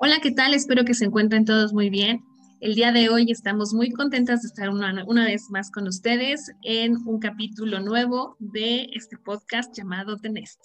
[0.00, 0.54] Hola, ¿qué tal?
[0.54, 2.22] Espero que se encuentren todos muy bien.
[2.60, 6.96] El día de hoy estamos muy contentas de estar una, vez más con ustedes en
[7.04, 10.60] un capítulo nuevo de este podcast llamado The Nest.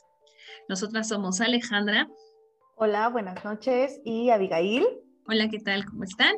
[0.69, 2.08] Nosotras somos Alejandra.
[2.76, 3.99] Hola, buenas noches.
[4.06, 4.85] Y Abigail.
[5.28, 5.84] Hola, ¿qué tal?
[5.86, 6.36] ¿Cómo están?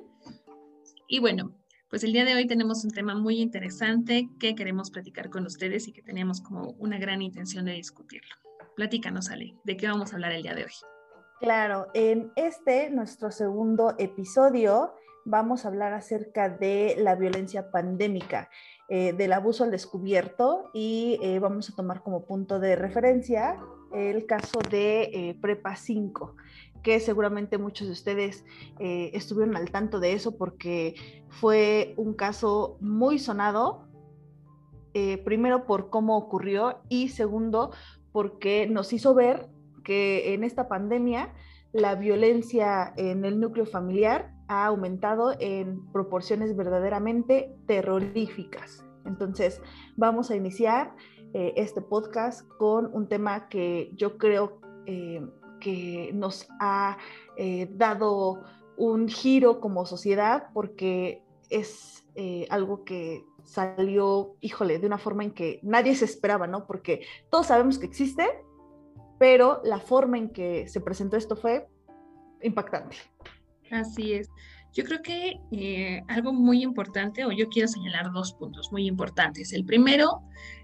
[1.09, 1.53] Y bueno,
[1.89, 5.89] pues el día de hoy tenemos un tema muy interesante que queremos platicar con ustedes
[5.89, 8.35] y que teníamos como una gran intención de discutirlo.
[8.77, 10.94] Platícanos, Ale, ¿de qué vamos a hablar el día de hoy?
[11.39, 14.93] Claro, en este, nuestro segundo episodio,
[15.25, 18.49] vamos a hablar acerca de la violencia pandémica,
[18.87, 23.59] eh, del abuso al descubierto y eh, vamos a tomar como punto de referencia
[23.91, 26.35] el caso de eh, Prepa 5
[26.83, 28.45] que seguramente muchos de ustedes
[28.77, 33.87] estuvieron al tanto de eso porque fue un caso muy sonado,
[35.23, 37.71] primero por cómo ocurrió y segundo
[38.11, 39.49] porque nos hizo ver
[39.85, 41.33] que en esta pandemia
[41.71, 48.83] la violencia en el núcleo familiar ha aumentado en proporciones verdaderamente terroríficas.
[49.05, 49.61] Entonces,
[49.95, 50.95] vamos a iniciar
[51.33, 55.21] eh, este podcast con un tema que yo creo eh,
[55.59, 56.97] que nos ha
[57.37, 58.43] eh, dado
[58.77, 62.03] un giro como sociedad porque es
[62.49, 66.65] algo que salió, híjole, de una forma en que nadie se esperaba, ¿no?
[66.65, 68.25] Porque todos sabemos que existe,
[69.17, 71.67] pero la forma en que se presentó esto fue
[72.41, 72.97] impactante.
[73.71, 74.29] Así es.
[74.73, 79.53] Yo creo que eh, algo muy importante, o yo quiero señalar dos puntos muy importantes.
[79.53, 80.21] El primero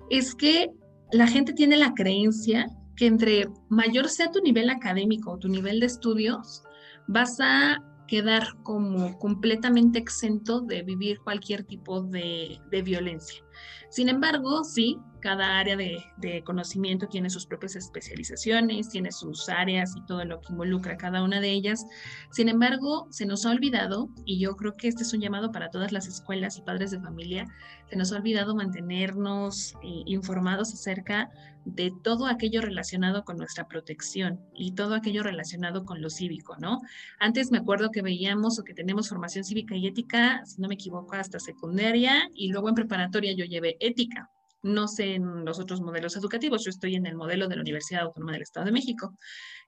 [0.09, 0.69] es que
[1.11, 5.79] la gente tiene la creencia que entre mayor sea tu nivel académico o tu nivel
[5.79, 6.63] de estudios,
[7.07, 13.41] vas a quedar como completamente exento de vivir cualquier tipo de, de violencia.
[13.89, 20.05] Sin embargo, sí, cada área de, conocimiento tiene sus propias especializaciones, tiene sus áreas y
[20.05, 21.85] todo lo que involucra cada una de ellas.
[22.31, 25.69] Sin embargo, se nos ha olvidado, y yo creo que este es un llamado para
[25.69, 27.45] todas las escuelas y padres de familia,
[27.89, 31.29] se nos ha olvidado mantenernos eh, informados acerca
[31.65, 36.79] de todo aquello relacionado con nuestra protección y todo aquello relacionado con lo cívico, ¿no?
[37.19, 40.75] Antes me acuerdo que veíamos o que tenemos formación cívica y ética, si no me
[40.75, 44.31] equivoco, hasta secundaria y luego en preparatoria yo llevé ética
[44.63, 48.03] no sé en los otros modelos educativos, yo estoy en el modelo de la Universidad
[48.03, 49.15] Autónoma del Estado de México.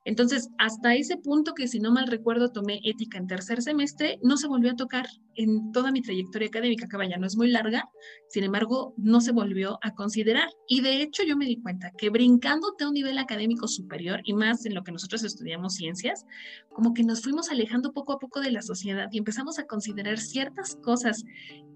[0.04, 4.36] Entonces, hasta ese punto que si no mal recuerdo tomé ética en tercer semestre, no
[4.36, 7.88] se volvió a tocar en toda mi trayectoria académica, que vaya, no es muy larga,
[8.28, 10.48] sin embargo, no se volvió a considerar.
[10.68, 14.34] Y de hecho yo me di cuenta que brincándote a un nivel académico superior y
[14.34, 16.24] más en lo que nosotros estudiamos ciencias,
[16.72, 20.18] como que nos fuimos alejando poco a poco de la sociedad y empezamos a considerar
[20.18, 21.24] ciertas cosas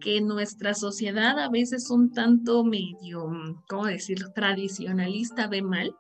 [0.01, 3.31] que nuestra sociedad a veces un tanto medio,
[3.69, 5.95] ¿cómo decirlo?, tradicionalista ve mal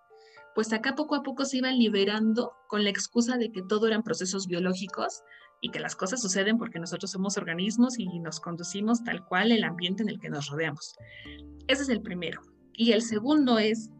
[0.54, 4.02] pues acá poco a poco se iban liberando con la excusa de que todo eran
[4.02, 5.22] procesos biológicos
[5.60, 9.64] y que las cosas suceden porque nosotros somos organismos y nos conducimos tal cual el
[9.64, 10.94] ambiente en el que nos rodeamos.
[11.66, 12.42] Ese es el primero.
[12.74, 13.90] Y el segundo es,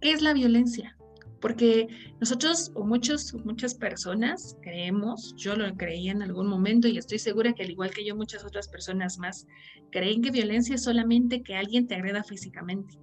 [0.00, 0.96] ¿qué es la violencia?
[1.40, 1.88] Porque
[2.20, 7.52] nosotros o muchos, muchas personas creemos, yo lo creía en algún momento y estoy segura
[7.52, 9.46] que al igual que yo muchas otras personas más,
[9.90, 12.98] creen que violencia es solamente que alguien te agreda físicamente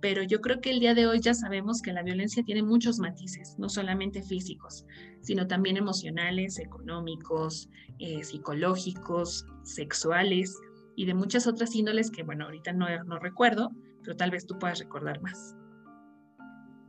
[0.00, 2.98] pero yo creo que el día de hoy ya sabemos que la violencia tiene muchos
[2.98, 4.84] matices, no solamente físicos,
[5.20, 7.68] sino también emocionales, económicos,
[7.98, 10.58] eh, psicológicos, sexuales
[10.96, 13.70] y de muchas otras índoles que, bueno, ahorita no, no recuerdo,
[14.02, 15.54] pero tal vez tú puedas recordar más.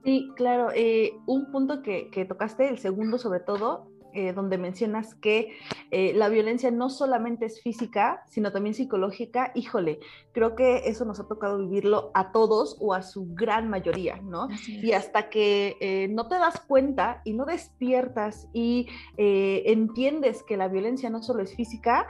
[0.04, 0.70] Sí, claro.
[0.74, 5.58] Eh, un punto que, que, tocaste, el segundo sobre todo, eh, donde mencionas que
[5.92, 10.00] eh, la violencia no solamente es física, sino también psicológica, híjole,
[10.32, 14.48] creo que eso nos ha tocado vivirlo a todos o a su gran mayoría, ¿no?
[14.68, 20.68] Y hasta que eh, no te das cuenta y no despiertas y entiendes que la
[20.68, 22.08] violencia no solo es física,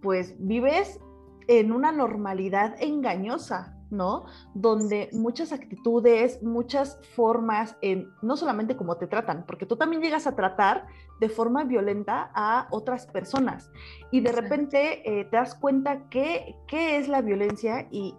[0.00, 1.00] pues vives
[1.48, 4.26] en una normalidad engañosa, ¿no?
[4.54, 10.26] Donde muchas actitudes, muchas formas, en, no solamente cómo te tratan, porque tú también llegas
[10.26, 10.86] a tratar
[11.20, 13.70] de forma violenta a otras personas.
[14.10, 18.14] Y de repente eh, te das cuenta que, qué es la violencia y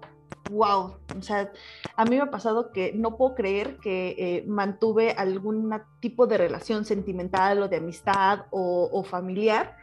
[0.52, 1.52] wow, o sea,
[1.96, 5.70] a mí me ha pasado que no puedo creer que eh, mantuve algún
[6.00, 9.76] tipo de relación sentimental o de amistad o, familiar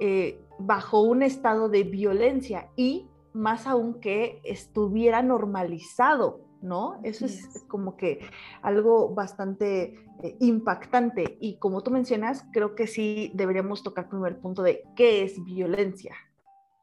[0.00, 2.68] eh, bajo un estado de violencia.
[2.76, 7.00] Y más aún que estuviera normalizado, ¿no?
[7.02, 8.20] Eso es, como que
[8.62, 14.40] algo bastante eh, impactante y como tú mencionas, creo que sí deberíamos tocar primero el
[14.40, 16.14] punto de qué es violencia.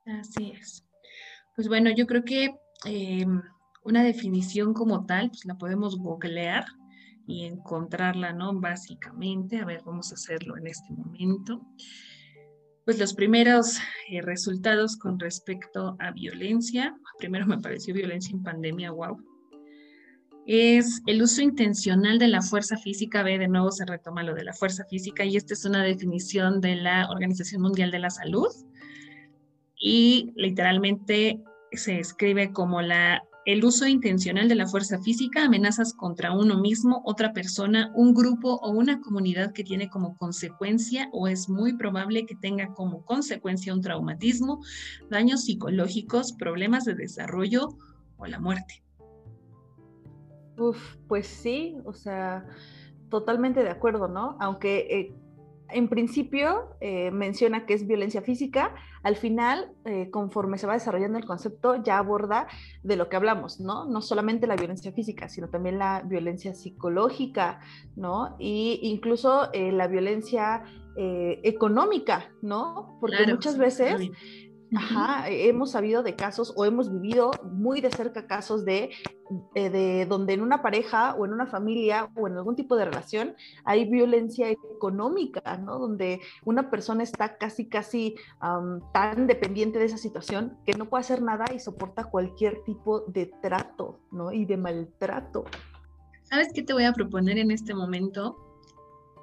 [0.06, 0.86] Así es.
[1.56, 2.56] Pues bueno, yo creo que
[2.86, 3.42] em,
[3.84, 6.66] una definición como tal, pues la podemos googlear
[7.28, 8.60] y encontrarla, ¿no?
[8.60, 11.62] Básicamente, a ver, vamos a hacerlo en este momento.
[12.90, 13.78] Pues los primeros
[14.10, 19.16] eh, resultados con respecto a violencia, primero me pareció violencia en pandemia, wow,
[20.48, 23.22] es el uso intencional de la fuerza física.
[23.22, 26.62] Ve, de nuevo se retoma lo de la fuerza física y esta es una definición
[26.62, 28.50] de la Organización Mundial de la Salud.
[29.80, 36.34] Y literalmente se escribe como la el uso intencional de la fuerza física, amenazas contra
[36.34, 41.50] uno mismo, otra persona, un grupo o una comunidad que tiene como consecuencia o es
[41.50, 44.62] muy probable que tenga como consecuencia un traumatismo,
[45.10, 47.70] daños psicológicos, problemas de desarrollo
[48.18, 48.84] o la muerte.
[50.58, 52.46] Uf, pues sí, o sea,
[53.10, 54.36] totalmente de acuerdo, ¿no?
[54.40, 55.16] Aunque eh,
[55.72, 61.18] en principio eh, menciona que es violencia física, al final, eh, conforme se va desarrollando
[61.18, 62.48] el concepto, ya aborda
[62.84, 63.86] de lo que hablamos, ¿no?
[63.86, 67.62] No solamente la violencia física, sino también la violencia psicológica,
[67.96, 68.36] ¿no?
[68.40, 70.64] Y incluso la violencia
[70.98, 72.98] económica, ¿no?
[73.00, 74.10] Porque muchas veces
[74.76, 78.92] Ajá, hemos sabido de casos o hemos vivido muy de cerca casos de,
[79.56, 82.86] eh, de, donde en una pareja o en una familia o en algún tipo de
[82.86, 85.80] relación hay violencia económica, ¿no?
[85.80, 88.16] Donde una persona está casi, casi
[88.94, 93.32] tan dependiente de esa situación que no puede hacer nada y soporta cualquier tipo de
[93.42, 94.32] trato, ¿no?
[94.32, 95.46] Y de maltrato.
[96.24, 98.49] ¿Sabes qué te voy a proponer en este momento?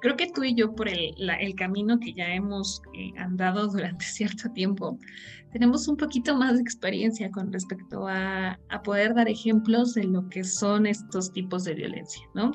[0.01, 4.49] Creo que tú y yo por el, camino que ya hemos eh, andado durante cierto
[4.51, 4.97] tiempo,
[5.51, 10.27] tenemos un poquito más de experiencia con respecto a, a, poder dar ejemplos de lo
[10.29, 12.51] que son estos tipos de violencia, ¿no?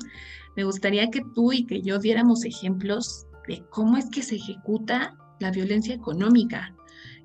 [0.55, 5.17] Me gustaría que tú y que yo diéramos ejemplos de cómo es que se ejecuta
[5.39, 6.73] la violencia económica.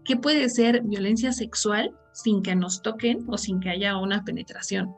[0.04, 4.94] ¿Qué puede ser violencia sexual sin que nos toquen o sin que haya una penetración?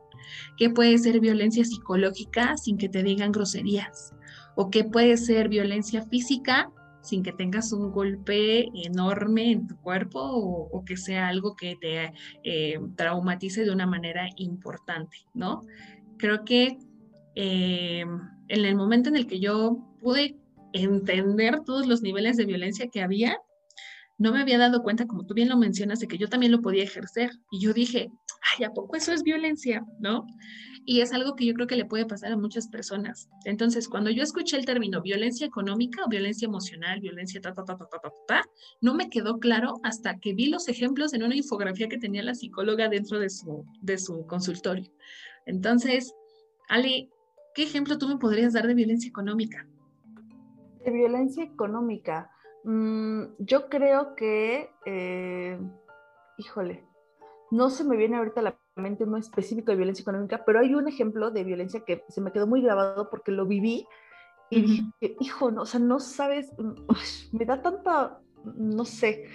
[0.57, 4.15] ¿Qué puede ser violencia psicológica sin que te digan groserías?
[4.61, 6.71] O qué puede ser violencia física
[7.01, 12.13] sin que tengas un golpe enorme en tu cuerpo o, que sea algo que te
[12.45, 15.63] eh, traumatice de una manera importante, ¿no?
[16.19, 16.77] Creo que
[17.37, 18.05] eh,
[18.49, 20.37] en el momento en el que yo pude
[20.75, 23.39] entender todos los niveles de violencia que había,
[24.19, 26.61] no me había dado cuenta, como tú bien lo mencionas, de que yo también lo
[26.61, 27.31] podía ejercer.
[27.51, 28.11] Y yo dije,
[28.59, 29.83] ay, ¿a poco eso es violencia?
[30.01, 30.27] ¿No?
[30.91, 33.31] Y es algo que yo creo que le puede pasar a muchas personas.
[33.45, 37.77] Entonces, cuando yo escuché el término violencia económica o violencia emocional, violencia ta, ta, ta,
[37.77, 38.45] ta, ta, ta, ta,
[38.81, 42.35] no me quedó claro hasta que vi los ejemplos en una infografía que tenía la
[42.35, 44.91] psicóloga dentro de su, de su consultorio.
[45.47, 46.13] Entonces,
[46.69, 47.09] Ali,
[47.55, 49.69] ¿qué ejemplo tú me podrías dar de violencia económica?
[50.85, 52.33] De violencia económica.
[52.65, 55.57] Mm, yo creo que, eh,
[56.37, 56.85] híjole,
[57.53, 60.89] no se me viene ahorita la mente no específico de violencia económica, pero hay un
[60.89, 63.87] ejemplo de violencia que se me quedó muy grabado porque lo viví
[64.51, 66.53] y dije, hijo, no, o sea, no sabes,
[67.33, 69.27] me da tanta, no sé,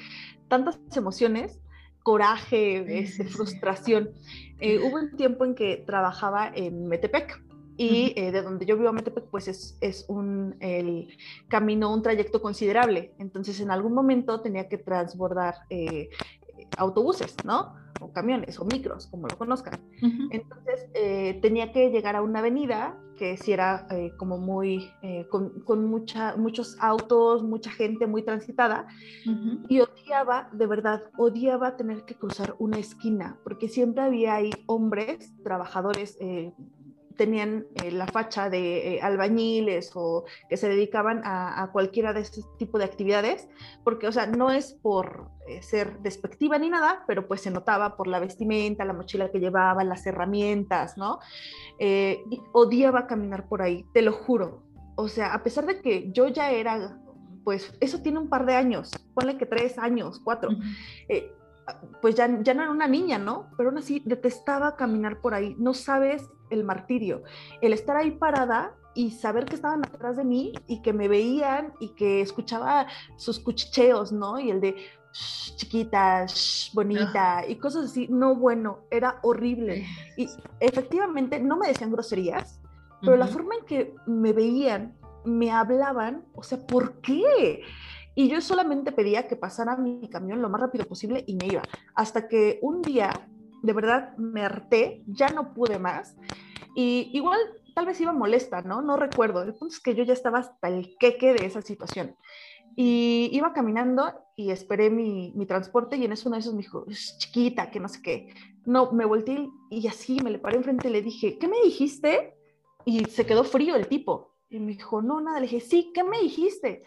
[0.49, 1.61] tantas emociones,
[2.03, 4.11] coraje, este, frustración.
[4.59, 7.41] Eh, hubo un tiempo en que trabajaba en Metepec
[7.77, 11.17] y eh, de donde yo vivo a Metepec, pues es, es, un el
[11.47, 13.13] camino, un trayecto considerable.
[13.17, 16.09] Entonces, en algún momento tenía que transbordar eh,
[16.77, 17.73] autobuses, ¿no?
[18.01, 19.79] O camiones o micros, como lo conozcan.
[20.31, 25.25] Entonces eh, tenía que llegar a una avenida que si era eh, como muy, eh,
[25.29, 28.87] con, con mucha, muchos autos, mucha gente muy transitada,
[29.69, 35.33] y odiaba, de verdad, odiaba tener que cruzar una esquina, porque siempre había ahí hombres,
[35.43, 36.17] trabajadores
[37.15, 42.41] tenían eh, la facha de eh, albañiles o que se dedicaban a, cualquiera de ese
[42.57, 43.47] tipo de actividades,
[43.83, 47.97] porque, o sea, no es por eh, ser despectiva ni nada, pero pues se notaba
[47.97, 51.19] por la vestimenta, la mochila que llevaban, las herramientas, ¿no?
[52.53, 54.63] odiaba caminar por ahí, te lo juro.
[54.95, 56.97] O sea, a pesar de que yo ya era,
[57.43, 60.49] pues eso tiene un par de años, ponle que tres años, cuatro
[62.01, 63.47] pues ya, ya no era una niña, ¿no?
[63.57, 65.55] Pero aún así detestaba caminar por ahí.
[65.57, 67.23] No sabes el martirio.
[67.61, 71.73] El estar ahí parada y saber que estaban atrás de mí y que me veían
[71.79, 72.87] y que escuchaba
[73.17, 74.39] sus cuchicheos, ¿no?
[74.39, 74.75] Y el de
[75.11, 76.25] chiquita,
[76.73, 78.07] bonita y cosas así.
[78.09, 79.85] No, bueno, era horrible.
[80.17, 80.27] Y
[80.59, 82.59] efectivamente no me decían groserías,
[83.01, 87.61] pero la forma en que me veían, me hablaban, o sea, ¿por qué?
[88.15, 91.63] Y yo solamente pedía que pasara mi camión lo más rápido posible y me iba.
[91.95, 93.27] Hasta que un día,
[93.65, 96.15] de verdad, me harté, ya no pude más.
[96.75, 97.39] Y igual,
[97.73, 98.81] tal vez iba molesta, ¿no?
[98.81, 99.43] No recuerdo.
[99.43, 102.15] El punto es que yo ya estaba hasta el queque de esa situación.
[102.75, 106.61] Y iba caminando y esperé mi, mi transporte y en eso uno de esos me
[106.61, 106.85] dijo,
[107.17, 108.33] chiquita, que no sé qué.
[108.65, 112.37] No, me volteé y así me le paré enfrente y le dije, ¿qué me dijiste?
[112.83, 114.35] Y se quedó frío el tipo.
[114.49, 115.39] Y me dijo, no, nada.
[115.39, 116.83] Le dije, sí, ¿qué me dijiste?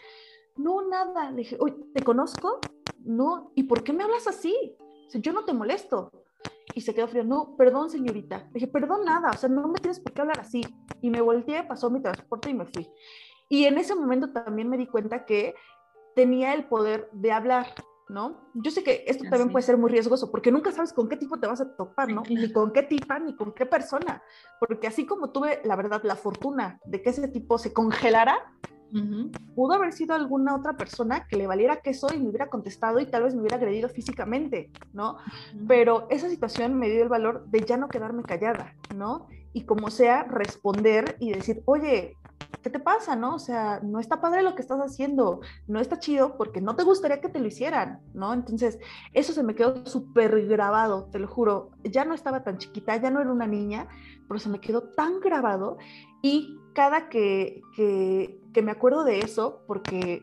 [0.56, 1.30] No, nada.
[1.30, 2.61] Le dije, oye, ¿te conozco?
[3.00, 3.52] No.
[3.54, 4.54] ¿Y por qué me hablas así?
[5.14, 6.12] yo no te molesto.
[6.78, 7.25] Y se quedó frío.
[7.25, 8.38] No, perdón, señorita.
[8.38, 9.30] Le dije, perdón, nada.
[9.30, 10.64] O sea, no me tienes por qué hablar así.
[11.00, 12.88] Y me volteé, pasó mi transporte y me fui.
[13.49, 15.56] Y en ese momento también me di cuenta que
[16.14, 17.66] tenía el poder de hablar,
[18.08, 18.49] ¿no?
[18.54, 21.40] Yo sé que esto también puede ser muy riesgoso porque nunca sabes con qué tipo
[21.40, 22.23] te vas a topar, ¿no?
[22.28, 24.23] Ni con qué tipa, ni con qué persona.
[24.61, 28.52] Porque así como tuve, la verdad, la fortuna de que ese tipo se congelara,
[29.54, 33.07] Pudo haber sido alguna otra persona que le valiera queso y me hubiera contestado y
[33.07, 35.18] tal vez me hubiera agredido físicamente, ¿no?
[35.66, 39.26] Pero esa situación me dio el valor de ya no quedarme callada, ¿no?
[39.52, 42.16] Y como sea, responder y decir, oye,
[42.62, 43.35] ¿qué te pasa, no?
[43.35, 46.85] O sea, no está padre lo que estás haciendo, no está chido porque no te
[46.85, 48.33] gustaría que te lo hicieran, ¿no?
[48.33, 48.78] Entonces,
[49.12, 51.71] eso se me quedó súper grabado, te lo juro.
[51.85, 53.88] Ya no estaba tan chiquita, ya no era una niña,
[54.26, 55.78] pero se me quedó tan grabado
[56.22, 60.22] y cada que, que, que me acuerdo de eso, porque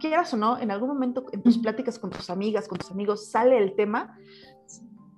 [0.00, 3.30] quieras o no, en algún momento en tus pláticas con tus amigas, con tus amigos,
[3.30, 4.16] sale el tema,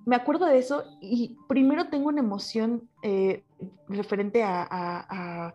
[0.05, 3.43] me acuerdo de eso y primero tengo una emoción eh,
[3.87, 5.53] referente a,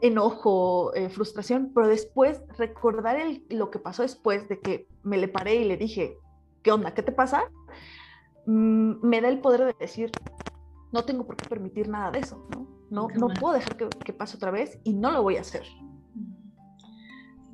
[0.00, 3.16] enojo, eh, frustración, pero después recordar
[3.48, 6.18] lo que pasó después de que me le paré y le dije,
[6.62, 6.92] ¿qué onda?
[6.92, 7.44] ¿Qué te pasa?
[8.44, 10.10] Mm, me da el poder de decir,
[10.92, 12.73] no tengo por qué permitir nada de eso, ¿no?
[12.90, 15.64] No, no puedo dejar que, que pase otra vez y no lo voy a hacer.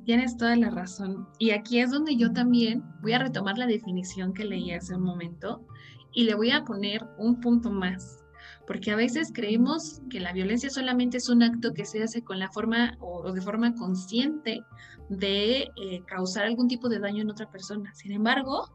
[0.05, 1.27] Tienes toda la razón.
[1.39, 5.03] Y aquí es donde yo también voy a retomar la definición que leí hace un
[5.03, 5.65] momento
[6.13, 8.21] y le voy a poner un punto más
[8.67, 12.39] porque a veces creemos que la violencia solamente es un acto que se hace con
[12.39, 14.63] la forma o, de forma consciente
[15.09, 17.93] de eh, causar algún tipo de daño en otra persona.
[17.93, 18.69] Sin embargo,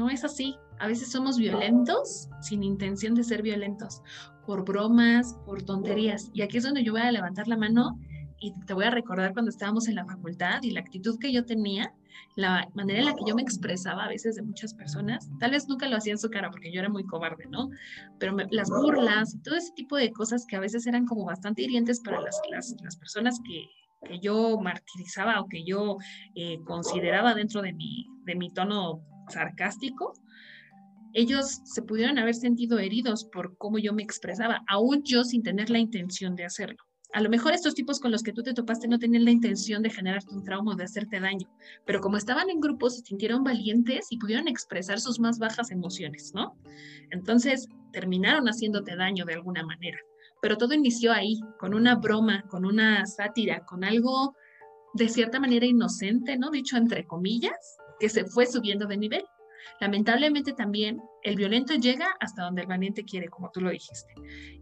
[0.00, 0.56] no es así.
[0.78, 4.02] A veces somos violentos sin intención de ser violentos,
[4.46, 6.30] por bromas, por tonterías.
[6.32, 8.00] Y aquí es donde yo voy a levantar la mano
[8.40, 11.44] y te voy a recordar cuando estábamos en la facultad y la actitud que yo
[11.44, 11.92] tenía
[12.34, 15.68] la manera en la que yo me expresaba a veces de muchas personas, tal vez
[15.68, 17.68] nunca lo hacía en su cara porque yo era muy cobarde, ¿no?
[18.18, 21.62] Pero las burlas y todo ese tipo de cosas que a veces eran como bastante
[21.62, 23.66] hirientes para las, las, las personas que,
[24.08, 25.98] que, yo martirizaba o que yo
[26.34, 30.12] eh, consideraba dentro de mi, de mi tono sarcástico,
[31.12, 35.70] ellos se pudieron haber sentido heridos por cómo yo me expresaba, aún yo sin tener
[35.70, 38.86] la intención de hacerlo a lo mejor estos tipos con los que tú te topaste
[38.86, 41.48] no tenían la intención de generarte un trauma o de hacerte daño,
[41.84, 46.32] pero como estaban en grupos se sintieron valientes y pudieron expresar sus más bajas emociones,
[46.34, 46.56] ¿no?
[47.10, 49.98] Entonces terminaron haciéndote daño de alguna manera.
[50.40, 54.34] Pero todo inició ahí, con una broma, con una sátira, con algo
[54.94, 56.50] de cierta manera inocente, ¿no?
[56.50, 59.24] Dicho entre comillas, que se fue subiendo de nivel.
[59.80, 64.12] Lamentablemente también el violento llega hasta donde el valiente quiere, como tú lo dijiste.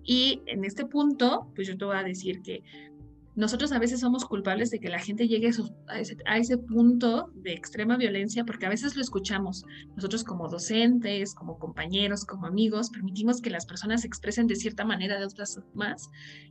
[0.04, 2.62] Y en este punto, pues yo te voy a decir que
[3.38, 7.30] nosotros a veces somos culpables de que la gente llegue a ese, a ese, punto
[7.37, 9.62] de extrema violencia porque a veces lo escuchamos.
[9.95, 14.85] Nosotros como docentes, como compañeros, como amigos, permitimos que las personas se expresen de cierta
[14.85, 16.09] manera de otras más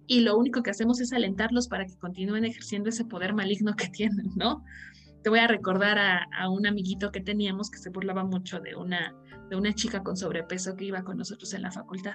[0.07, 3.89] y lo único que hacemos es alentarlos para que continúen ejerciendo ese poder maligno que
[3.89, 4.63] tienen, ¿no?
[5.27, 9.13] Te voy a recordar a, un amiguito que teníamos que se burlaba mucho de una,
[9.49, 12.13] de una chica con sobrepeso que iba con nosotros en la facultad.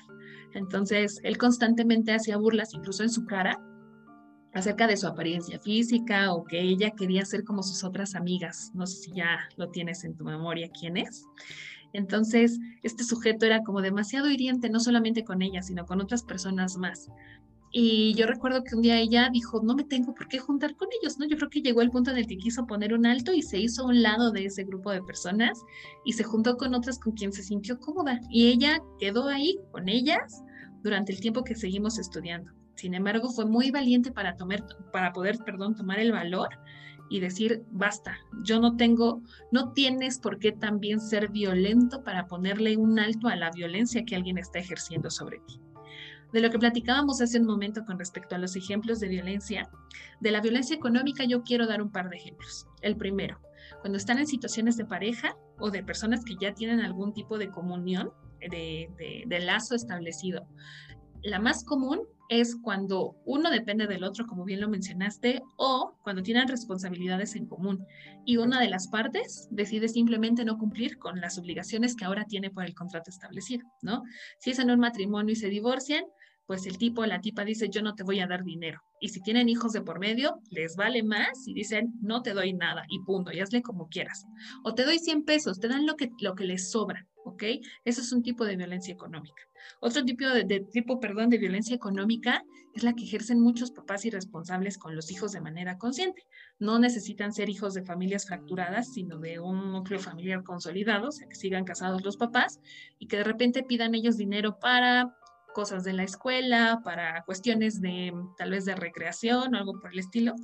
[0.54, 3.60] Entonces, él constantemente hacía burlas, incluso en su cara,
[4.54, 8.70] acerca de su apariencia física o que ella quería ser como sus otras amigas.
[8.72, 11.26] No sé si ya lo tienes en tu memoria quién es.
[11.92, 16.78] Entonces, este sujeto era como demasiado hiriente, no solamente con ella, sino con otras personas
[16.78, 17.10] más.
[17.74, 20.88] Y yo recuerdo que un día ella dijo, no me tengo por qué juntar con
[21.00, 21.26] ellos, ¿no?
[21.26, 23.58] Yo creo que llegó el punto en el que quiso poner un alto y se
[23.58, 25.58] hizo a un lado de ese grupo de personas
[26.04, 28.20] y se juntó con otras con quien se sintió cómoda.
[28.28, 30.42] Y ella quedó ahí con ellas
[30.82, 32.52] durante el tiempo que seguimos estudiando.
[32.74, 36.50] Sin embargo, fue muy valiente para, tomar, para poder, perdón, tomar el valor
[37.08, 42.76] y decir, basta, yo no tengo, no tienes por qué también ser violento para ponerle
[42.76, 45.58] un alto a la violencia que alguien está ejerciendo sobre ti
[46.32, 49.68] de lo que platicábamos hace un momento con respecto a los ejemplos de violencia,
[50.20, 52.66] de la violencia económica yo quiero dar un par de ejemplos.
[52.80, 53.40] El primero,
[53.80, 57.50] cuando están en situaciones de pareja o de personas que ya tienen algún tipo de
[57.50, 58.12] comunión,
[58.50, 60.46] de, de, lazo establecido.
[61.22, 66.22] La más común es cuando uno depende del otro, como bien lo mencionaste, o cuando
[66.22, 67.86] tienen responsabilidades en común
[68.24, 72.50] y una de las partes decide simplemente no cumplir con las obligaciones que ahora tiene
[72.50, 74.02] por el contrato establecido, ¿no?
[74.38, 76.04] Si es en un matrimonio y se divorcian,
[76.46, 78.80] pues el tipo la tipa dice, yo no te voy a dar dinero.
[79.00, 82.52] Y si tienen hijos de por medio, les vale más y dicen, no te doy
[82.52, 84.24] nada y punto, y hazle como quieras.
[84.64, 87.06] O te doy 100 pesos, te dan lo que, lo que les sobra.
[87.24, 87.44] ¿ok?
[87.84, 89.42] Eso es un tipo de violencia económica.
[89.80, 92.44] Otro tipo de, de, tipo, perdón, de violencia económica
[92.74, 96.26] es la que ejercen muchos papás irresponsables con los hijos de manera consciente.
[96.58, 101.28] No necesitan ser hijos de familias fracturadas, sino de un núcleo familiar consolidado, o sea,
[101.28, 102.60] que sigan casados los papás
[102.98, 105.16] y que de repente pidan ellos dinero para
[105.52, 109.98] cosas de la escuela, para cuestiones de tal vez de recreación o algo por el
[109.98, 110.34] estilo,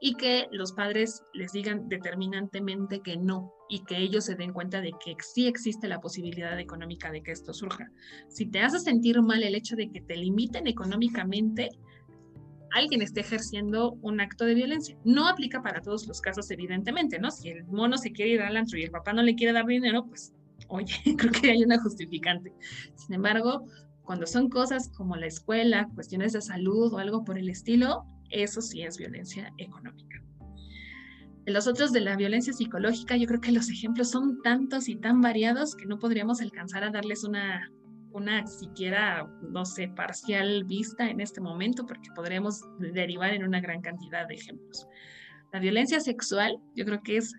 [0.00, 4.80] y que los padres les digan determinantemente que no y que ellos se den cuenta
[4.80, 7.88] de que sí existe la posibilidad económica de que esto surja.
[8.28, 11.68] Si te hace sentir mal el hecho de que te limiten económicamente,
[12.72, 14.96] alguien esté ejerciendo un acto de violencia.
[15.04, 17.30] No aplica para todos los casos, evidentemente, ¿no?
[17.30, 19.66] Si el mono se quiere ir al antro y el papá no le quiere dar
[19.66, 20.32] dinero, pues,
[20.68, 22.52] oye, creo que hay una justificante.
[22.94, 23.66] Sin embargo,
[24.10, 28.60] cuando son cosas como la escuela, cuestiones de salud o algo por el estilo, eso
[28.60, 30.20] sí es violencia económica.
[31.46, 35.20] Los otros de la violencia psicológica, yo creo que los ejemplos son tantos y tan
[35.20, 37.70] variados que no podríamos alcanzar a darles una,
[38.10, 43.80] una siquiera, no sé, parcial vista en este momento, porque podríamos derivar en una gran
[43.80, 44.88] cantidad de ejemplos.
[45.52, 47.32] La violencia sexual, yo creo que es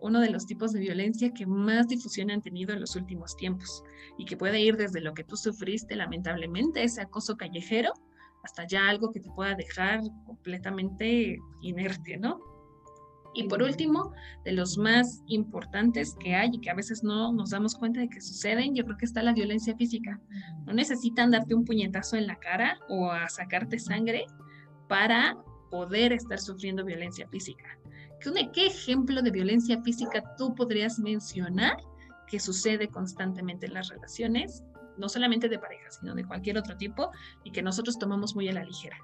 [0.00, 3.82] uno de los tipos de violencia que más difusión han tenido en los últimos tiempos
[4.16, 7.92] y que puede ir desde lo que tú sufriste lamentablemente, ese acoso callejero,
[8.44, 12.40] hasta ya algo que te pueda dejar completamente inerte, ¿no?
[13.34, 14.12] Y por último,
[14.44, 18.08] de los más importantes que hay y que a veces no nos damos cuenta de
[18.08, 20.20] que suceden, yo creo que está la violencia física.
[20.66, 24.24] No necesitan darte un puñetazo en la cara o a sacarte sangre
[24.88, 25.36] para
[25.70, 27.77] poder estar sufriendo violencia física.
[28.20, 31.76] ¿Qué ejemplo de violencia física tú podrías mencionar
[32.26, 34.64] que sucede constantemente en las relaciones,
[34.96, 37.10] no solamente de pareja, sino de cualquier otro tipo,
[37.44, 38.98] y que nosotros tomamos muy a la ligera?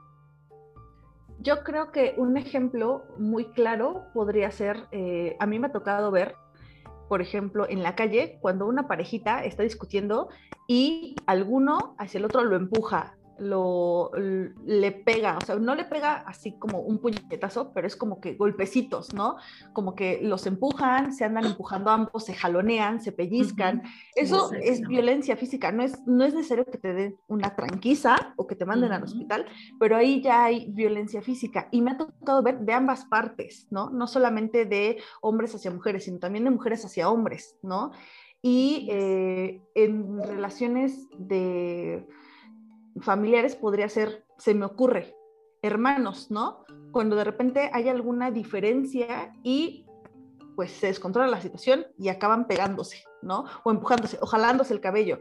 [1.38, 6.10] Yo creo que un ejemplo muy claro podría ser, eh, a mí me ha tocado
[6.10, 6.34] ver,
[7.08, 10.28] por ejemplo, en la calle, cuando una parejita está discutiendo
[10.66, 16.14] y alguno hacia el otro lo empuja lo le pega, o sea, no le pega
[16.26, 19.36] así como un puñetazo, pero es como que golpecitos, ¿no?
[19.72, 23.82] Como que los empujan, se andan empujando ambos, se jalonean, se pellizcan.
[24.14, 28.46] Eso es violencia física, no es, no es necesario que te den una tranquiza o
[28.46, 29.46] que te manden al hospital,
[29.78, 33.90] pero ahí ya hay violencia física y me ha tocado ver de ambas partes, ¿no?
[33.90, 37.92] No solamente de hombres hacia mujeres, sino también de mujeres hacia hombres, ¿no?
[38.42, 42.06] Y eh, en relaciones de
[43.00, 45.14] familiares podría ser, se me ocurre,
[45.62, 46.64] hermanos, ¿no?
[46.92, 49.86] Cuando de repente hay alguna diferencia y
[50.56, 53.44] pues se descontrola la situación y acaban pegándose, ¿no?
[53.64, 55.20] O empujándose, o jalándose el cabello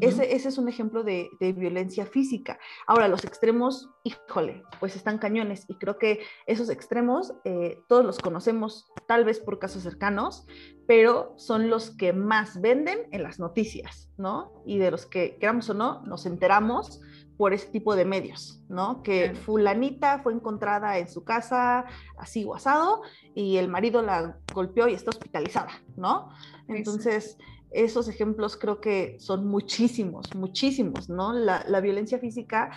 [0.00, 2.58] ese, ese, es un ejemplo de, de, violencia física.
[2.86, 8.18] Ahora, los extremos, híjole, pues están cañones y creo que esos extremos eh, todos los
[8.18, 10.46] conocemos tal vez por casos cercanos,
[10.86, 14.52] pero son los que más venden en las noticias, ¿no?
[14.66, 17.00] Y de los que, queramos o no, nos enteramos
[17.36, 19.02] por ese tipo de medios, ¿no?
[19.02, 21.86] Que fulanita fue encontrada en su casa
[22.18, 23.02] así o asado
[23.34, 26.28] y el marido la golpeó y está hospitalizada, ¿no?
[26.68, 27.38] Entonces,
[27.74, 31.32] esos ejemplos creo que son muchísimos, muchísimos, ¿no?
[31.32, 32.70] La, violencia física,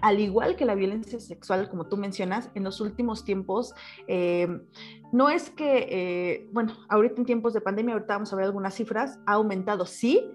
[0.00, 3.74] al igual que la violencia sexual, como tú mencionas, en los últimos tiempos,
[4.08, 4.48] eh,
[5.12, 8.74] no es que, eh, bueno, ahorita en tiempos de pandemia, ahorita vamos a ver algunas
[8.74, 10.26] cifras, ha aumentado, sí,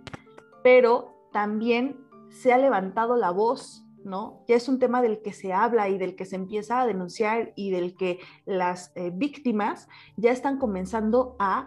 [0.63, 1.98] pero también
[2.30, 4.44] se ha levantado la voz ¿no?
[4.48, 7.54] Ya es un tema del que se habla y del que se empieza a denunciar
[7.56, 11.65] y del que las eh, víctimas ya están comenzando a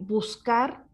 [0.00, 0.85] buscar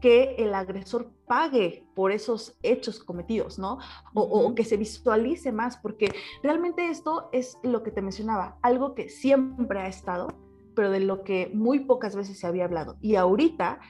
[0.00, 3.78] que el agresor pague por esos hechos cometidos, ¿no?
[4.14, 9.08] O, que se visualice más, porque realmente esto es lo que te mencionaba, algo que
[9.08, 10.28] siempre ha estado,
[10.74, 12.96] pero de lo que muy pocas veces se había hablado.
[13.00, 13.80] Y ahorita,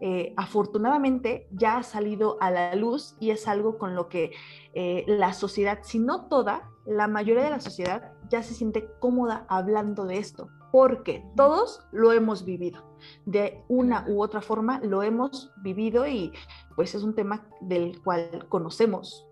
[0.00, 4.32] eh, afortunadamente, ya ha salido a la luz y es algo con lo que
[4.74, 9.44] eh, la sociedad, si no toda, la mayoría de la sociedad ya se siente cómoda
[9.48, 12.84] hablando de esto, porque todos lo hemos vivido.
[13.24, 16.32] De una u otra forma lo hemos vivido y
[16.76, 19.29] pues es un tema del cual conocemos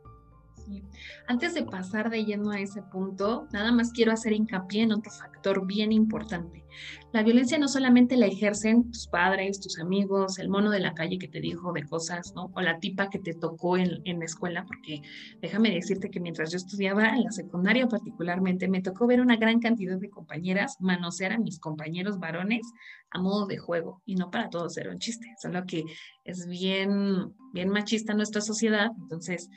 [1.26, 5.10] antes de pasar de lleno a ese punto, nada más quiero hacer hincapié en otro
[5.10, 6.64] factor bien importante.
[7.12, 11.18] La violencia no solamente la ejercen tus padres, tus amigos, el mono de la calle
[11.18, 12.50] que te dijo de cosas, ¿no?
[12.54, 15.02] O la tipa que te tocó en, en la escuela, porque
[15.40, 19.60] déjame decirte que mientras yo estudiaba en la secundaria particularmente, me tocó ver una gran
[19.60, 22.62] cantidad de compañeras manosear a mis compañeros varones
[23.10, 25.84] a modo de juego, y no para todos era un chiste, solo que
[26.24, 29.48] es bien, bien machista nuestra sociedad, entonces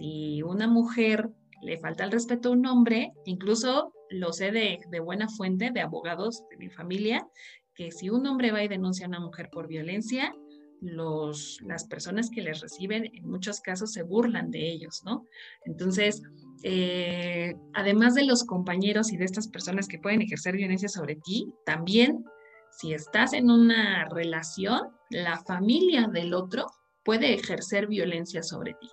[0.00, 1.28] si una mujer
[1.60, 5.82] le falta el respeto a un hombre, incluso lo sé de, de, buena fuente, de
[5.82, 7.26] abogados de mi familia,
[7.74, 10.34] que si un hombre va y denuncia a una mujer por violencia,
[10.80, 15.26] los, las personas que les reciben en muchos casos se burlan de ellos, ¿no?
[15.66, 16.22] Entonces,
[16.62, 21.52] eh, además de los compañeros y de estas personas que pueden ejercer violencia sobre ti,
[21.66, 22.24] también
[22.70, 26.68] si estás en una relación, la familia del otro
[27.04, 28.88] puede ejercer violencia sobre ti.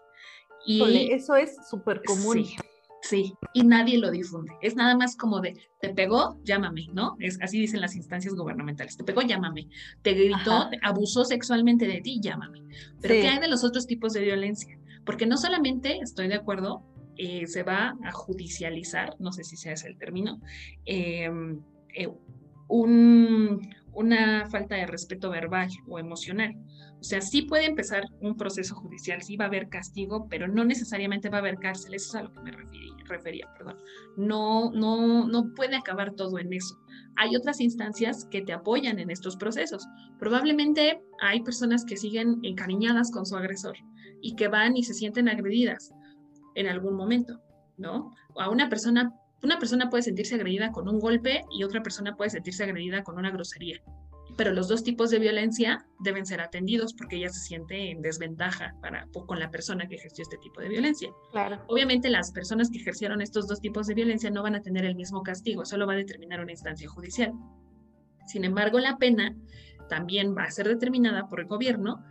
[0.67, 2.45] Y eso es súper común.
[3.01, 4.51] Sí, y nadie lo difunde.
[4.61, 7.15] Es nada más como de, te pegó, llámame, ¿no?
[7.19, 8.97] Es así dicen las instancias gubernamentales.
[8.97, 9.69] Te pegó, llámame.
[10.01, 12.63] Te gritó, abusó sexualmente de ti, llámame.
[13.01, 14.77] Pero ¿qué hay de los otros tipos de violencia?
[15.05, 16.83] Porque no solamente, estoy de acuerdo,
[17.15, 20.41] eh, se va a judicializar, no sé si sea ese el término,
[20.85, 21.61] em,
[21.95, 22.09] eh,
[23.97, 26.55] una falta de respeto verbal o emocional.
[26.99, 30.63] O sea, sí puede empezar un proceso judicial, sí va a haber castigo, pero no
[30.63, 33.77] necesariamente va a haber cárcel, eso es a lo que me refería, refería perdón.
[34.15, 36.77] No, no, no puede acabar todo en eso.
[37.15, 39.87] Hay otras instancias que te apoyan en estos procesos.
[40.19, 43.77] Probablemente hay personas que siguen encariñadas con su agresor
[44.21, 45.91] y que van y se sienten agredidas
[46.53, 47.39] en algún momento,
[47.77, 48.13] ¿no?
[48.37, 49.11] A una persona,
[49.43, 53.17] una persona puede sentirse agredida con un golpe y otra persona puede sentirse agredida con
[53.17, 53.81] una grosería
[54.37, 58.75] pero los dos tipos de violencia deben ser atendidos porque ella se siente en desventaja
[58.81, 61.09] para, con la persona que ejerció este tipo de violencia.
[61.31, 61.63] Claro.
[61.67, 64.95] Obviamente las personas que ejercieron estos dos tipos de violencia no van a tener el
[64.95, 67.33] mismo castigo, solo va a determinar una instancia judicial.
[68.27, 69.35] Sin embargo, la pena
[69.89, 72.03] también va a ser determinada por el gobierno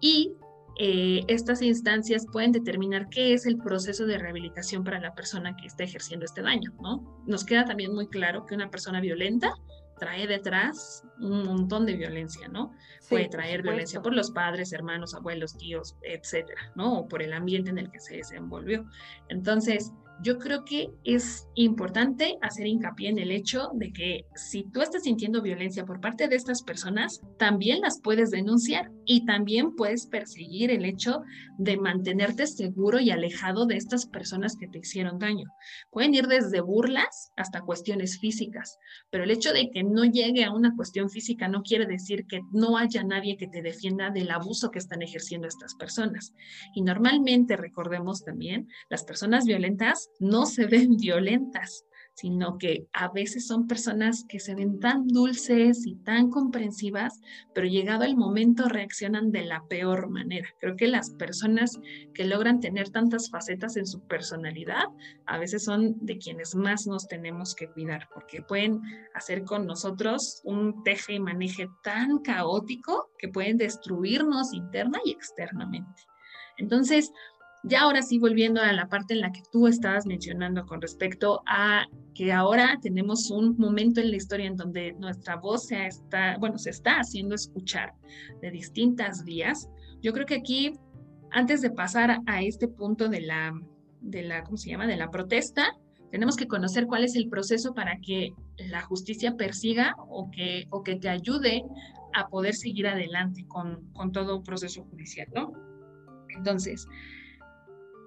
[0.00, 0.34] y
[0.82, 5.66] eh, estas instancias pueden determinar qué es el proceso de rehabilitación para la persona que
[5.66, 7.22] está ejerciendo este daño, ¿no?
[7.26, 9.52] Nos queda también muy claro que una persona violenta
[9.98, 12.72] trae detrás un montón de violencia, ¿no?
[13.10, 17.00] Puede traer violencia por los padres, hermanos, abuelos, tíos, etcétera, ¿no?
[17.00, 18.86] O por el ambiente en el que se desenvolvió.
[19.28, 24.82] Entonces, yo creo que es importante hacer hincapié en el hecho de que si tú
[24.82, 30.06] estás sintiendo violencia por parte de estas personas, también las puedes denunciar y también puedes
[30.06, 31.22] perseguir el hecho
[31.58, 35.46] de mantenerte seguro y alejado de estas personas que te hicieron daño.
[35.90, 38.78] Pueden ir desde burlas hasta cuestiones físicas,
[39.10, 42.40] pero el hecho de que no llegue a una cuestión física no quiere decir que
[42.52, 46.34] no haya nadie que te defienda del abuso que están ejerciendo estas personas.
[46.74, 51.84] Y normalmente, recordemos también, las personas violentas no se ven violentas,
[52.20, 57.18] sino que a veces son personas que se ven tan dulces y tan comprensivas,
[57.54, 60.46] pero llegado el momento reaccionan de la peor manera.
[60.60, 61.80] Creo que las personas
[62.12, 64.84] que logran tener tantas facetas en su personalidad,
[65.24, 68.82] a veces son de quienes más nos tenemos que cuidar, porque pueden
[69.14, 76.02] hacer con nosotros un teje y maneje tan caótico que pueden destruirnos interna y externamente.
[76.58, 77.10] Entonces,
[77.62, 81.42] ya ahora sí, volviendo a la parte en la que tú estabas mencionando con respecto
[81.46, 86.36] a que ahora tenemos un momento en la historia en donde nuestra voz se está,
[86.38, 87.92] bueno, se está haciendo escuchar
[88.40, 89.68] de distintas vías.
[90.00, 90.72] Yo creo que aquí,
[91.30, 93.52] antes de pasar a este punto de la,
[94.00, 94.86] de la, ¿cómo se llama?
[94.86, 95.76] De la protesta,
[96.10, 100.82] tenemos que conocer cuál es el proceso para que la justicia persiga o que, o
[100.82, 101.62] que te ayude
[102.14, 105.52] a poder seguir adelante con, con todo un proceso judicial, ¿no?
[106.36, 106.86] Entonces,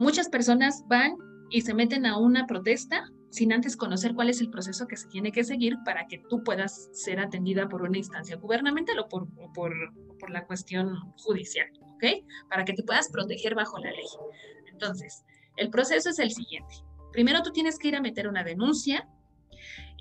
[0.03, 1.15] Muchas personas van
[1.49, 5.07] y se meten a una protesta sin antes conocer cuál es el proceso que se
[5.07, 9.29] tiene que seguir para que tú puedas ser atendida por una instancia gubernamental o por,
[9.53, 12.03] por, la cuestión judicial, ¿ok?
[12.49, 14.05] Para que te puedas proteger bajo la ley.
[14.73, 15.23] Entonces,
[15.55, 16.75] el proceso es el siguiente.
[17.13, 19.07] Primero tú tienes que ir a meter una denuncia.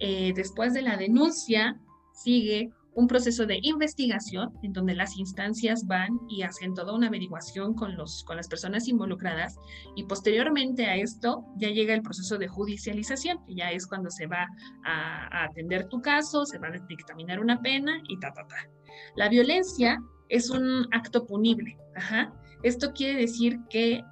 [0.00, 1.80] Eh, después de la denuncia
[2.12, 7.74] sigue un proceso de investigación en donde las instancias van y hacen toda una averiguación
[7.74, 9.56] con, los, con las personas involucradas
[9.96, 14.26] y posteriormente a esto ya llega el proceso de judicialización, que ya es cuando se
[14.26, 14.46] va
[14.84, 18.68] a, atender tu caso, se va a dictaminar una pena y ta, ta, ta.
[19.16, 21.76] La violencia es un acto punible.
[21.96, 22.32] Ajá.
[22.62, 24.02] Esto quiere decir que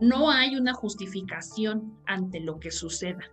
[0.00, 3.24] no hay una justificación ante lo que suceda.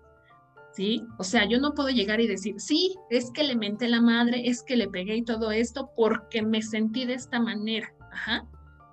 [0.75, 1.03] ¿Sí?
[1.17, 4.47] O sea, yo no puedo llegar y decir, sí, es que le menté la madre,
[4.47, 7.93] es que le pegué y todo esto porque me sentí de esta manera.
[8.11, 8.47] Ajá.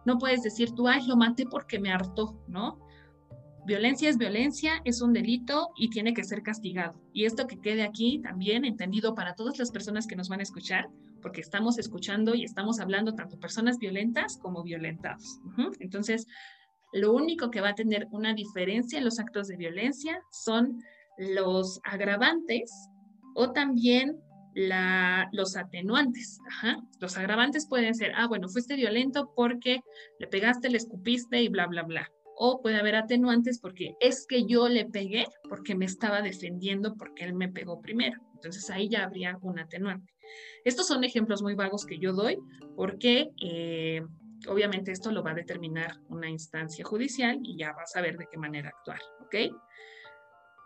[0.05, 2.79] No puedes decir tú, ay, lo maté porque me hartó, ¿no?
[3.65, 7.01] Violencia es violencia, es un delito y tiene que ser castigado.
[7.13, 10.43] Y esto que quede aquí también entendido para todas las personas que nos van a
[10.43, 10.89] escuchar,
[11.21, 15.39] porque estamos escuchando y estamos hablando tanto personas violentas como violentados.
[15.79, 16.27] Entonces,
[16.93, 20.83] lo único que va a tener una diferencia en los actos de violencia son
[21.19, 22.71] los agravantes
[23.35, 24.19] o también
[25.33, 26.39] los atenuantes.
[27.01, 29.81] Los agravantes pueden ser, ah, bueno, fuiste violento porque
[30.19, 32.11] le pegaste, le escupiste y bla, bla, bla.
[32.37, 37.25] O puede haber atenuantes porque es que yo le pegué porque me estaba defendiendo porque
[37.25, 38.21] él me pegó primero.
[38.35, 40.13] Entonces ahí ya habría un atenuante.
[40.65, 42.39] Estos son ejemplos muy vagos que yo doy
[42.75, 44.03] porque eh,
[44.49, 48.27] obviamente esto lo va a determinar una instancia judicial y ya vas a ver de
[48.31, 49.55] qué manera actuar, ¿ok?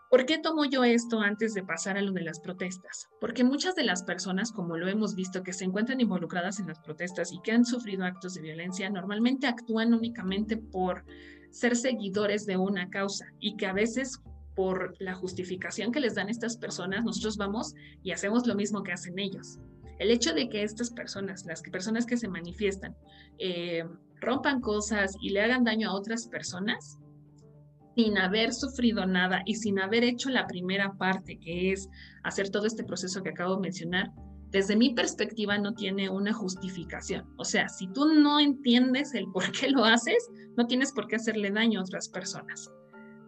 [0.09, 3.09] ¿Por qué tomo yo esto antes de pasar a lo de las protestas?
[3.19, 6.79] Porque muchas de las personas, como lo hemos visto, que se encuentran involucradas en las
[6.79, 11.03] protestas y que han sufrido actos de violencia, normalmente actúan únicamente por
[11.51, 14.21] ser seguidores de una causa y que a veces
[14.55, 18.93] por la justificación que les dan estas personas, nosotros vamos y hacemos lo mismo que
[18.93, 19.59] hacen ellos.
[19.99, 22.95] El hecho de que estas personas, las personas que se manifiestan,
[23.39, 23.83] eh,
[24.21, 26.97] rompan cosas y le hagan daño a otras personas,
[27.97, 31.89] sin haber sufrido nada y sin haber hecho la primera parte, que es
[32.23, 34.11] hacer todo este proceso que acabo de mencionar,
[34.51, 37.25] desde mi perspectiva no tiene una justificación.
[37.37, 41.15] O sea, si tú no entiendes el por qué lo haces, no tienes por qué
[41.15, 42.71] hacerle daño a otras personas.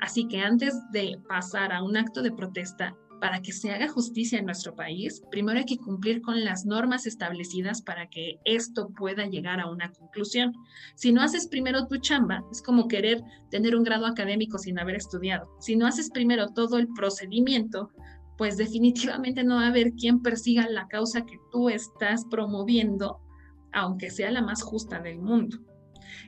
[0.01, 4.39] Así que antes de pasar a un acto de protesta, para que se haga justicia
[4.39, 9.25] en nuestro país, primero hay que cumplir con las normas establecidas para que esto pueda
[9.25, 10.53] llegar a una conclusión.
[10.95, 14.95] Si no haces primero tu chamba, es como querer tener un grado académico sin haber
[14.95, 15.49] estudiado.
[15.59, 17.91] Si no haces primero todo el procedimiento,
[18.37, 23.19] pues definitivamente no va a haber quien persiga la causa que tú estás promoviendo,
[23.73, 25.57] aunque sea la más justa del mundo.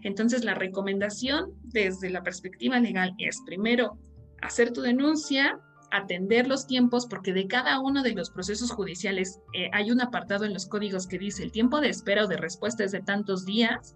[0.03, 3.97] Entonces, la recomendación desde la perspectiva legal es primero
[4.41, 5.59] hacer tu denuncia,
[5.91, 10.45] atender los tiempos, porque de cada uno de los procesos judiciales eh, hay un apartado
[10.45, 13.45] en los códigos que dice el tiempo de espera o de respuesta es de tantos
[13.45, 13.95] días,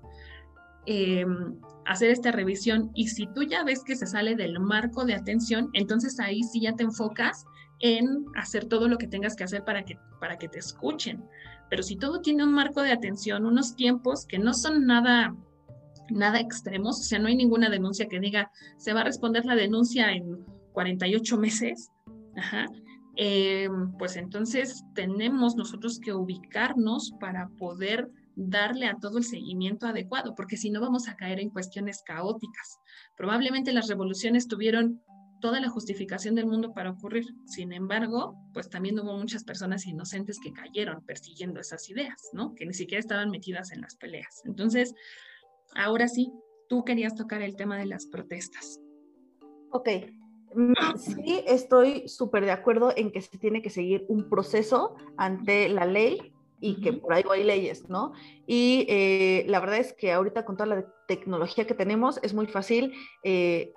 [0.85, 5.15] em, hacer esta revisión y si tú ya ves que se sale del marco de
[5.15, 7.45] atención, entonces ahí sí ya te enfocas
[7.79, 11.23] en hacer todo lo que tengas que hacer para que, para que te escuchen.
[11.69, 15.35] Pero si todo tiene un marco de atención, unos tiempos que no son nada
[16.11, 19.55] nada extremos, o sea, no hay ninguna denuncia que diga se va a responder la
[19.55, 21.89] denuncia en 48 meses,
[23.15, 30.35] eh, pues entonces tenemos nosotros que ubicarnos para poder darle a todo el seguimiento adecuado,
[30.35, 32.79] porque si no vamos a caer en cuestiones caóticas.
[33.15, 35.01] Probablemente las revoluciones tuvieron
[35.39, 37.25] toda la justificación del mundo para ocurrir.
[37.45, 42.53] Sin embargo, pues también hubo muchas personas inocentes que cayeron persiguiendo esas ideas, ¿no?
[42.53, 44.41] Que ni siquiera estaban metidas en las peleas.
[44.43, 44.93] Entonces,
[45.75, 46.33] ahora sí,
[46.67, 48.81] tú querías tocar el tema de las protestas.
[49.71, 49.89] Ok,
[50.97, 55.85] sí, estoy súper de acuerdo en que se tiene que seguir un proceso ante la
[55.85, 58.13] ley y que por ahí hay leyes, ¿no?
[58.47, 62.47] Y eh, la verdad es que ahorita con toda la tecnología que tenemos es muy
[62.47, 63.73] fácil, eh,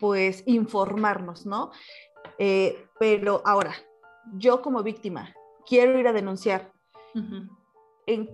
[0.00, 1.70] pues, informarnos, ¿no?
[2.38, 3.74] Eh, pero ahora,
[4.34, 5.34] yo como víctima
[5.66, 6.72] quiero ir a denunciar.
[8.06, 8.30] ¿En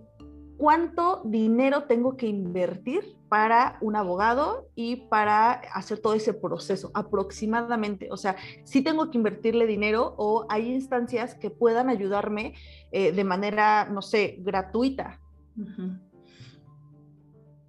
[0.57, 8.09] cuánto dinero tengo que invertir para un abogado y para hacer todo ese proceso aproximadamente.
[8.11, 12.55] O sea, si tengo que invertirle dinero o hay instancias que puedan ayudarme
[12.93, 15.21] eh, de manera, no sé, gratuita.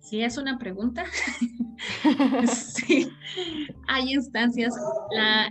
[0.06, 1.04] Sí, es una pregunta.
[2.48, 3.10] sí,
[3.88, 4.76] hay instancias.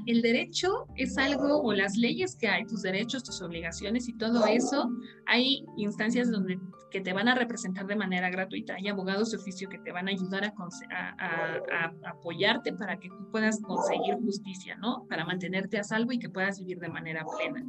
[0.06, 4.46] el derecho es algo, o las leyes que hay, tus derechos, tus obligaciones y todo
[4.46, 4.88] eso,
[5.26, 6.60] hay instancias donde
[6.92, 8.76] que te van a representar de manera gratuita.
[8.76, 14.14] Hay abogados de oficio que te van a ayudar a, apoyarte para que puedas conseguir
[14.20, 15.04] justicia, ¿no?
[15.08, 17.64] Para mantenerte a salvo y que puedas vivir de manera plena.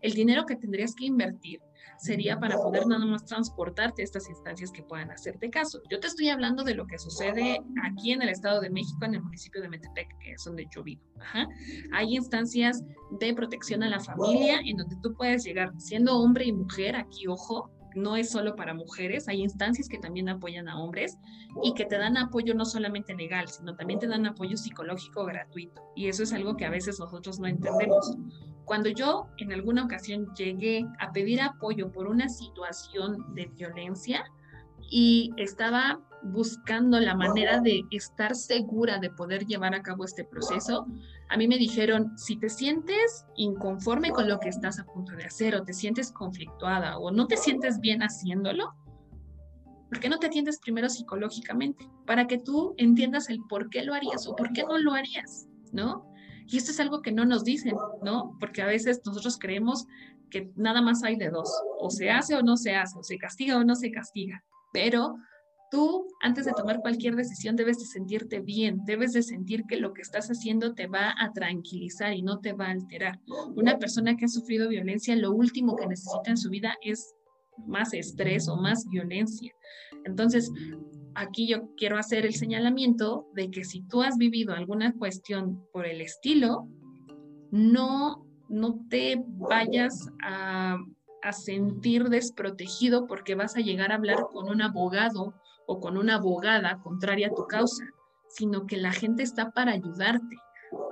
[0.00, 1.60] El dinero que tendrías que invertir
[2.00, 5.80] sería para poder nada más transportarte a estas instancias que puedan hacerte caso.
[5.90, 9.14] Yo te estoy hablando de lo que sucede aquí en el Estado de México, en
[9.14, 11.02] el municipio de Metepec, que es donde yo vivo.
[11.92, 12.82] Hay instancias
[13.18, 17.26] de protección a la familia en donde tú puedes llegar siendo hombre y mujer, aquí
[17.26, 21.18] ojo, no es solo para mujeres, hay instancias que también apoyan a hombres
[21.62, 25.82] y que te dan apoyo no solamente legal, sino también te dan apoyo psicológico gratuito.
[25.96, 28.16] Y eso es algo que a veces nosotros no entendemos.
[28.70, 34.22] Cuando yo en alguna ocasión llegué a pedir apoyo por una situación de violencia
[34.88, 40.86] y estaba buscando la manera de estar segura de poder llevar a cabo este proceso,
[41.30, 45.24] a mí me dijeron, si te sientes inconforme con lo que estás a punto de
[45.24, 48.72] hacer o te sientes conflictuada o no te sientes bien haciéndolo,
[49.88, 51.90] ¿por qué no te atiendes primero psicológicamente?
[52.06, 55.48] Para que tú entiendas el por qué lo harías o por qué no lo harías,
[55.72, 56.09] ¿no?
[56.50, 58.36] Y esto es algo que no nos dicen, ¿no?
[58.40, 59.86] Porque a veces nosotros creemos
[60.30, 63.18] que nada más hay de dos, o se hace o no se hace, o se
[63.18, 65.16] castiga o no se castiga, pero
[65.70, 69.92] tú antes de tomar cualquier decisión debes de sentirte bien, debes de sentir que lo
[69.92, 73.20] que estás haciendo te va a tranquilizar y no te va a alterar.
[73.54, 77.14] Una persona que ha sufrido violencia, lo último que necesita en su vida es
[77.66, 79.52] más estrés o más violencia.
[80.04, 80.50] Entonces,
[81.14, 85.86] aquí yo quiero hacer el señalamiento de que si tú has vivido alguna cuestión por
[85.86, 86.68] el estilo,
[87.50, 90.76] no no te vayas a,
[91.22, 95.34] a sentir desprotegido porque vas a llegar a hablar con un abogado
[95.66, 97.84] o con una abogada contraria a tu causa,
[98.28, 100.36] sino que la gente está para ayudarte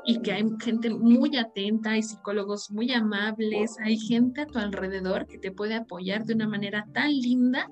[0.05, 5.27] y que hay gente muy atenta, hay psicólogos muy amables, hay gente a tu alrededor
[5.27, 7.69] que te puede apoyar de una manera tan linda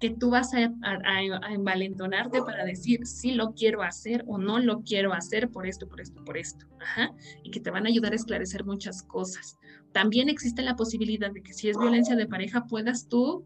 [0.00, 0.70] que tú vas a,
[1.50, 6.00] envalentonarte para decir si lo quiero hacer o no lo quiero hacer por esto, por
[6.00, 6.66] esto, por esto.
[7.42, 9.58] Y que te van a ayudar a esclarecer muchas cosas.
[9.92, 13.44] También existe la posibilidad de que si es violencia de pareja puedas tú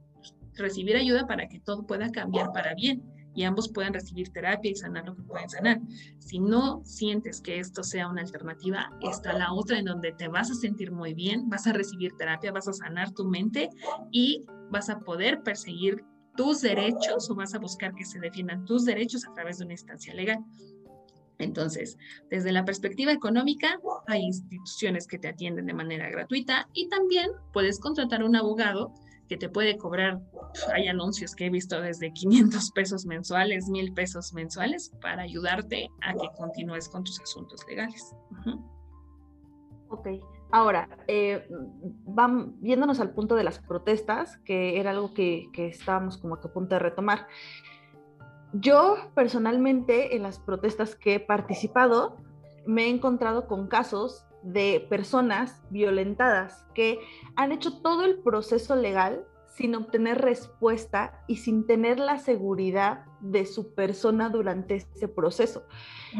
[0.55, 3.03] recibir ayuda para que todo pueda cambiar para bien
[3.35, 5.81] y ambos puedan recibir terapia y sanar lo que pueden sanar.
[6.19, 10.51] Si no sientes que esto sea una alternativa, está la otra en donde te vas
[10.51, 13.71] a sentir muy bien, vas a recibir terapia, vas a sanar tu mente
[14.11, 16.05] y vas a poder perseguir
[16.37, 19.75] tus derechos o vas a buscar que se defiendan tus derechos a través de una
[19.75, 20.39] instancia legal.
[21.39, 21.99] Entonces,
[22.31, 27.81] desde la perspectiva económica, hay instituciones que te atienden de manera gratuita y también puedes
[27.81, 28.93] contratar un abogado
[29.29, 30.21] que te puede cobrar,
[30.75, 36.13] hay anuncios que he visto desde 500 pesos mensuales, 1000 pesos mensuales para ayudarte a
[36.13, 38.15] que continúes con tus asuntos legales.
[39.89, 40.09] Ok,
[40.53, 41.49] ahora, eh,
[42.05, 46.49] van viéndonos al punto de las protestas, que era algo que, que estábamos como que
[46.49, 47.27] a punto de retomar.
[48.53, 52.19] Yo personalmente en las protestas que he participado
[52.67, 56.99] me he encontrado con casos de personas violentadas que
[57.37, 63.47] han hecho todo el proceso legal sin obtener respuesta y sin tener la seguridad de
[63.47, 65.65] su persona durante ese proceso.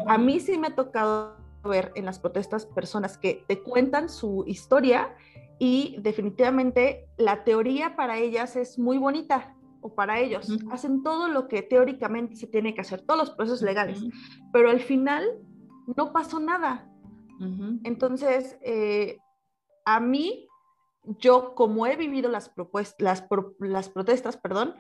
[0.07, 1.37] A mí sí me ha tocado
[1.69, 5.15] ver en las protestas personas que te cuentan su historia
[5.59, 10.49] y definitivamente la teoría para ellas es muy bonita o para ellos.
[10.71, 14.03] Hacen todo lo que teóricamente se tiene que hacer, todos los procesos legales,
[14.53, 15.39] pero al final
[15.97, 16.89] no pasó nada.
[17.85, 19.19] Entonces, eh,
[19.85, 20.47] a mí,
[21.19, 22.53] yo como he vivido las,
[22.99, 23.27] las,
[23.59, 24.75] las protestas, perdón,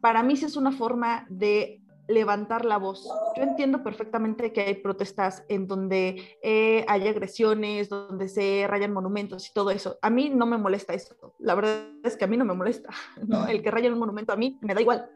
[0.00, 3.08] para mí sí es una forma de levantar la voz.
[3.36, 9.48] Yo entiendo perfectamente que hay protestas en donde eh, hay agresiones, donde se rayan monumentos
[9.48, 9.98] y todo eso.
[10.02, 11.34] A mí no me molesta eso.
[11.38, 12.90] La verdad es que a mí no me molesta.
[13.48, 15.10] El que rayen un monumento a mí me da igual.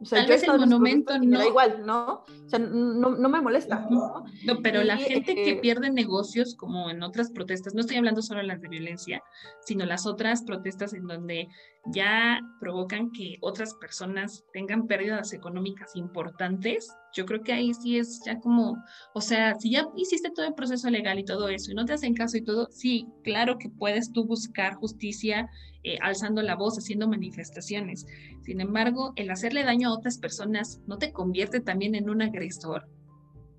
[0.00, 1.24] O sea, Tal vez el monumento no.
[1.24, 2.24] Me da igual, ¿no?
[2.24, 3.86] O sea, no, no me molesta.
[3.88, 4.24] ¿no?
[4.44, 8.20] no pero la gente que eh, pierde negocios, como en otras protestas, no estoy hablando
[8.20, 9.22] solo de las de violencia,
[9.64, 11.48] sino las otras protestas en donde
[11.92, 18.22] ya provocan que otras personas tengan pérdidas económicas importantes, yo creo que ahí sí es
[18.24, 18.82] ya como,
[19.14, 21.92] o sea, si ya hiciste todo el proceso legal y todo eso y no te
[21.92, 25.48] hacen caso y todo, sí, claro que puedes tú buscar justicia
[25.82, 28.06] eh, alzando la voz, haciendo manifestaciones.
[28.42, 32.88] Sin embargo, el hacerle daño a otras personas no te convierte también en un agresor.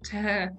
[0.01, 0.51] O sea,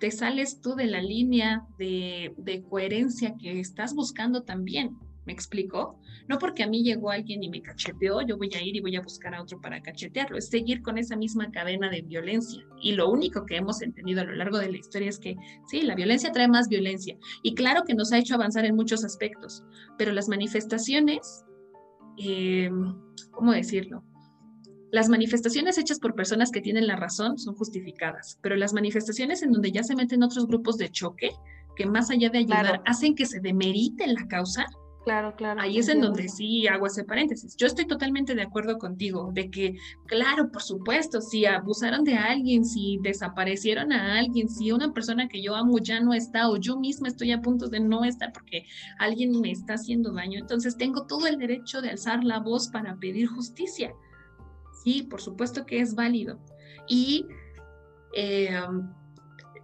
[0.00, 4.98] te sales tú de la línea de, de coherencia que estás buscando también.
[5.26, 5.98] ¿Me explico?
[6.28, 8.94] No porque a mí llegó alguien y me cacheteó, yo voy a ir y voy
[8.96, 10.36] a buscar a otro para cachetearlo.
[10.36, 12.62] Es seguir con esa misma cadena de violencia.
[12.82, 15.82] Y lo único que hemos entendido a lo largo de la historia es que sí,
[15.82, 17.16] la violencia trae más violencia.
[17.42, 19.62] Y claro que nos ha hecho avanzar en muchos aspectos,
[19.96, 21.44] pero las manifestaciones,
[22.18, 22.70] eh,
[23.30, 24.04] ¿cómo decirlo?
[24.94, 29.50] Las manifestaciones hechas por personas que tienen la razón son justificadas, pero las manifestaciones en
[29.50, 31.32] donde ya se meten otros grupos de choque,
[31.74, 34.64] que más allá de ayudar, hacen que se demerite la causa,
[35.04, 35.60] Claro, claro.
[35.60, 37.54] Ahí es en donde sí hago ese paréntesis.
[37.56, 42.64] Yo estoy totalmente de acuerdo contigo de que, claro, por supuesto, si abusaron de alguien,
[42.64, 46.78] si desaparecieron a alguien, si una persona que yo amo ya no está o yo
[46.78, 48.64] misma estoy a punto de no estar porque
[48.98, 52.96] alguien me está haciendo daño, entonces tengo todo el derecho de alzar la voz para
[52.96, 53.92] pedir justicia.
[54.84, 56.38] Sí, por supuesto que es válido.
[56.88, 57.26] Y
[58.16, 58.58] eh,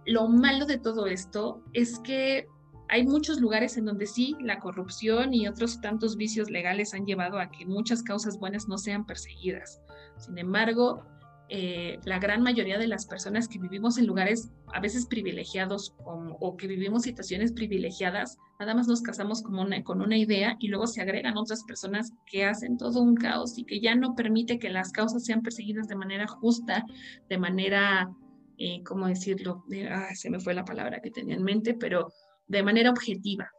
[0.05, 2.47] lo malo de todo esto es que
[2.91, 7.39] hay muchos lugares en donde sí, la corrupción y otros tantos vicios legales han llevado
[7.39, 9.81] a que muchas causas buenas no sean perseguidas.
[10.17, 11.01] Sin embargo,
[11.47, 16.57] eh, la gran mayoría de las personas que vivimos en lugares a veces privilegiados o,
[16.57, 19.57] que vivimos situaciones privilegiadas, nada más nos casamos con
[20.01, 23.79] una, idea y luego se agregan otras personas que hacen todo un caos y que
[23.79, 26.85] ya no permite que las causas sean perseguidas de manera justa,
[27.29, 28.11] de manera,
[28.57, 29.63] eh, ¿cómo decirlo?
[30.13, 32.09] se me fue la palabra que tenía en mente, pero
[32.51, 33.49] de manera objetiva.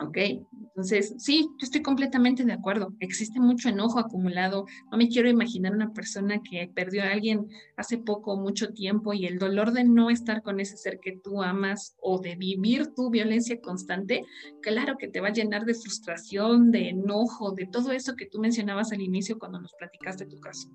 [0.00, 0.16] ¿Ok?
[0.16, 2.92] Entonces, sí, yo estoy completamente de acuerdo.
[2.98, 4.64] Existe mucho enojo acumulado.
[4.90, 7.46] No me quiero imaginar una persona que perdió a alguien
[7.76, 11.40] hace poco, mucho tiempo y el dolor de no estar con ese ser que tú
[11.40, 14.24] amas o de vivir tu violencia constante,
[14.60, 18.40] claro que te va a llenar de frustración, de enojo, de todo eso que tú
[18.40, 20.68] mencionabas al inicio cuando nos platicaste tu caso.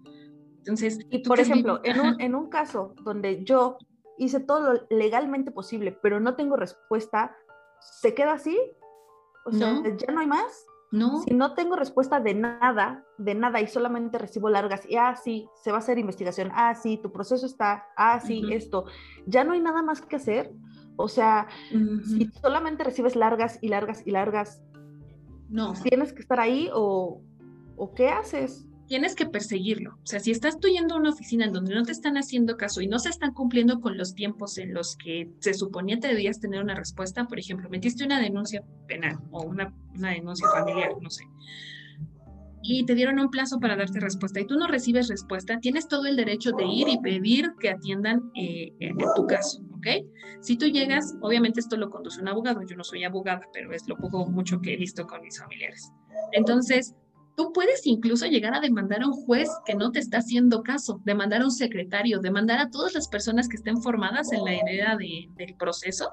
[0.60, 3.78] Entonces, y por ejemplo, en un, en un caso donde yo
[4.18, 7.36] hice todo lo legalmente posible, pero no tengo respuesta,
[7.80, 8.58] se queda así.
[9.46, 10.66] O sea, ya no hay más.
[10.92, 11.22] No.
[11.22, 15.50] Si no tengo respuesta de nada, de nada, y solamente recibo largas, y ah, sí,
[15.62, 18.86] se va a hacer investigación, ah, sí, tu proceso está, ah, sí, esto,
[19.26, 20.54] ya no hay nada más que hacer.
[20.96, 24.62] O sea, si solamente recibes largas y largas y largas,
[25.50, 25.74] no.
[25.82, 27.22] ¿Tienes que estar ahí o,
[27.78, 28.68] o qué haces?
[28.88, 29.96] Tienes que perseguirlo.
[29.96, 32.58] O sea, si estás tú yendo a una oficina en donde no te están haciendo
[32.58, 36.08] caso y no se están cumpliendo con los tiempos en los que se suponía que
[36.08, 41.10] debías tener una respuesta, por ejemplo, metiste una denuncia penal o una, denuncia familiar, no
[41.10, 41.24] sé,
[42.64, 46.06] y te dieron un plazo para darte respuesta y tú no recibes respuesta, tienes todo
[46.06, 49.88] el derecho de ir y pedir que atiendan eh, en tu caso, ¿ok?
[50.42, 53.88] Si tú llegas, obviamente esto lo conduce un abogado, yo no soy abogada, pero es
[53.88, 55.92] lo poco mucho que he visto con mis familiares.
[56.34, 56.94] Entonces,
[57.38, 61.00] Tú puedes incluso llegar a demandar a un juez que no te está haciendo caso,
[61.06, 64.98] demandar a un secretario, demandar a todas las personas que estén formadas en la idea
[64.98, 66.10] del proceso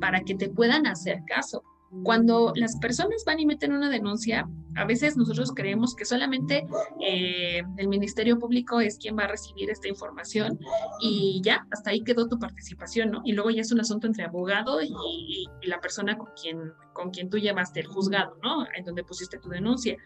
[0.00, 1.62] para que te puedan hacer caso.
[2.02, 6.66] Cuando las personas van y meten una denuncia, a veces nosotros creemos que solamente
[7.00, 10.58] eh, el Ministerio Público es quien va a recibir esta información
[11.00, 13.22] y ya, hasta ahí quedó tu participación, ¿no?
[13.24, 17.10] Y luego ya es un asunto entre abogado y, y la persona con quien, con
[17.10, 18.66] quien tú llevaste el juzgado, ¿no?
[18.76, 19.96] En donde pusiste tu denuncia.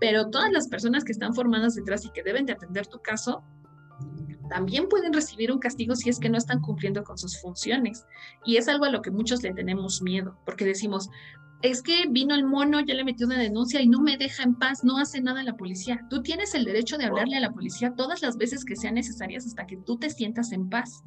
[0.00, 3.42] Pero todas las personas que están formadas detrás y que deben de atender tu caso,
[4.48, 8.04] también pueden recibir un castigo si es que no están cumpliendo con sus funciones.
[8.44, 11.10] Y es algo a lo que muchos le tenemos miedo, porque decimos,
[11.62, 14.54] es que vino el mono, ya le metió una denuncia y no me deja en
[14.54, 16.06] paz, no hace nada la policía.
[16.10, 19.46] Tú tienes el derecho de hablarle a la policía todas las veces que sean necesarias
[19.46, 21.02] hasta que tú te sientas en paz.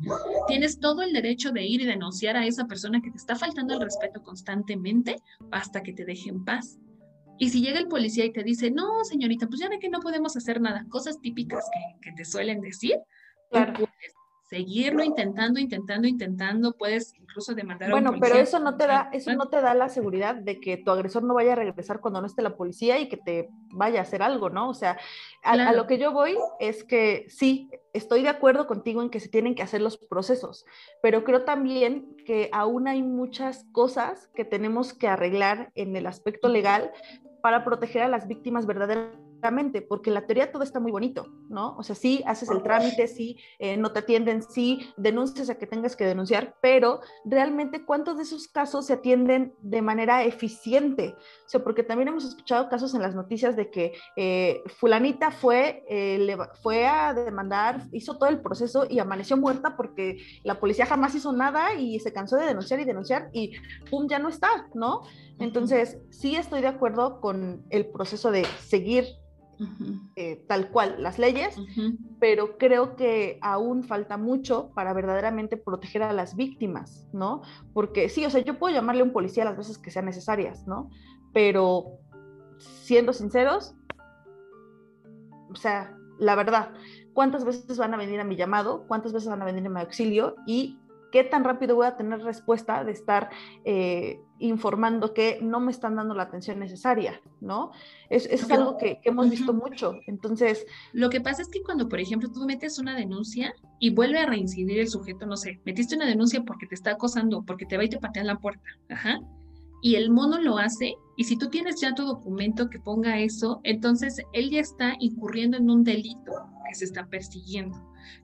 [0.47, 3.75] Tienes todo el derecho de ir y denunciar a esa persona que te está faltando
[3.75, 5.17] el respeto constantemente
[5.51, 6.79] hasta que te deje en paz.
[7.37, 10.01] Y si llega el policía y te dice, no, señorita, pues ya ve que no
[10.01, 12.95] podemos hacer nada, cosas típicas que, que te suelen decir,
[13.49, 13.73] claro.
[13.73, 14.15] puedes
[14.49, 19.09] seguirlo intentando, intentando, intentando, puedes incluso demandar bueno, a un pero eso no te da,
[19.13, 22.19] eso no te da la seguridad de que tu agresor no vaya a regresar cuando
[22.19, 24.67] no esté la policía y que te vaya a hacer algo, ¿no?
[24.69, 24.97] O sea,
[25.43, 29.29] a, lo que yo voy es que sí, estoy de acuerdo contigo en que se
[29.29, 30.65] tienen que hacer los procesos,
[31.03, 36.49] pero creo también que aún hay muchas cosas que tenemos que arreglar en el aspecto
[36.49, 36.91] legal
[37.43, 39.28] para proteger a las víctimas verdaderamente
[39.87, 41.75] porque la teoría todo está muy bonito, ¿no?
[41.77, 45.67] O sea, sí, haces el trámite, sí, eh, no te atienden, sí, denuncias a que
[45.67, 51.15] tengas que denunciar, pero realmente cuántos de esos casos se atienden de manera eficiente?
[51.45, 55.83] O sea, porque también hemos escuchado casos en las noticias de que eh, fulanita fue,
[55.89, 61.15] eh, fue a demandar, hizo todo el proceso y amaneció muerta porque la policía jamás
[61.15, 63.53] hizo nada y se cansó de denunciar y denunciar y
[63.89, 64.07] ¡pum!
[64.07, 65.01] ya no está, ¿no?
[65.39, 69.05] Entonces, sí estoy de acuerdo con el proceso de seguir
[70.15, 71.55] eh, tal cual las leyes,
[72.19, 77.41] pero creo que aún falta mucho para verdaderamente proteger a las víctimas, ¿no?
[77.73, 80.65] Porque sí, o sea, yo puedo llamarle a un policía las veces que sean necesarias,
[80.67, 80.89] ¿no?
[81.33, 81.99] Pero
[82.57, 83.75] siendo sinceros,
[85.49, 86.73] o sea, la verdad,
[87.13, 88.85] ¿cuántas veces van a venir a mi llamado?
[88.87, 90.35] ¿Cuántas veces van a venir a mi auxilio?
[90.45, 90.79] Y
[91.11, 93.29] qué tan rápido voy a tener respuesta de estar
[93.65, 97.71] eh, informando que no me están dando la atención necesaria, ¿no?
[98.09, 99.95] Es, es algo que, hemos visto mucho.
[100.07, 100.65] Entonces...
[100.93, 104.25] Lo que pasa es que cuando, por ejemplo, tú metes una denuncia y vuelve a
[104.25, 107.83] reincidir el sujeto, no sé, metiste una denuncia porque te está acosando, porque te va
[107.83, 109.19] y te patea en la puerta, ajá,
[109.81, 113.61] y el mono lo hace, y si tú tienes ya tu documento que ponga eso,
[113.63, 116.31] entonces él ya está incurriendo en un delito
[116.67, 117.77] que se está persiguiendo.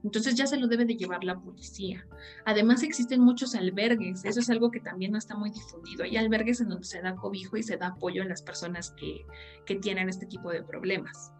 [0.04, 2.06] Entonces ya se lo debe de llevar la policía.
[2.46, 6.04] Además existen muchos albergues, eso es algo que también no está muy difundido.
[6.04, 9.26] Hay albergues en donde se da cobijo y se da apoyo a las personas que,
[9.66, 11.32] que tienen este tipo de problemas.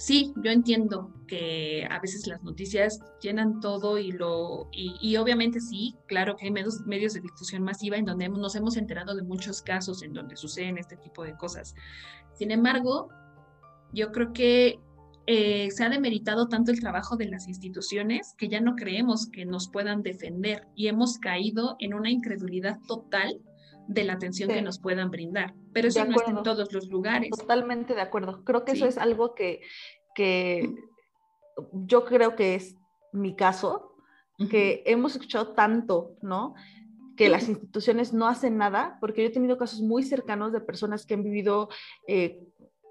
[0.00, 5.94] Sí, yo entiendo que a veces las noticias llenan todo y lo y, obviamente sí,
[6.06, 9.60] claro que hay medios, medios de difusión masiva en donde nos hemos enterado de muchos
[9.60, 11.74] casos en donde suceden este tipo de cosas.
[12.32, 13.10] Sin embargo,
[13.92, 14.80] yo creo que
[15.32, 19.46] eh, se ha demeritado tanto el trabajo de las instituciones que ya no creemos que
[19.46, 23.40] nos puedan defender y hemos caído en una incredulidad total
[23.86, 25.54] de la atención que nos puedan brindar.
[25.72, 27.30] Pero eso no está en todos los lugares.
[27.30, 28.42] Totalmente de acuerdo.
[28.42, 29.60] Creo que eso es algo que,
[30.16, 30.74] que
[31.74, 32.74] yo creo que es
[33.12, 33.94] mi caso,
[34.50, 36.56] que hemos escuchado tanto, ¿no?
[37.16, 41.06] que las instituciones no hacen nada, porque yo he tenido casos muy cercanos de personas
[41.06, 41.68] que han vivido
[42.08, 42.40] eh,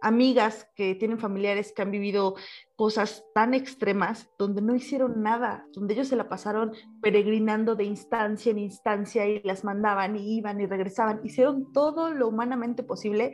[0.02, 2.36] amigas que tienen familiares que han vivido
[2.76, 8.52] cosas tan extremas donde no hicieron nada, donde ellos se la pasaron peregrinando de instancia
[8.52, 13.34] en instancia y las mandaban y iban y regresaban, hicieron todo lo humanamente posible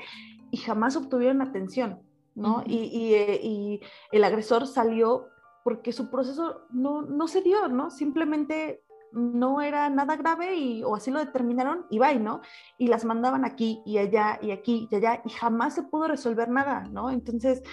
[0.52, 2.02] y jamás obtuvieron atención,
[2.34, 2.64] ¿no?
[2.66, 5.28] y, eh, y, el agresor salió
[5.66, 7.90] porque su proceso no, no se dio, ¿no?
[7.90, 8.85] Simplemente
[9.16, 12.42] no era nada grave y, o así lo determinaron y bye, ¿no?
[12.78, 16.50] Y las mandaban aquí y allá y aquí y allá y jamás se pudo resolver
[16.50, 17.10] nada, ¿no?
[17.10, 17.64] Entonces,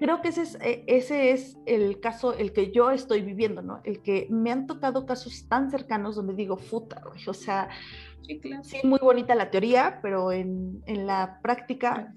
[0.00, 3.80] creo que ese es, e, ese es el caso, el que yo estoy viviendo, ¿no?
[3.84, 7.68] El que me han tocado casos tan cercanos donde digo, puta, o sea,
[8.62, 12.12] sí, muy bonita la teoría, pero en, en la práctica,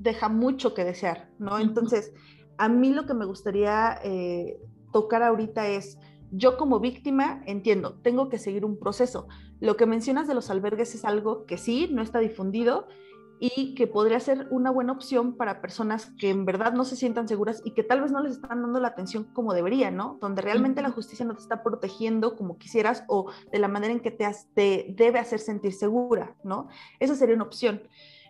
[0.00, 1.60] deja mucho que desear, ¿no?
[1.60, 2.12] Entonces,
[2.58, 4.58] a mí lo que me gustaría eh,
[4.92, 5.98] tocar ahorita es
[6.36, 9.28] yo como víctima entiendo, tengo que seguir un proceso.
[9.60, 12.88] Lo que mencionas de los albergues es algo que sí, no está difundido
[13.40, 17.28] y que podría ser una buena opción para personas que en verdad no se sientan
[17.28, 20.18] seguras y que tal vez no les están dando la atención como deberían, ¿no?
[20.20, 24.00] Donde realmente la justicia no te está protegiendo como quisieras o de la manera en
[24.00, 26.68] que te, te debe hacer sentir segura, ¿no?
[27.00, 27.82] Esa sería una opción.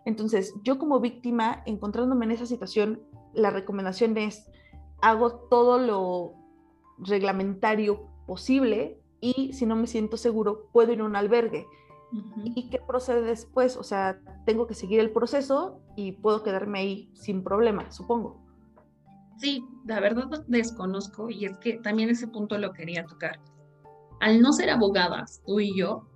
[0.05, 3.03] Entonces, yo como víctima, encontrándome en esa situación,
[3.33, 4.51] la recomendación es,
[5.01, 6.44] hago todo lo
[6.99, 11.67] reglamentario posible y si no me siento seguro, puedo ir a un albergue.
[12.45, 13.77] ¿Y qué procede después?
[13.77, 18.41] O sea, tengo que seguir el proceso y puedo quedarme ahí sin problema, supongo.
[19.39, 23.41] Sí, la verdad desconozco y es que también ese punto lo quería tocar.
[24.21, 26.07] Al no ser abogadas, tú y yo,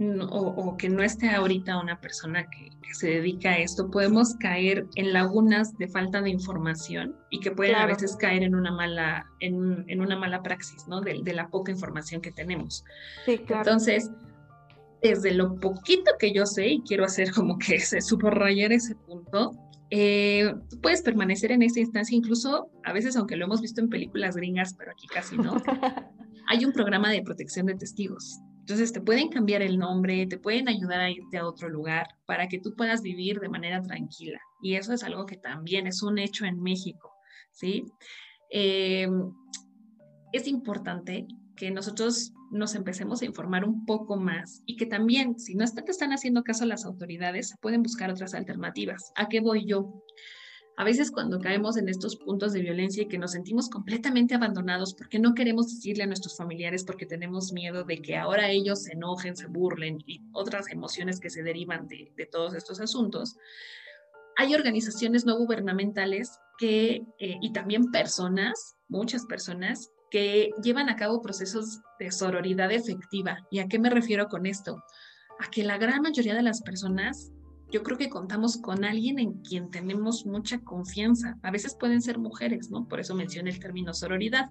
[0.00, 5.12] o, que no esté ahorita una persona que, se dedica a esto, podemos caer en
[5.12, 9.84] lagunas de falta de información y que pueden a veces caer en una mala, en,
[9.88, 11.00] en una mala praxis, ¿no?
[11.00, 12.84] De, de, la poca información que tenemos.
[13.24, 13.62] Sí, claro.
[13.62, 14.12] Entonces,
[15.02, 19.50] desde lo poquito que yo sé, y quiero hacer como que se subrayar ese punto,
[19.90, 24.36] eh, puedes permanecer en esa instancia, incluso a veces, aunque lo hemos visto en películas
[24.36, 25.56] gringas, pero aquí casi no,
[26.48, 28.40] hay un programa de protección de testigos.
[28.64, 32.48] Entonces te pueden cambiar el nombre, te pueden ayudar a irte a otro lugar para
[32.48, 34.40] que tú puedas vivir de manera tranquila.
[34.62, 37.12] Y eso es algo que también es un hecho en México,
[37.52, 37.84] ¿sí?
[38.48, 39.06] Eh,
[40.32, 45.54] es importante que nosotros nos empecemos a informar un poco más y que también, si
[45.54, 49.12] no te están haciendo caso las autoridades, pueden buscar otras alternativas.
[49.14, 50.02] ¿A qué voy yo?
[50.76, 54.94] A veces cuando caemos en estos puntos de violencia y que nos sentimos completamente abandonados
[54.94, 58.94] porque no queremos decirle a nuestros familiares porque tenemos miedo de que ahora ellos se
[58.94, 63.36] enojen, se burlen y otras emociones que se derivan de, todos estos asuntos,
[64.36, 71.22] hay organizaciones no gubernamentales que, eh, y también personas, muchas personas, que llevan a cabo
[71.22, 73.38] procesos de sororidad efectiva.
[73.50, 74.82] ¿Y a qué me refiero con esto?
[75.38, 77.32] A que la gran mayoría de las personas
[77.74, 81.36] yo creo que contamos con alguien en quien tenemos mucha confianza.
[81.42, 82.86] A veces pueden ser mujeres, ¿no?
[82.86, 84.50] Por eso mencioné el término sororidad,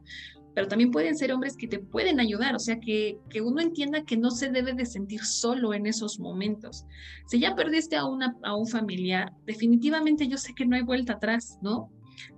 [0.54, 4.04] pero también pueden ser hombres que te pueden ayudar, o sea, que, que uno entienda
[4.04, 6.86] que no se debe de sentir solo en esos momentos.
[7.28, 11.14] Si ya perdiste a, una, a un familiar, definitivamente yo sé que no hay vuelta
[11.14, 11.90] atrás, ¿no?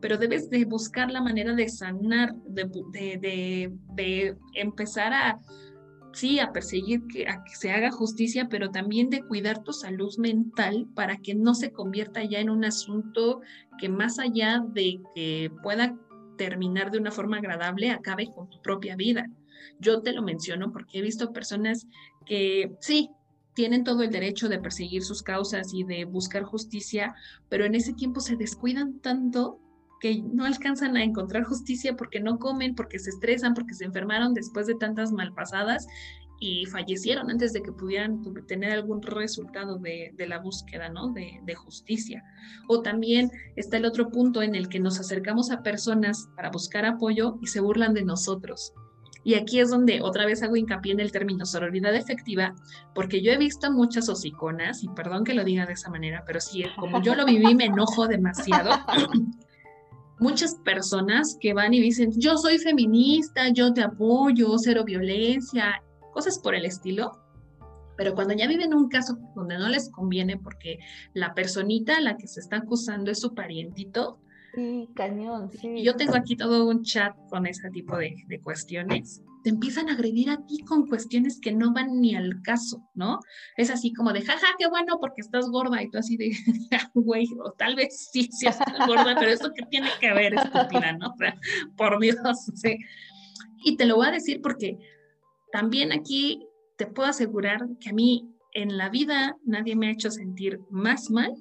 [0.02, 5.40] Pero debes de buscar la manera de sanar, de, de, de empezar a
[6.16, 10.16] sí, a perseguir que, a que se haga justicia, pero también de cuidar tu salud
[10.18, 13.42] mental para que no se convierta ya en un asunto
[13.78, 15.98] que más allá de que pueda
[16.38, 19.30] terminar de una forma agradable, acabe con tu propia vida.
[19.80, 21.88] Yo te lo menciono porque he visto personas
[22.26, 23.10] que sí,
[23.54, 27.16] tienen todo el derecho de perseguir sus causas y de buscar justicia,
[27.50, 29.60] pero en ese tiempo se descuidan tanto
[30.14, 34.68] no alcanzan a encontrar justicia porque no comen, porque se estresan, porque se enfermaron después
[34.68, 35.88] de tantas malpasadas
[36.40, 41.10] y fallecieron antes de que pudieran tener algún resultado de, la búsqueda, ¿no?
[41.10, 42.24] De, de, justicia.
[42.68, 46.86] O también está el otro punto en el que nos acercamos a personas para buscar
[46.86, 48.74] apoyo y se burlan de nosotros.
[49.24, 52.54] Y aquí es donde otra vez hago hincapié en el término sororidad efectiva,
[52.94, 56.40] porque yo he visto muchas hociconas, y perdón que lo diga de esa manera, pero
[56.40, 58.70] sí, como yo lo viví, me enojo demasiado.
[60.20, 66.40] muchas personas que van y dicen, yo soy feminista, yo te apoyo, cero violencia, cosas
[66.40, 67.20] por el estilo.
[67.98, 70.80] Pero cuando ya viven un caso donde no les conviene porque
[71.14, 74.20] la personita a la que se está acusando es su parientito.
[74.56, 75.84] Sí, cañón, sí.
[75.84, 79.94] Yo tengo aquí todo un chat con ese tipo de, de cuestiones te empiezan a
[79.94, 83.20] agredir a ti con cuestiones que no van ni al caso, ¿no?
[83.56, 86.32] Es así como de, jaja, qué bueno porque estás gorda y tú así de,
[86.96, 90.94] güey, o tal vez sí, sí estás gorda, pero eso que tiene que ver, estúpida,
[90.94, 91.10] ¿no?
[91.10, 91.36] O sea,
[91.78, 92.18] por Dios,
[92.56, 92.76] sí.
[93.64, 94.80] Y te lo voy a decir porque
[95.52, 100.10] también aquí te puedo asegurar que a mí en la vida nadie me ha hecho
[100.10, 101.32] sentir más mal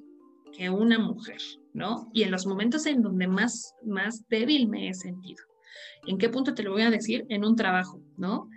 [0.55, 1.41] que una mujer,
[1.75, 2.09] ¿no?
[2.13, 5.43] Y en los momentos en donde más, más débil me he sentido.
[6.07, 7.25] ¿En qué punto te lo voy a decir?
[7.29, 8.49] En un trabajo, ¿no?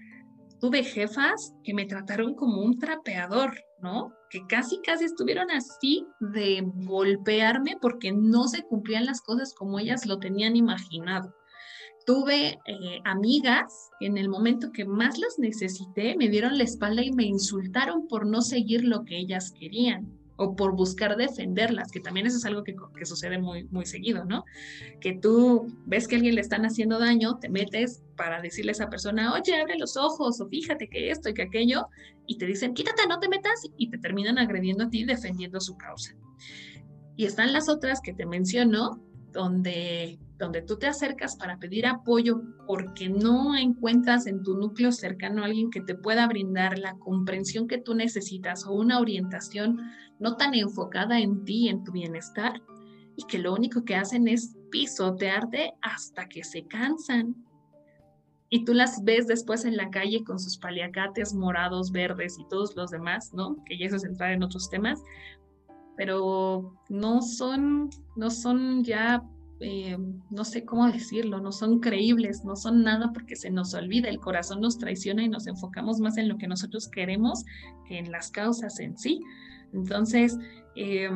[0.61, 4.13] Tuve jefas que me trataron como un trapeador, ¿no?
[4.31, 10.07] Que casi, casi estuvieron así de golpearme porque no se cumplían las cosas como ellas
[10.07, 11.35] lo tenían imaginado.
[12.07, 17.03] tuve eh, amigas que en el momento que más las necesité me dieron la espalda
[17.03, 21.99] y me insultaron por no seguir lo que ellas querían o por buscar defenderlas, que
[21.99, 24.45] también eso es algo que, que, sucede muy, muy seguido, ¿no?
[25.01, 28.89] Que tú ves que alguien le están haciendo daño, te metes para decirle a esa
[28.89, 31.89] persona, oye, abre los ojos, o fíjate que esto y que aquello,
[32.27, 35.77] y te dicen, quítate, no te metas, y te terminan agrediendo a ti defendiendo su
[35.77, 36.15] causa.
[37.17, 42.41] Y están las otras que te menciono, donde, donde tú te acercas para pedir apoyo
[42.67, 47.67] porque no encuentras en tu núcleo cercano a alguien que te pueda brindar la comprensión
[47.67, 49.81] que tú necesitas o una orientación
[50.21, 52.63] no tan enfocada en ti, en tu bienestar,
[53.17, 57.35] y que lo único que hacen es pisotearte hasta que se cansan.
[58.49, 62.77] Y tú las ves después en la calle con sus paliacates morados, verdes y todos
[62.77, 63.57] los demás, ¿no?
[63.65, 65.03] Que ya eso es entrar en otros temas,
[65.97, 69.23] pero no son, no son ya,
[69.61, 69.97] eh,
[70.31, 74.21] no sé cómo decirlo, no son creíbles, no son nada porque se nos olvida, el
[74.21, 77.45] corazón nos traiciona y nos enfocamos más en lo que nosotros queremos
[77.87, 79.21] que en las causas en sí.
[79.73, 80.39] Entonces,
[80.77, 81.11] eh,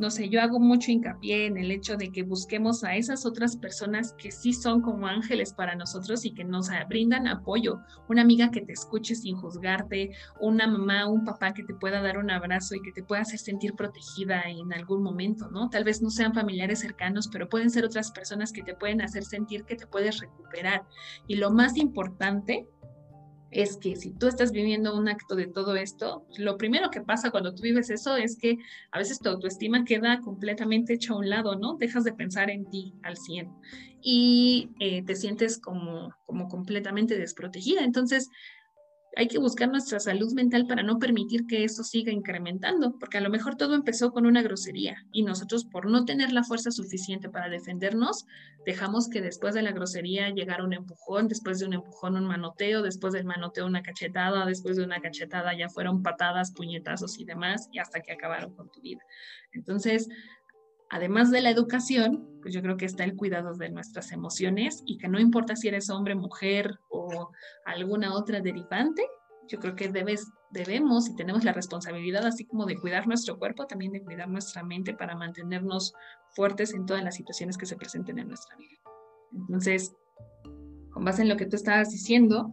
[0.00, 3.54] no sé, yo hago mucho hincapié en el hecho de que busquemos a esas otras
[3.54, 7.80] personas que sí son como ángeles para nosotros y que nos brindan apoyo.
[8.08, 12.16] Una amiga que te escuche sin juzgarte, una mamá, un papá que te pueda dar
[12.16, 15.68] un abrazo y que te pueda hacer sentir protegida en algún momento, ¿no?
[15.68, 19.22] Tal vez no sean familiares cercanos, pero pueden ser otras personas que te pueden hacer
[19.22, 20.86] sentir que te puedes recuperar.
[21.26, 22.66] Y lo más importante
[23.50, 27.30] es que si tú estás viviendo un acto de todo esto, lo primero que pasa
[27.30, 28.58] cuando tú vives eso es que
[28.92, 31.76] a veces tu autoestima queda completamente hecha a un lado, ¿no?
[31.76, 33.50] Dejas de pensar en ti al 100
[34.02, 37.82] y eh, te sientes como, como completamente desprotegida.
[37.82, 38.30] Entonces,
[39.16, 43.20] hay que buscar nuestra salud mental para no permitir que eso siga incrementando, porque a
[43.20, 47.28] lo mejor todo empezó con una grosería y nosotros por no tener la fuerza suficiente
[47.28, 48.26] para defendernos,
[48.64, 52.82] dejamos que después de la grosería llegara un empujón, después de un empujón un manoteo,
[52.82, 57.68] después del manoteo una cachetada, después de una cachetada ya fueron patadas, puñetazos y demás,
[57.72, 59.00] y hasta que acabaron con tu vida.
[59.52, 60.08] Entonces,
[60.90, 64.98] además de la educación, pues yo creo que está el cuidado de nuestras emociones y
[64.98, 67.30] que no importa si eres hombre, mujer o
[67.64, 69.06] alguna otra derivante,
[69.48, 73.66] yo creo que debes, debemos y tenemos la responsabilidad, así como de cuidar nuestro cuerpo,
[73.66, 75.92] también de cuidar nuestra mente para mantenernos
[76.34, 78.78] fuertes en todas las situaciones que se presenten en nuestra vida.
[79.32, 79.94] Entonces,
[80.90, 82.52] con base en lo que tú estabas diciendo,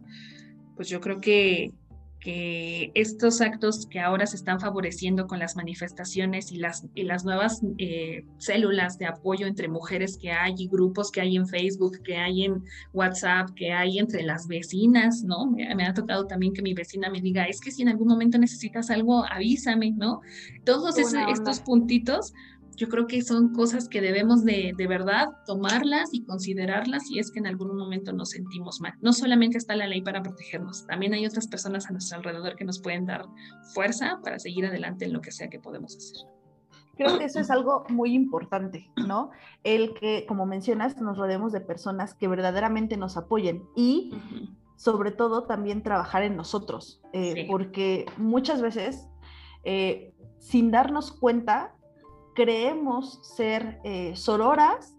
[0.76, 1.72] pues yo creo que
[2.20, 7.24] que estos actos que ahora se están favoreciendo con las manifestaciones y las, y las
[7.24, 12.02] nuevas eh, células de apoyo entre mujeres que hay y grupos que hay en Facebook,
[12.02, 15.46] que hay en WhatsApp, que hay entre las vecinas, ¿no?
[15.46, 18.08] Me, me ha tocado también que mi vecina me diga, es que si en algún
[18.08, 20.20] momento necesitas algo, avísame, ¿no?
[20.64, 22.32] Todos estos puntitos
[22.78, 27.32] yo creo que son cosas que debemos de, de verdad tomarlas y considerarlas si es
[27.32, 28.94] que en algún momento nos sentimos mal.
[29.00, 32.64] No solamente está la ley para protegernos, también hay otras personas a nuestro alrededor que
[32.64, 33.26] nos pueden dar
[33.74, 36.28] fuerza para seguir adelante en lo que sea que podemos hacer.
[36.96, 39.30] Creo que eso es algo muy importante, ¿no?
[39.64, 44.12] El que, como mencionas, nos rodeemos de personas que verdaderamente nos apoyen y
[44.76, 49.08] sobre todo también trabajar en nosotros, eh, porque muchas veces,
[49.64, 51.74] eh, sin darnos cuenta,
[52.38, 54.94] creemos ser eh, sororas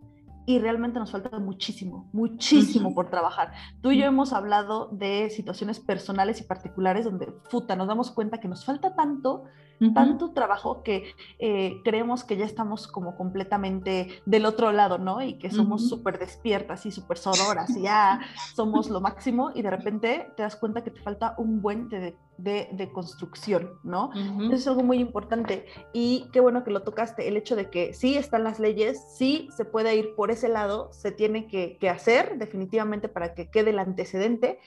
[0.45, 3.53] y realmente nos falta muchísimo, muchísimo por trabajar.
[3.81, 8.41] Tú y yo hemos hablado de situaciones personales y particulares donde, puta, nos damos cuenta
[8.41, 9.45] que nos falta tanto
[9.93, 15.21] tanto trabajo que eh, creemos que ya estamos como completamente del otro lado, ¿no?
[15.21, 18.19] Y que somos súper despiertas y súper sororas y ya
[18.55, 22.17] somos lo máximo y de repente te das cuenta que te falta un buen de,
[22.37, 24.11] de, construcción, ¿no?
[24.13, 27.93] Eso es algo muy importante y qué bueno que lo tocaste, el hecho de que
[27.93, 31.89] sí están las leyes, sí se puede ir por ese lado, se tiene que, que
[31.89, 34.59] hacer definitivamente para que quede el antecedente,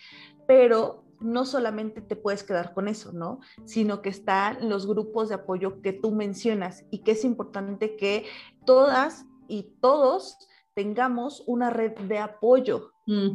[0.47, 3.41] pero no solamente te puedes quedar con eso, ¿no?
[3.65, 8.27] Sino que están los grupos de apoyo que tú mencionas y que es importante que
[8.65, 10.39] todas y todos
[10.75, 12.93] tengamos una red de apoyo,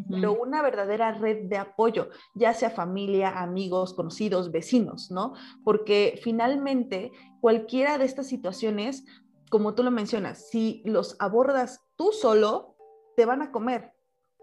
[0.10, 5.34] pero una verdadera red de apoyo, ya sea familia, amigos, conocidos, vecinos, ¿no?
[5.64, 7.12] Porque finalmente
[7.42, 9.06] cualquiera de estas situaciones,
[9.52, 12.76] como tú lo mencionas, si los abordas tú solo,
[13.16, 13.94] te van a comer,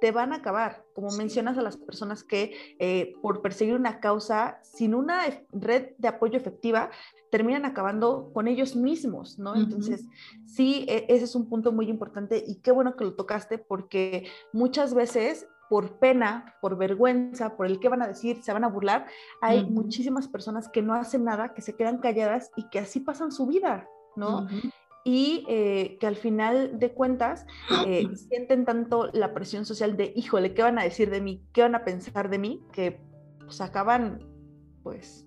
[0.01, 4.59] te van a acabar, como mencionas a las personas que eh, por perseguir una causa
[4.63, 5.23] sin una
[5.53, 6.91] red de apoyo efectiva
[7.31, 9.57] terminan acabando con ellos mismos, ¿no?
[9.57, 10.05] Entonces,
[10.47, 14.29] sí, e, ese es un punto muy importante y qué bueno que lo tocaste porque
[14.53, 18.69] muchas veces por pena, por vergüenza, por el qué van a decir, se van a
[18.69, 19.07] burlar,
[19.41, 23.33] hay muchísimas personas que no hacen nada, que se quedan calladas y que así pasan
[23.33, 24.47] su vida, ¿no?
[25.05, 27.47] Y eh, que al final de cuentas
[27.87, 31.45] eh, sienten tanto la presión social de, híjole, ¿qué van a decir de mí?
[31.53, 32.63] ¿Qué van a pensar de mí?
[32.73, 33.01] Que
[33.41, 34.27] pues, acaban
[34.83, 35.27] pues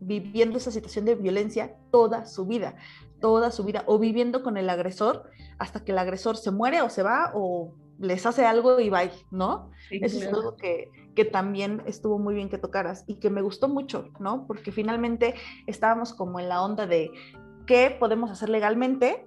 [0.00, 2.76] viviendo esa situación de violencia toda su vida,
[3.20, 6.90] toda su vida, o viviendo con el agresor hasta que el agresor se muere o
[6.90, 9.70] se va o les hace algo y va, ¿no?
[9.90, 13.68] Eso es algo que, que, también estuvo muy bien que tocaras y que me gustó
[13.68, 14.46] mucho, ¿no?
[14.46, 15.34] Porque finalmente
[15.66, 17.10] estábamos como en la onda de
[17.66, 19.26] qué podemos hacer legalmente,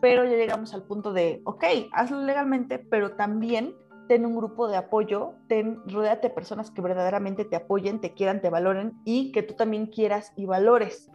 [0.00, 3.74] pero ya llegamos al punto de, ok, hazlo legalmente, pero también
[4.08, 8.50] ten un grupo de apoyo, ten, de personas que verdaderamente te apoyen, te quieran, te
[8.50, 11.10] valoren y que tú también quieras y valores,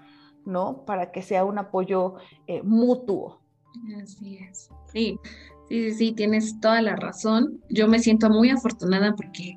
[0.45, 0.83] ¿no?
[0.85, 2.15] Para que sea un apoyo
[2.47, 3.41] eh, mutuo.
[4.01, 4.69] Así es.
[4.91, 5.17] Sí,
[5.69, 7.61] sí, sí, tienes toda la razón.
[7.69, 9.55] Yo me siento muy afortunada porque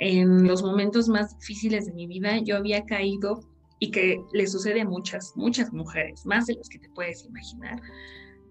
[0.00, 3.40] en los momentos más difíciles de mi vida yo había caído
[3.82, 7.82] y que le sucede a muchas, muchas mujeres, más de los que te puedes imaginar,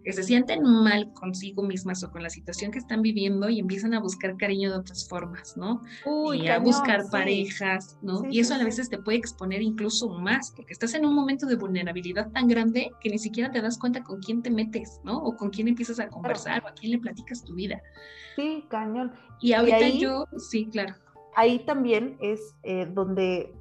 [0.03, 3.93] que se sienten mal consigo mismas o con la situación que están viviendo y empiezan
[3.93, 5.83] a buscar cariño de otras formas, ¿no?
[6.33, 8.23] y a buscar parejas, ¿no?
[8.29, 11.55] y eso a veces te puede exponer incluso más, porque estás en un momento de
[11.55, 15.17] vulnerabilidad tan grande que ni siquiera te das cuenta con quién te metes, ¿no?
[15.17, 17.81] O con quién empiezas a conversar o a quién le platicas tu vida.
[18.35, 19.13] Sí, cañón.
[19.39, 20.93] Y ahorita yo, sí, claro.
[21.37, 23.55] Ahí también es eh, donde,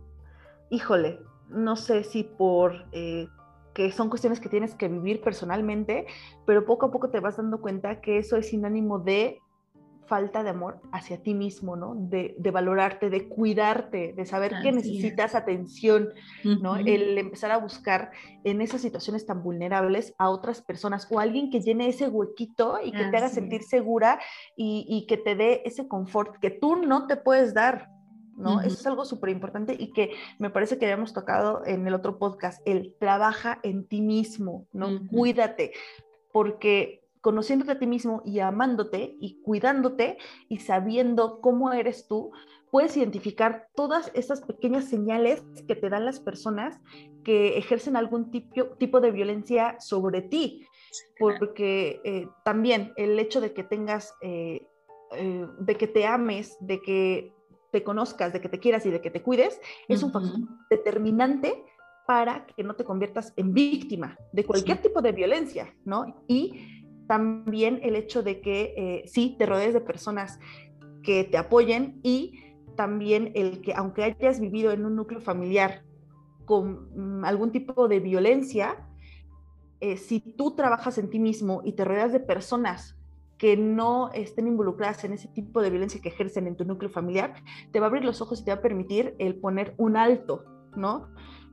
[0.71, 3.29] híjole, no sé si por eh,
[3.75, 6.07] que son cuestiones que tienes que vivir personalmente,
[6.47, 9.41] pero poco a poco te vas dando cuenta que eso es sinónimo de
[10.11, 11.95] falta de amor hacia ti mismo, ¿no?
[11.95, 16.09] De, valorarte, de cuidarte, de saber que necesitas atención,
[16.43, 16.79] ¿no?
[16.79, 18.11] El empezar a buscar
[18.43, 22.91] en esas situaciones tan vulnerables a otras personas o alguien que llene ese huequito y
[22.91, 24.19] que te haga sentir segura
[24.57, 27.89] y, y que te dé ese confort que tú no te puedes dar,
[28.41, 28.61] ¿no?
[28.61, 32.19] Eso es algo súper importante y que me parece que habíamos tocado en el otro
[32.19, 35.07] podcast, el trabaja en ti mismo, ¿no?
[35.09, 35.73] Cuídate,
[36.33, 40.17] porque conociéndote a ti mismo y amándote y cuidándote
[40.49, 42.33] y sabiendo cómo eres tú,
[42.71, 46.81] puedes identificar todas esas pequeñas señales que te dan las personas
[47.25, 50.67] que ejercen algún tipo, tipo de violencia sobre ti,
[51.19, 54.15] porque eh, también el hecho de que tengas...
[54.23, 54.67] Eh,
[55.13, 57.33] eh, de que te ames, de que
[57.71, 61.65] te conozcas, de que te quieras y de que te cuides, es un factor determinante
[62.07, 66.25] para que no te conviertas en víctima de cualquier tipo de violencia, ¿no?
[66.27, 70.39] Y también el hecho de que eh, sí, te rodees de personas
[71.03, 72.41] que te apoyen y
[72.77, 75.85] también el que aunque hayas vivido en un núcleo familiar
[76.45, 78.89] con mm, algún tipo de violencia,
[79.81, 82.97] eh, si tú trabajas en ti mismo y te rodeas de personas
[83.41, 87.43] que no estén involucradas en ese tipo de violencia que ejercen en tu núcleo familiar,
[87.73, 90.45] te va a abrir los ojos y te va a permitir el poner un alto,
[90.77, 91.09] ¿no?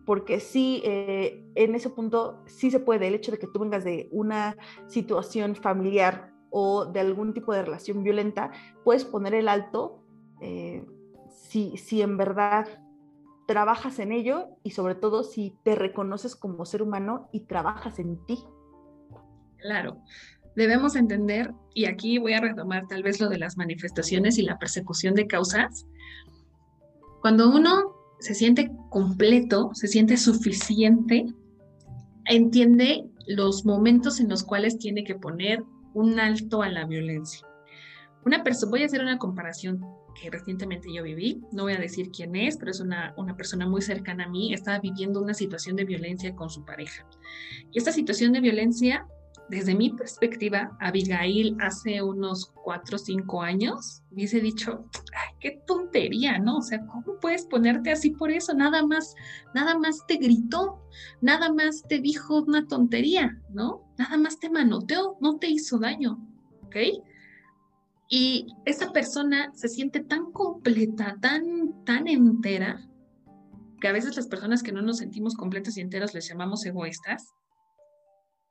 [0.05, 3.85] Porque sí, eh, en ese punto sí se puede, el hecho de que tú vengas
[3.85, 4.57] de una
[4.87, 8.51] situación familiar o de algún tipo de relación violenta,
[8.83, 10.03] puedes poner el alto
[10.41, 10.85] eh,
[11.29, 12.67] si, si en verdad
[13.47, 18.25] trabajas en ello y sobre todo si te reconoces como ser humano y trabajas en
[18.25, 18.43] ti.
[19.57, 20.01] Claro,
[20.57, 24.57] debemos entender, y aquí voy a retomar tal vez lo de las manifestaciones y la
[24.57, 25.85] persecución de causas,
[27.21, 31.27] cuando uno se siente completo, se siente suficiente,
[32.25, 37.47] entiende los momentos en los cuales tiene que poner un alto a la violencia.
[38.25, 39.79] Una voy a hacer una comparación
[40.19, 43.67] que recientemente yo viví, no voy a decir quién es, pero es una, una persona
[43.67, 47.05] muy cercana a mí, estaba viviendo una situación de violencia con su pareja.
[47.71, 49.07] Y esta situación de violencia
[49.49, 54.85] desde mi perspectiva, Abigail hace unos cuatro o cinco años hubiese dicho,
[55.15, 56.57] ay, qué tontería, ¿no?
[56.57, 58.53] O sea, ¿cómo puedes ponerte así por eso?
[58.53, 59.15] Nada más,
[59.53, 60.81] nada más te gritó,
[61.21, 63.83] nada más te dijo una tontería, ¿no?
[63.97, 66.19] Nada más te manoteó, no te hizo daño,
[66.63, 66.75] ¿ok?
[68.09, 72.87] Y esa persona se siente tan completa, tan, tan entera,
[73.79, 77.33] que a veces las personas que no nos sentimos completos y enteros les llamamos egoístas,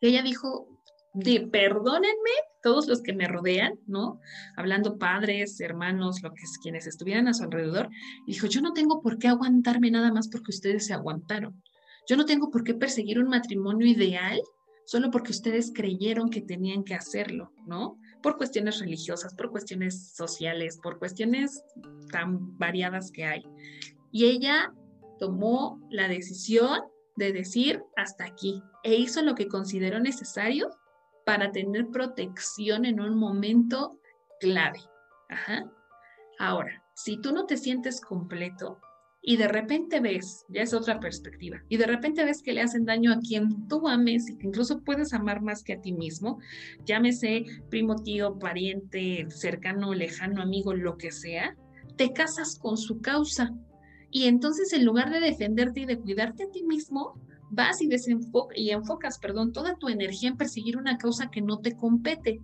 [0.00, 0.68] ella dijo,
[1.16, 2.30] de perdónenme
[2.62, 4.20] todos los que me rodean, ¿no?
[4.56, 7.88] Hablando padres, hermanos, lo que es, quienes estuvieran a su alrededor,
[8.26, 11.62] dijo, yo no tengo por qué aguantarme nada más porque ustedes se aguantaron.
[12.06, 14.40] Yo no tengo por qué perseguir un matrimonio ideal
[14.84, 17.98] solo porque ustedes creyeron que tenían que hacerlo, ¿no?
[18.22, 21.64] Por cuestiones religiosas, por cuestiones sociales, por cuestiones
[22.12, 23.42] tan variadas que hay.
[24.12, 24.72] Y ella
[25.18, 26.80] tomó la decisión
[27.16, 30.70] de decir hasta aquí e hizo lo que consideró necesario
[31.24, 33.98] para tener protección en un momento
[34.40, 34.80] clave.
[36.38, 38.78] Ahora, si tú no te sientes completo
[39.22, 42.84] y de repente ves, ya es otra perspectiva, y de repente ves que le hacen
[42.84, 46.38] daño a quien tú ames y que incluso puedes amar más que a ti mismo,
[46.84, 51.56] llámese primo, tío, pariente, cercano, lejano, amigo, lo que sea,
[51.96, 53.52] te casas con su causa.
[54.16, 57.90] Y entonces en lugar de defenderte y de cuidarte a ti mismo, vas y,
[58.54, 62.40] y enfocas perdón, toda tu energía en perseguir una causa que no te compete.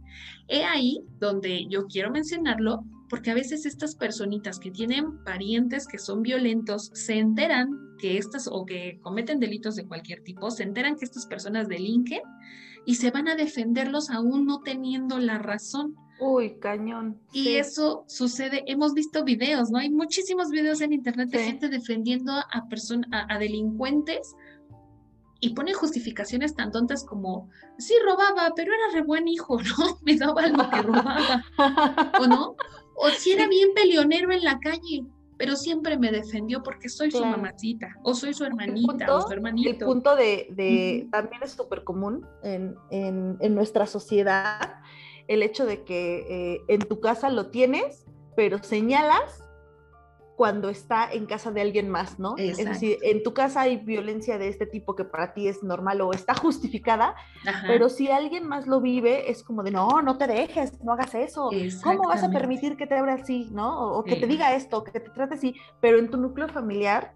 [0.48, 5.96] He ahí donde yo quiero mencionarlo, porque a veces estas personitas que tienen parientes que
[5.96, 10.96] son violentos se enteran que estas o que cometen delitos de cualquier tipo, se enteran
[10.96, 12.20] que estas personas delinquen
[12.84, 15.94] y se van a defenderlos aún no teniendo la razón.
[16.24, 17.18] Uy, cañón.
[17.32, 19.78] Y eso sucede, hemos visto videos, ¿no?
[19.78, 24.36] Hay muchísimos videos en internet de gente defendiendo a, personas, a delincuentes
[25.40, 29.98] y pone justificaciones tan tontas como, sí robaba, pero era re buen hijo, ¿no?
[30.02, 31.44] Me daba lo que robaba,
[32.20, 32.54] ¿o no?
[32.94, 35.04] O si era bien peleonero en la calle,
[35.42, 39.70] pero siempre me defendió porque soy su mamacita, o soy su hermanita, o su hermanito.
[39.70, 44.81] El punto de, también es súper común en, en, nuestra sociedad,
[45.32, 48.04] el hecho de que eh, en tu casa lo tienes,
[48.36, 49.42] pero señalas
[50.36, 52.34] cuando está en casa de alguien más, ¿no?
[52.36, 56.00] Es decir, en tu casa hay violencia de este tipo que para ti es normal
[56.00, 57.14] o está justificada,
[57.66, 61.14] pero si alguien más lo vive, es como de, no, no te dejes, no hagas
[61.14, 61.50] eso.
[61.84, 63.92] ¿Cómo vas a permitir que te abra así, ¿no?
[63.92, 67.14] O, que te diga esto, que te trate así, pero en tu núcleo familiar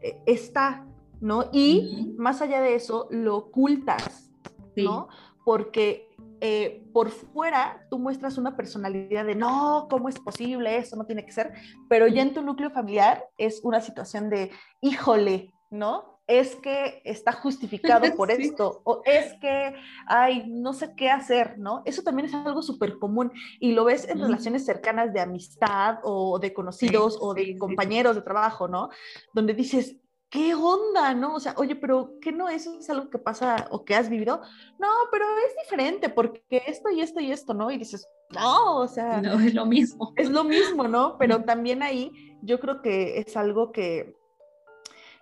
[0.00, 0.86] eh, está,
[1.20, 1.46] ¿no?
[1.52, 4.30] Y más allá de eso, lo ocultas,
[4.76, 5.08] ¿no?
[5.44, 6.07] Porque
[6.40, 10.76] eh, por fuera tú muestras una personalidad de no, ¿cómo es posible?
[10.76, 11.52] Eso no tiene que ser,
[11.88, 16.20] pero ya en tu núcleo familiar es una situación de híjole, ¿no?
[16.26, 19.74] Es que está justificado por esto, o es que,
[20.06, 21.82] ay, no sé qué hacer, ¿no?
[21.84, 26.38] Eso también es algo súper común y lo ves en relaciones cercanas de amistad o
[26.38, 28.90] de conocidos o de compañeros de trabajo, ¿no?
[29.32, 29.96] Donde dices,
[30.30, 31.14] ¿qué onda?
[31.14, 31.34] ¿No?
[31.34, 32.66] O sea, oye, pero ¿qué no es?
[32.66, 34.40] ¿Es algo que pasa o que has vivido?
[34.78, 37.70] No, pero es diferente porque esto y esto y esto, ¿no?
[37.70, 39.20] Y dices, no, o sea.
[39.22, 40.12] No, es lo mismo.
[40.16, 41.16] Es lo mismo, ¿no?
[41.18, 42.12] Pero también ahí
[42.42, 44.14] yo creo que es algo que,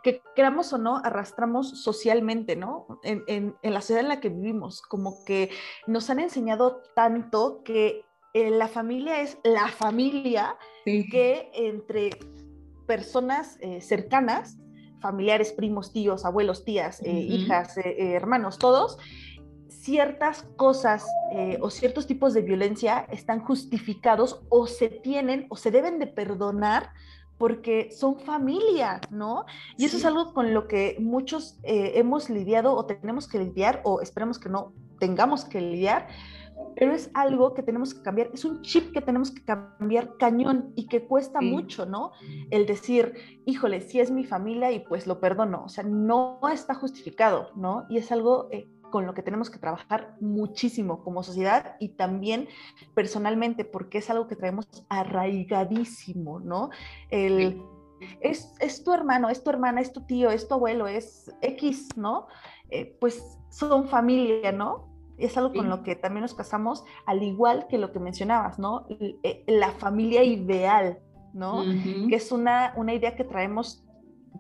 [0.03, 3.01] que queramos o no, arrastramos socialmente, ¿no?
[3.05, 5.51] En, en, en la ciudad en la que vivimos, como que
[5.87, 8.05] nos han enseñado tanto que
[8.35, 12.11] eh, la familia es la familia que entre
[12.87, 14.59] personas eh, cercanas
[15.07, 18.99] familiares, primos, tíos, abuelos, tías, eh, hijas, eh, eh, hermanos, todos,
[19.69, 21.07] ciertas cosas
[21.61, 26.91] o ciertos tipos de violencia están justificados o se tienen o se deben de perdonar
[27.39, 29.45] porque son familia, ¿no?
[29.79, 34.01] Y eso es algo con lo que muchos hemos lidiado o tenemos que lidiar o
[34.01, 36.09] esperemos que no tengamos que lidiar
[36.75, 40.73] pero es algo que tenemos que cambiar, es un chip que tenemos que cambiar cañón
[40.77, 42.13] y que cuesta mucho, ¿no?
[42.51, 43.15] El decir,
[43.47, 47.87] híjole, si es mi familia y pues lo perdono, o sea, no está justificado, ¿no?
[47.89, 52.49] Y es algo eh, con lo que tenemos que trabajar muchísimo como sociedad y también
[52.95, 56.71] personalmente, porque es algo que traemos arraigadísimo, ¿no?
[57.11, 57.63] El,
[58.21, 61.97] es, es, tu hermano, es tu hermana, es tu tío, es tu abuelo, es X,
[61.97, 62.27] ¿no?
[62.71, 64.96] Eh, pues son familia, ¿no?
[65.19, 68.87] Es algo con lo que también nos casamos, al igual que lo que mencionabas, ¿no?
[68.89, 70.99] Eh, la familia ideal,
[71.33, 71.65] ¿no?
[72.09, 73.86] Que es una, una idea que traemos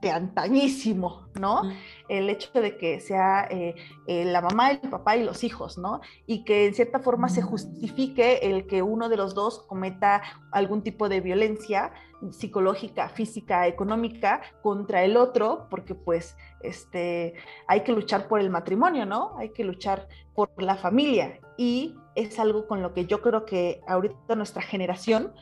[0.00, 1.62] de antañísimo, ¿no?
[2.08, 3.74] El hecho de que sea eh,
[4.06, 6.00] eh, la mamá, el papá y los hijos, ¿no?
[6.26, 10.22] Y que en cierta forma se justifique el que uno de los dos cometa
[10.52, 11.92] algún tipo de violencia
[12.30, 17.34] psicológica, física, económica contra el otro, porque pues este,
[17.66, 19.36] hay que luchar por el matrimonio, ¿no?
[19.38, 21.38] Hay que luchar por la familia.
[21.56, 25.32] Y es algo con lo que yo creo que ahorita nuestra generación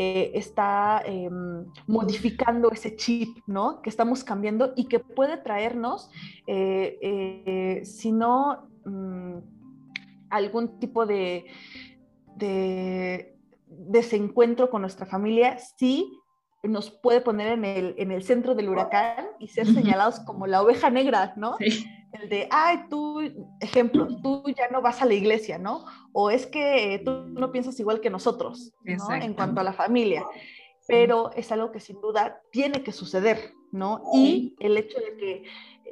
[0.00, 3.82] eh, está em, modificando ese chip, ¿no?
[3.82, 6.08] Que estamos cambiando y que puede traernos,
[6.46, 9.38] eh, eh, si no, mm,
[10.30, 11.46] algún tipo de,
[12.36, 13.36] de
[13.66, 16.08] desencuentro con nuestra familia, sí
[16.62, 20.62] nos puede poner en el, en el centro del huracán y ser señalados como la
[20.62, 21.56] oveja negra, ¿no?
[22.12, 23.20] El de, ay, tú,
[23.60, 25.84] ejemplo, tú ya no vas a la iglesia, ¿no?
[26.12, 29.14] O es que tú no piensas igual que nosotros, ¿no?
[29.14, 30.24] En cuanto a la familia.
[30.86, 34.02] Pero es algo que sin duda tiene que suceder, ¿no?
[34.14, 35.44] Y el hecho de que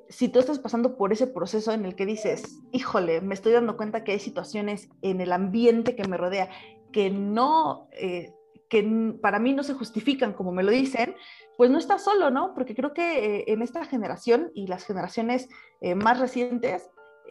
[0.08, 3.76] si tú estás pasando por ese proceso en el que dices, híjole, me estoy dando
[3.76, 6.48] cuenta que hay situaciones en el ambiente que me rodea
[6.92, 8.32] que no eh,
[8.68, 11.14] que para mí no se justifican como me lo dicen,
[11.56, 12.54] pues no está solo, ¿no?
[12.54, 15.48] Porque creo que eh, en esta generación y las generaciones
[15.80, 16.90] eh, más recientes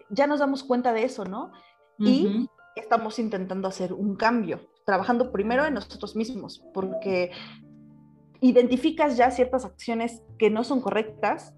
[0.10, 1.52] ya nos damos cuenta de eso, ¿no?
[1.98, 7.32] Y estamos intentando hacer un cambio, trabajando primero en nosotros mismos, porque
[8.42, 11.56] identificas ya ciertas acciones que no son correctas,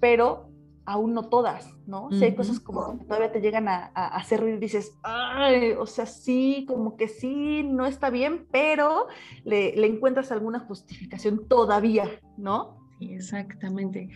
[0.00, 0.51] pero
[0.84, 2.10] aún no todas, ¿no?
[2.10, 5.86] Si hay cosas como que todavía te llegan a, hacer ruido y dices, ay, o
[5.86, 9.06] sea, sí, como que sí, no está bien, pero
[9.44, 12.76] le, le encuentras alguna justificación todavía, ¿no?
[12.98, 14.08] Sí, exactamente.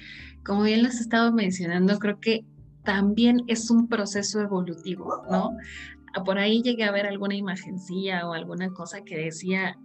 [0.45, 2.45] Como bien lo has estado mencionando, creo que
[2.83, 5.57] también es un proceso evolutivo, ¿no?
[6.25, 9.79] Por ahí llegué a ver alguna imagencilla o alguna cosa que decía,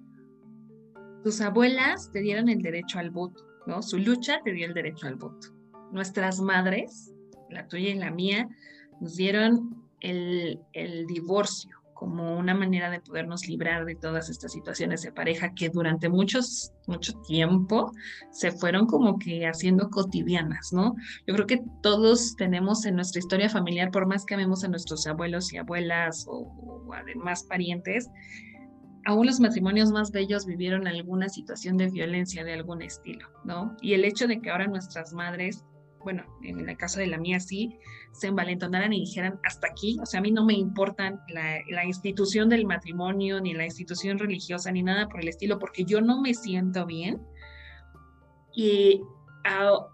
[1.24, 3.82] tus abuelas te dieron el derecho al voto, ¿no?
[3.84, 5.61] Su lucha te dio el derecho al voto
[5.92, 7.14] nuestras madres,
[7.50, 8.48] la tuya y la mía,
[9.00, 10.60] nos dieron el,
[11.08, 16.10] divorcio como una manera de podernos librar de todas estas situaciones de pareja que durante
[16.10, 17.92] muchos, mucho tiempo
[18.32, 20.96] se fueron como que haciendo cotidianas, ¿no?
[21.28, 25.06] Yo creo que todos tenemos en nuestra historia familiar, por más que amemos a nuestros
[25.06, 26.40] abuelos y abuelas o,
[26.88, 28.10] o además parientes,
[29.06, 33.76] aún los matrimonios más bellos vivieron alguna situación de violencia de algún estilo, ¿no?
[33.80, 35.64] Y el hecho de que ahora nuestras madres
[36.04, 37.78] bueno, en el caso de la mía sí,
[38.12, 42.50] se envalentonaran y dijeran hasta aquí, o sea, a mí no me importan la, institución
[42.50, 46.34] del matrimonio, ni la institución religiosa, ni nada por el estilo, porque yo no me
[46.34, 47.22] siento bien.
[48.54, 49.02] Y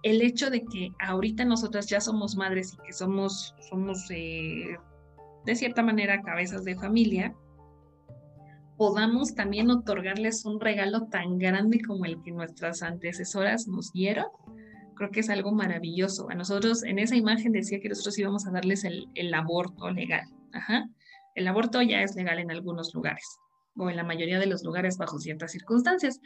[0.04, 4.78] el hecho de que ahorita nosotras ya somos madres y que somos, somos eh,
[5.46, 7.36] de cierta manera cabezas de familia,
[8.78, 14.28] podamos también otorgarles un regalo tan grande como el que nuestras antecesoras nos dieron
[14.98, 16.30] creo que es algo maravilloso.
[16.30, 20.26] A nosotros, en esa imagen decía que nosotros íbamos a darles el, aborto legal.
[21.36, 23.40] El aborto ya es legal en algunos lugares,
[23.76, 26.20] o en la mayoría de los lugares bajo ciertas circunstancias,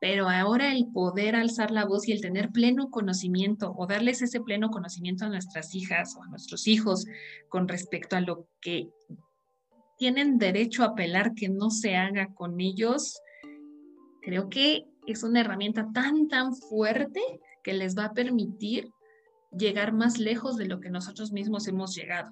[0.00, 4.40] pero ahora el poder alzar la voz y el tener pleno conocimiento o darles ese
[4.40, 7.06] pleno conocimiento a nuestras hijas o a nuestros hijos
[7.48, 8.88] con respecto a lo que
[9.96, 13.20] tienen derecho a apelar que no se haga con ellos,
[14.22, 17.20] creo que es una herramienta tan, tan fuerte
[17.62, 18.90] que les va a permitir
[19.56, 22.30] llegar más lejos de lo que nosotros mismos hemos llegado.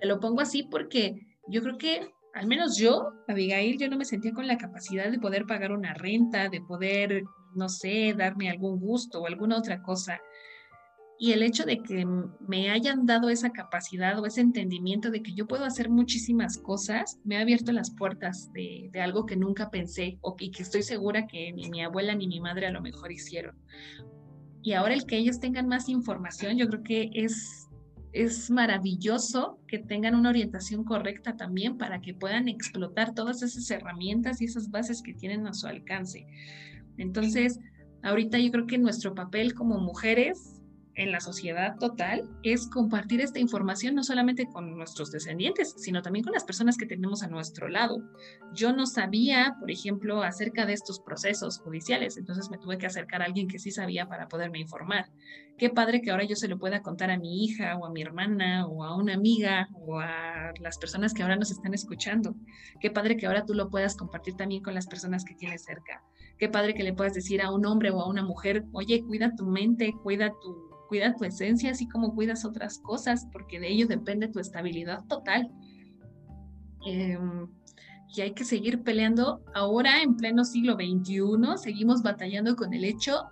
[0.00, 4.04] Te lo pongo así porque yo creo que, al menos yo, Abigail, yo no me
[4.04, 7.24] sentía con la capacidad de poder pagar una renta, de poder,
[7.54, 10.20] no sé, darme algún gusto o alguna otra cosa.
[11.18, 12.04] Y el hecho de que
[12.40, 17.20] me hayan dado esa capacidad o ese entendimiento de que yo puedo hacer muchísimas cosas,
[17.22, 21.28] me ha abierto las puertas de, algo que nunca pensé o y que estoy segura
[21.28, 23.54] que ni mi abuela ni mi madre a lo mejor hicieron
[24.62, 27.68] y ahora el que ellos tengan más información, yo creo que es,
[28.12, 34.40] es maravilloso que tengan una orientación correcta también para que puedan explotar todas esas herramientas
[34.40, 36.26] y esas bases que tienen a su alcance.
[36.96, 37.58] Entonces,
[38.02, 40.61] ahorita yo creo que nuestro papel como mujeres
[40.94, 46.24] en la sociedad total es compartir esta información no solamente con nuestros descendientes, sino también
[46.24, 48.02] con las personas que tenemos a nuestro lado.
[48.52, 53.22] Yo no sabía, por ejemplo, acerca de estos procesos judiciales, entonces me tuve que acercar
[53.22, 55.10] a alguien que sí sabía para poderme informar.
[55.58, 58.02] Qué padre que ahora yo se lo pueda contar a mi hija o a mi
[58.02, 62.34] hermana o a una amiga o a las personas que ahora nos están escuchando.
[62.80, 66.02] Qué padre que ahora tú lo puedas compartir también con las personas que tienes cerca.
[66.38, 69.34] Qué padre que le puedas decir a un hombre o a una mujer, oye, cuida
[69.36, 73.86] tu mente, cuida tu cuida tu esencia, así como cuidas otras cosas, porque de ello
[73.86, 75.50] depende tu estabilidad total.
[76.84, 77.48] Em,
[78.14, 79.42] y hay que seguir peleando.
[79.54, 83.22] Ahora, en pleno siglo XXI, seguimos batallando con el hecho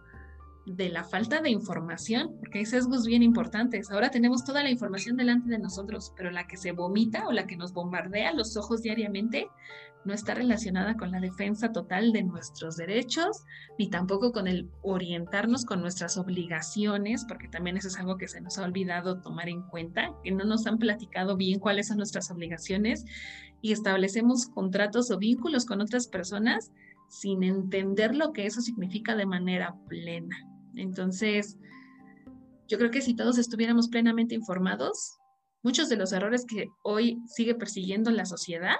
[0.64, 3.90] de la falta de información, porque hay sesgos bien importantes.
[3.90, 7.46] Ahora tenemos toda la información delante de nosotros, pero la que se vomita o la
[7.46, 9.48] que nos bombardea los ojos diariamente
[10.04, 13.44] no está relacionada con la defensa total de nuestros derechos,
[13.78, 18.40] ni tampoco con el orientarnos con nuestras obligaciones, porque también eso es algo que se
[18.40, 22.30] nos ha olvidado tomar en cuenta, que no nos han platicado bien cuáles son nuestras
[22.30, 23.04] obligaciones
[23.60, 26.72] y establecemos contratos o vínculos con otras personas
[27.08, 30.36] sin entender lo que eso significa de manera plena.
[30.76, 31.58] Entonces,
[32.68, 35.18] yo creo que si todos estuviéramos plenamente informados,
[35.62, 38.76] muchos de los errores que hoy sigue persiguiendo la sociedad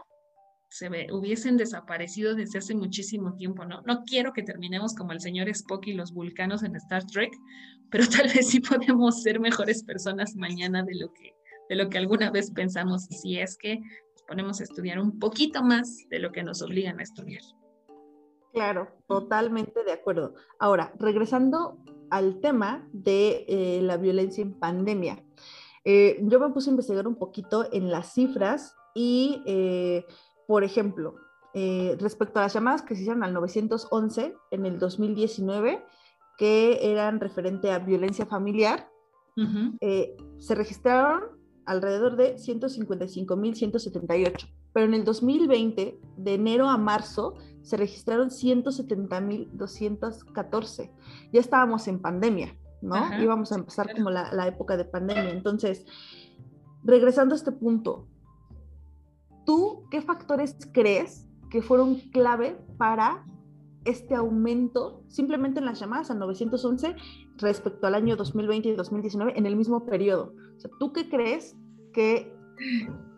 [0.71, 3.83] se hubiesen desaparecido desde hace muchísimo tiempo, ¿no?
[3.83, 7.33] No quiero que terminemos como el señor Spock y los vulcanos en Star Trek,
[7.91, 11.35] pero tal vez sí podemos ser mejores personas mañana de lo que,
[11.68, 15.62] de lo que alguna vez pensamos, si es que nos ponemos a estudiar un poquito
[15.62, 17.43] más de lo que nos obligan a estudiar.
[18.53, 20.35] Claro, totalmente de acuerdo.
[20.61, 21.79] Ahora, regresando
[22.11, 25.23] al tema de eh, la violencia en pandemia.
[25.85, 30.05] Eh, yo me puse a investigar un poquito en las cifras y eh,
[30.51, 31.14] por ejemplo,
[31.55, 35.80] eh, respecto a las llamadas que se hicieron al 911 en el 2019,
[36.38, 38.90] que eran referente a violencia familiar,
[39.80, 47.76] eh, se registraron alrededor de 155.178, pero en el 2020, de enero a marzo, se
[47.76, 50.90] registraron 170.214.
[51.32, 53.22] Ya estábamos en pandemia, ¿no?
[53.22, 55.30] Íbamos a empezar como la, la época de pandemia.
[55.30, 55.86] Entonces,
[56.82, 58.09] regresando a este punto,
[59.45, 63.24] ¿tú qué factores crees que fueron clave para
[63.84, 66.97] este aumento simplemente en las llamadas a 911
[67.38, 70.34] respecto al año 2020 y 2019 en el mismo periodo.
[70.57, 71.57] O sea, ¿tú qué crees
[71.93, 72.32] que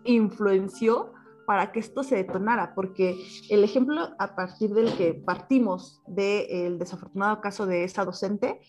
[0.05, 1.13] influenció
[1.47, 2.75] para que esto se detonara?
[2.75, 3.17] Porque
[3.51, 8.61] el ejemplo a partir del que partimos del desafortunado caso de esa docente,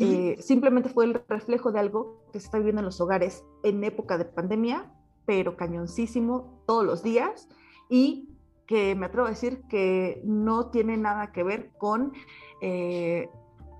[0.00, 3.84] eh, simplemente fue el reflejo de algo que se está viviendo en los hogares en
[3.84, 4.92] época de pandemia,
[5.26, 7.48] pero cañoncísimo todos los días
[7.88, 8.30] y
[8.66, 12.12] que me atrevo a decir que no tiene nada que ver con
[12.60, 13.28] eh,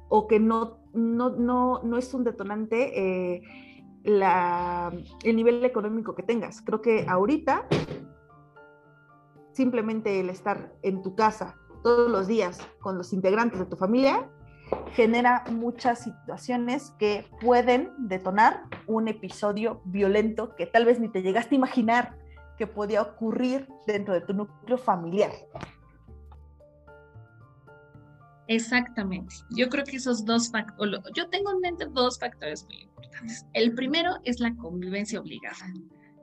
[0.09, 3.43] o que no, no, no, no, es un detonante eh,
[4.05, 4.93] la,
[5.25, 6.63] el nivel económico que tengas.
[6.63, 7.67] Creo que ahorita
[9.53, 14.31] simplemente el estar en tu casa todos los días con los integrantes de tu familia
[14.93, 21.55] genera muchas situaciones que pueden detonar un episodio violento que tal vez ni te llegaste
[21.55, 22.19] a imaginar
[22.57, 25.31] que podía ocurrir dentro de tu núcleo familiar.
[28.49, 29.35] Exactamente.
[29.51, 33.45] Yo creo que esos dos factores, yo tengo en mente dos factores muy importantes.
[33.53, 35.73] El primero es la convivencia obligada,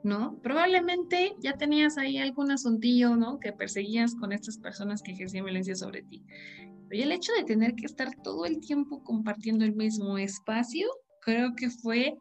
[0.02, 0.38] ¿no?
[0.42, 3.38] Probablemente ya tenías ahí algún asuntillo, ¿no?
[3.40, 6.24] Que perseguías con estas personas que ejercían violencia sobre ti.
[6.94, 10.88] Y el hecho de tener que estar todo el tiempo compartiendo el mismo espacio,
[11.22, 12.16] creo que fue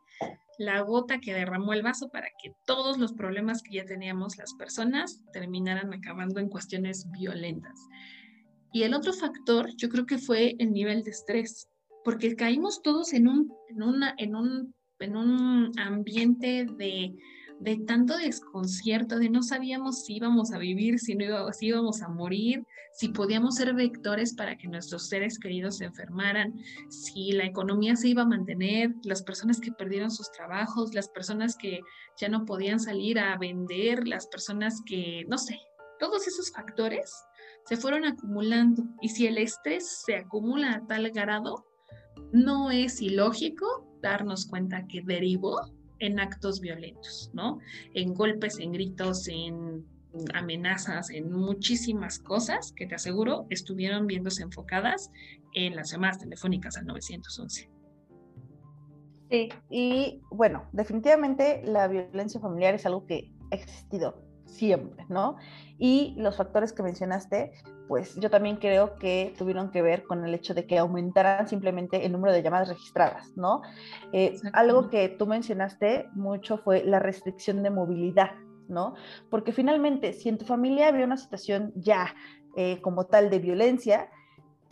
[0.58, 4.54] la gota que derramó el vaso para que todos los problemas que ya teníamos las
[4.56, 7.80] personas terminaran acabando en cuestiones violentas.
[8.72, 11.68] Y el otro factor, yo creo que fue el nivel de estrés,
[12.04, 17.16] porque caímos todos en un, en una, en un, en un ambiente de
[17.64, 22.02] de tanto desconcierto, de no sabíamos si íbamos a vivir, si, no íbamos, si íbamos
[22.02, 26.54] a morir, si podíamos ser vectores para que nuestros seres queridos se enfermaran,
[26.90, 31.56] si la economía se iba a mantener, las personas que perdieron sus trabajos, las personas
[31.56, 31.80] que
[32.20, 35.58] ya no podían salir a vender, las personas que, no sé,
[36.00, 37.14] todos esos factores
[37.66, 38.84] se fueron acumulando.
[39.02, 41.66] Y si el estrés se acumula a tal grado,
[42.34, 45.62] no es ilógico darnos cuenta que derivó
[46.00, 47.60] en actos violentos, ¿no?
[47.94, 49.86] En golpes, en gritos, en
[50.34, 55.10] amenazas, en muchísimas cosas que te aseguro estuvieron viéndose enfocadas
[55.54, 57.70] en las llamadas telefónicas al 911.
[59.30, 65.38] Sí, y bueno, definitivamente la violencia familiar es algo que ha existido siempre, ¿no?
[65.78, 67.54] Y los factores que mencionaste,
[67.88, 72.06] pues yo también creo que tuvieron que ver con el hecho de que aumentaran simplemente
[72.06, 73.62] el número de llamadas registradas, ¿no?
[74.12, 78.32] Eh, algo que tú mencionaste mucho fue la restricción de movilidad,
[78.68, 78.96] ¿no?
[79.30, 82.16] Porque finalmente, si en tu familia había una situación ya
[82.56, 84.10] eh, como tal de violencia,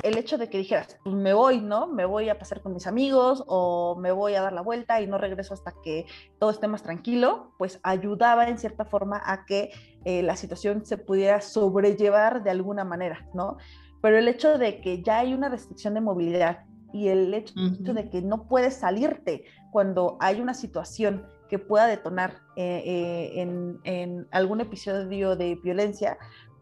[0.03, 1.87] el hecho de que dijeras, pues me voy, ¿no?
[1.87, 5.07] Me voy a pasar con mis amigos o me voy a dar la vuelta y
[5.07, 6.05] no regreso hasta que
[6.39, 9.71] todo esté más tranquilo, pues ayudaba en cierta forma a que
[10.05, 13.57] eh, la situación se pudiera sobrellevar de alguna manera, ¿no?
[14.01, 17.53] Pero el hecho de que ya hay una restricción de movilidad y el hecho
[17.93, 23.79] de que no puedes salirte cuando hay una situación que pueda detonar eh, eh, en,
[23.83, 26.17] en, algún episodio de violencia,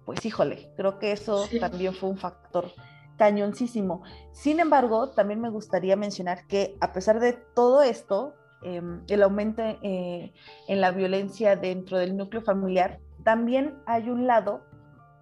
[0.06, 2.72] pues híjole, creo que eso también fue un factor
[3.20, 4.02] cañoncísimo.
[4.32, 9.62] Sin embargo, también me gustaría mencionar que a pesar de todo esto, em, el aumento
[9.62, 10.32] eh,
[10.68, 14.62] en la violencia dentro del núcleo familiar, también hay un lado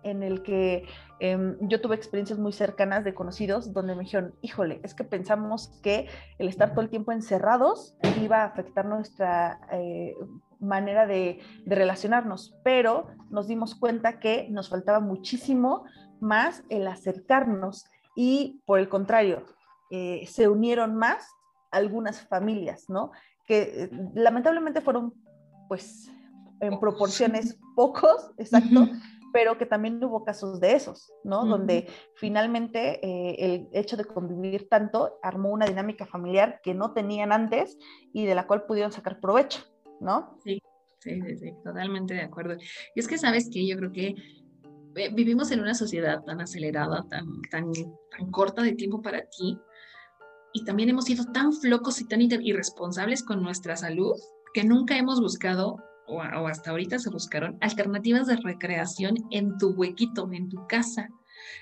[0.03, 0.85] en el que
[1.19, 5.69] em, yo tuve experiencias muy cercanas de conocidos donde me dijeron, híjole, es que pensamos
[5.81, 10.15] que el estar todo el tiempo encerrados iba a afectar nuestra eh,
[10.59, 15.85] manera de, de, relacionarnos, pero nos dimos cuenta que nos faltaba muchísimo
[16.19, 17.85] más el acercarnos
[18.15, 19.45] y por el contrario,
[19.91, 21.27] eh, se unieron más
[21.71, 23.11] algunas familias, ¿no?
[23.45, 25.13] Que eh, lamentablemente fueron,
[25.67, 26.11] pues,
[26.59, 28.87] en proporciones pocos, exacto,
[29.31, 31.45] pero que también hubo casos de esos, ¿no?
[31.45, 37.31] Donde finalmente eh, el hecho de convivir tanto armó una dinámica familiar que no tenían
[37.31, 37.77] antes
[38.13, 39.61] y de la cual pudieron sacar provecho,
[39.99, 40.39] ¿no?
[40.43, 40.59] Sí,
[40.99, 42.55] sí, sí, sí totalmente de acuerdo.
[42.95, 44.15] Y es que sabes que yo creo que
[45.13, 47.71] vivimos en una sociedad tan acelerada, tan, tan,
[48.11, 49.57] tan corta de tiempo para ti,
[50.53, 54.15] y también hemos sido tan flocos y tan irresponsables con nuestra salud
[54.53, 59.71] que nunca hemos buscado, o, o hasta ahorita se buscaron, alternativas de recreación en tu
[59.71, 61.09] huequito, en tu casa.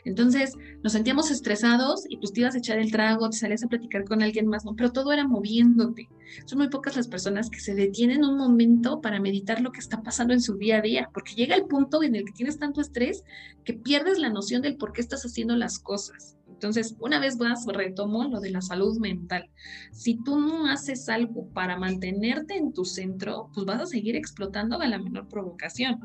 [0.03, 0.53] Entonces
[0.84, 4.06] nos sentíamos estresados y pues te ibas a echar el trago, te salías a platicar
[4.06, 6.07] con alguien más, pero todo era moviéndote.
[6.45, 10.02] Son muy pocas las personas que se detienen un momento para meditar lo que está
[10.02, 12.82] pasando en su día a día, porque llega el punto en el que tienes tanto
[12.82, 13.24] estrés
[13.64, 16.38] que pierdes la noción del por qué estás haciendo las cosas.
[16.48, 19.49] Entonces, una vez más, retomo lo de la salud mental.
[19.91, 24.80] Si tú no haces algo para mantenerte en tu centro, pues vas a seguir explotando
[24.80, 25.99] a la menor provocación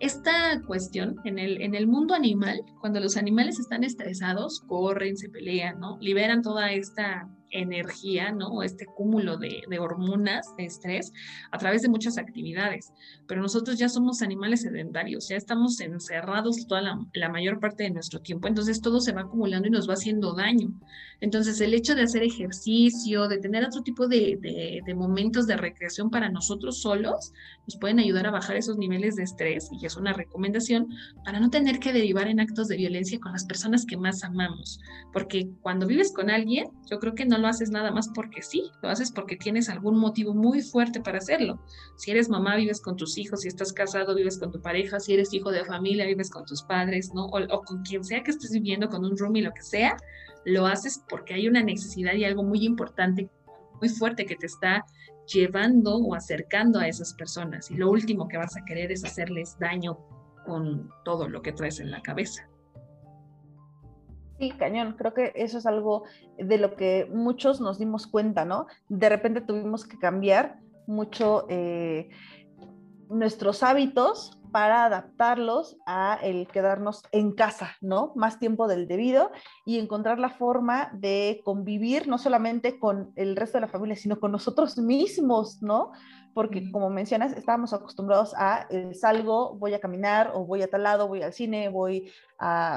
[0.00, 5.28] esta cuestión en el, en el mundo animal, cuando los animales están estresados, corren, se
[5.28, 5.98] pelean, ¿no?
[6.00, 8.62] Liberan toda esta energía, ¿no?
[8.62, 11.12] Este cúmulo de, hormonas de estrés
[11.50, 12.92] a través de muchas actividades.
[13.26, 18.20] Pero nosotros ya somos animales sedentarios, ya estamos encerrados toda la, mayor parte de nuestro
[18.20, 20.72] tiempo, entonces todo se va acumulando y nos va haciendo daño.
[21.20, 24.38] Entonces el hecho de hacer ejercicio, de tener otro tipo de,
[24.84, 27.32] de momentos de recreación para nosotros solos,
[27.66, 30.88] nos pueden ayudar a bajar esos niveles de estrés y es una recomendación
[31.24, 34.80] para no tener que derivar en actos de violencia con las personas que más amamos.
[35.12, 38.70] Porque cuando vives con alguien, yo creo que no lo haces nada más porque sí,
[38.82, 41.60] lo haces porque tienes algún motivo muy fuerte para hacerlo.
[41.96, 45.14] Si eres mamá, vives con tus hijos, si estás casado, vives con tu pareja, si
[45.14, 47.26] eres hijo de familia, vives con tus padres, ¿no?
[47.26, 49.96] O, con quien sea que estés viviendo, con un roomie, lo que sea,
[50.44, 53.30] lo haces porque hay una necesidad y algo muy importante,
[53.80, 54.84] muy fuerte que te está
[55.26, 57.70] llevando o acercando a esas personas.
[57.70, 59.98] Y lo último que vas a querer es hacerles daño
[60.44, 62.48] con todo lo que traes en la cabeza.
[64.38, 64.94] Sí, cañón.
[64.98, 66.04] Creo que eso es algo
[66.38, 68.66] de lo que muchos nos dimos cuenta, ¿no?
[68.88, 72.10] De repente tuvimos que cambiar mucho eh,
[73.08, 78.12] nuestros hábitos para adaptarlos a el quedarnos en casa, ¿no?
[78.14, 79.32] Más tiempo del debido
[79.66, 84.20] y encontrar la forma de convivir no solamente con el resto de la familia, sino
[84.20, 85.90] con nosotros mismos, ¿no?
[86.34, 90.84] Porque como mencionas, estábamos acostumbrados a eh, salgo, voy a caminar o voy a tal
[90.84, 92.12] lado, voy al cine, voy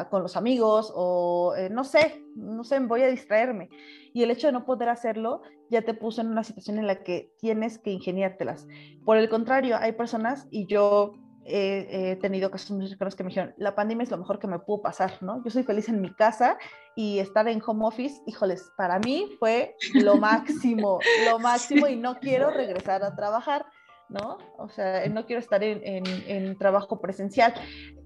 [0.09, 3.69] con los amigos o eh, no sé, no sé, voy a distraerme.
[4.15, 7.03] Y el hecho de no poder hacerlo ya te puso en una situación en la
[7.03, 8.65] que tienes que ingeniártelas.
[9.05, 11.13] Por el contrario, hay personas y yo
[11.47, 14.59] he, tenido casos muy cercanos que me dijeron, la pandemia es lo mejor que me
[14.59, 15.43] pudo pasar, ¿no?
[15.43, 16.57] Yo soy feliz en mi casa
[16.95, 22.19] y estar en home office, híjoles, para mí fue lo máximo, lo máximo y no
[22.19, 23.65] quiero regresar a trabajar,
[24.09, 24.37] ¿no?
[24.57, 27.53] O sea, no quiero estar en, en, trabajo presencial.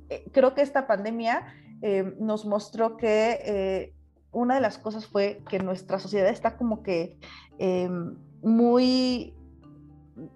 [0.09, 3.93] Eh, creo que esta pandemia eh, nos mostró que eh,
[4.31, 7.17] una de las cosas fue que nuestra sociedad está como que
[8.41, 9.35] muy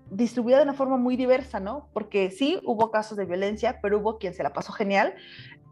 [0.09, 1.89] distribuida de una forma muy diversa, ¿no?
[1.93, 5.15] Porque sí, hubo casos de violencia, pero hubo quien se la pasó genial.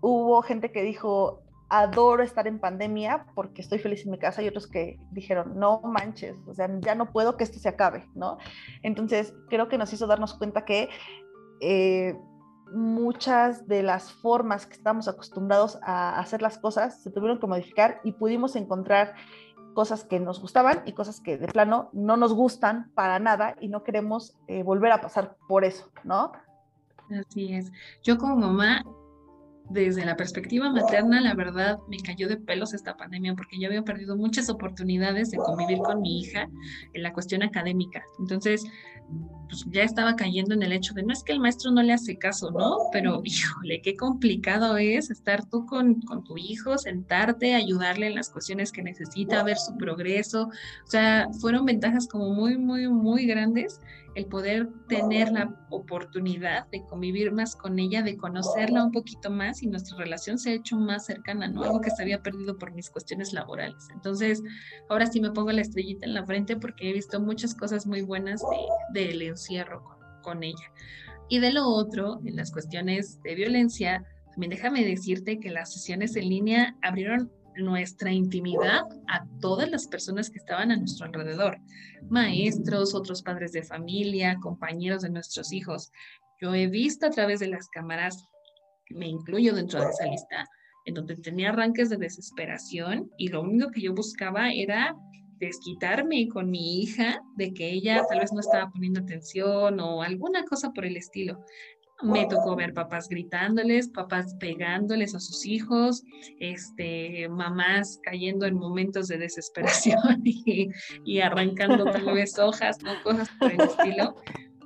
[0.02, 4.48] Hubo gente que dijo, adoro estar en pandemia porque estoy feliz en mi casa y
[4.48, 8.38] otros que dijeron, no manches, o sea, ya no puedo que esto se acabe, ¿no?
[8.84, 10.90] Entonces, creo que nos hizo darnos cuenta que
[11.62, 12.16] eh,
[12.74, 18.02] muchas de las formas que estamos acostumbrados a hacer las cosas se tuvieron que modificar
[18.04, 19.16] y pudimos encontrar
[19.74, 23.68] cosas que nos gustaban y cosas que de plano no nos gustan para nada y
[23.68, 26.32] no queremos eh, volver a pasar por eso, ¿no?
[27.12, 27.72] Así es.
[28.02, 28.84] Yo como mamá,
[29.70, 33.84] desde la perspectiva materna, la verdad me cayó de pelos esta pandemia porque yo había
[33.84, 36.50] perdido muchas oportunidades de convivir con mi hija
[36.94, 38.04] en la cuestión académica.
[38.20, 38.66] Entonces,
[39.48, 41.94] pues ya estaba cayendo en el hecho de no es que el maestro no le
[41.94, 42.78] hace caso, ¿no?
[42.92, 48.30] Pero híjole, qué complicado es estar tú con, con tu hijo, sentarte, ayudarle en las
[48.30, 50.50] cuestiones que necesita, ver su progreso.
[50.86, 53.80] O sea, fueron ventajas como muy, muy, muy grandes
[54.16, 59.64] el poder tener la oportunidad de convivir más con ella, de conocerla un poquito más
[59.64, 61.64] y nuestra relación se ha hecho más cercana, ¿no?
[61.64, 63.88] Algo que se había perdido por mis cuestiones laborales.
[63.94, 64.44] Entonces,
[64.90, 68.02] ahora sí me pongo la estrellita en la frente porque he visto muchas cosas muy
[68.02, 68.42] buenas
[68.94, 70.72] del de, encierro con, con ella.
[71.30, 76.16] Y de lo otro, en las cuestiones de violencia, también déjame decirte que las sesiones
[76.16, 81.58] en línea abrieron nuestra intimidad a todas las personas que estaban a nuestro alrededor,
[82.10, 85.92] maestros, otros padres de familia, compañeros de nuestros hijos.
[86.42, 88.28] Yo he visto a través de las cámaras,
[88.90, 90.46] me incluyo dentro de esa lista,
[90.86, 94.96] en donde tenía arranques de desesperación y lo único que yo buscaba era
[95.40, 100.44] desquitarme con mi hija de que ella tal vez no estaba poniendo atención o alguna
[100.46, 101.44] cosa por el estilo.
[102.04, 106.04] Me tocó ver papás gritándoles, papás pegándoles a sus hijos,
[106.40, 112.92] este, mamás cayendo en momentos de desesperación y, arrancando tal vez hojas, ¿no?
[113.04, 114.16] cosas por el estilo.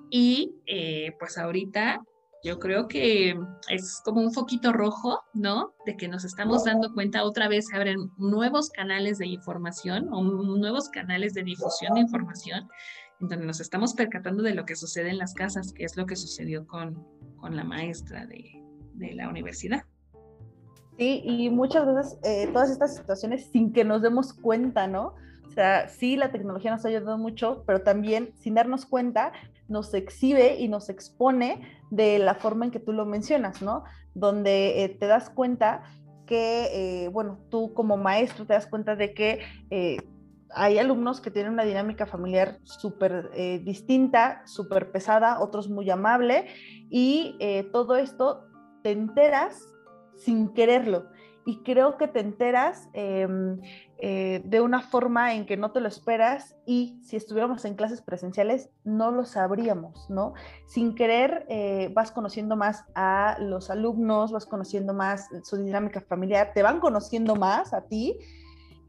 [0.10, 2.02] Y eh, pues ahorita
[2.44, 3.38] yo creo que
[3.70, 5.74] es como un foquito rojo, ¿no?
[5.86, 10.24] De que nos estamos dando cuenta, otra vez se abren nuevos canales de información o
[10.24, 12.70] nuevos canales de difusión de información,
[13.20, 16.16] donde nos estamos percatando de lo que sucede en las casas, que es lo que
[16.16, 17.06] sucedió con,
[17.38, 18.64] con la maestra de,
[18.94, 19.84] de la universidad.
[20.98, 25.14] Sí, y muchas veces eh, todas estas situaciones sin que nos demos cuenta, ¿no?
[25.46, 29.32] O sea, sí, la tecnología nos ha ayudado mucho, pero también sin darnos cuenta
[29.68, 31.62] nos exhibe y nos expone
[31.92, 33.84] de la forma en que tú lo mencionas, ¿no?
[34.14, 35.84] Donde eh, te das cuenta
[36.26, 39.40] que, eh, bueno, tú como maestro te das cuenta de que
[40.54, 43.32] hay alumnos que tienen una dinámica familiar súper
[43.64, 46.48] distinta, súper pesada, otros muy amable,
[46.90, 47.38] y
[47.72, 48.46] todo esto
[48.84, 49.74] te enteras
[50.18, 51.08] sin quererlo.
[51.46, 53.62] Y creo que te enteras em,
[54.00, 58.02] eh, de una forma en que no te lo esperas y si estuviéramos en clases
[58.02, 60.34] presenciales no lo sabríamos, ¿no?
[60.66, 66.52] Sin querer eh, vas conociendo más a los alumnos, vas conociendo más su dinámica familiar,
[66.54, 68.20] te van conociendo más a ti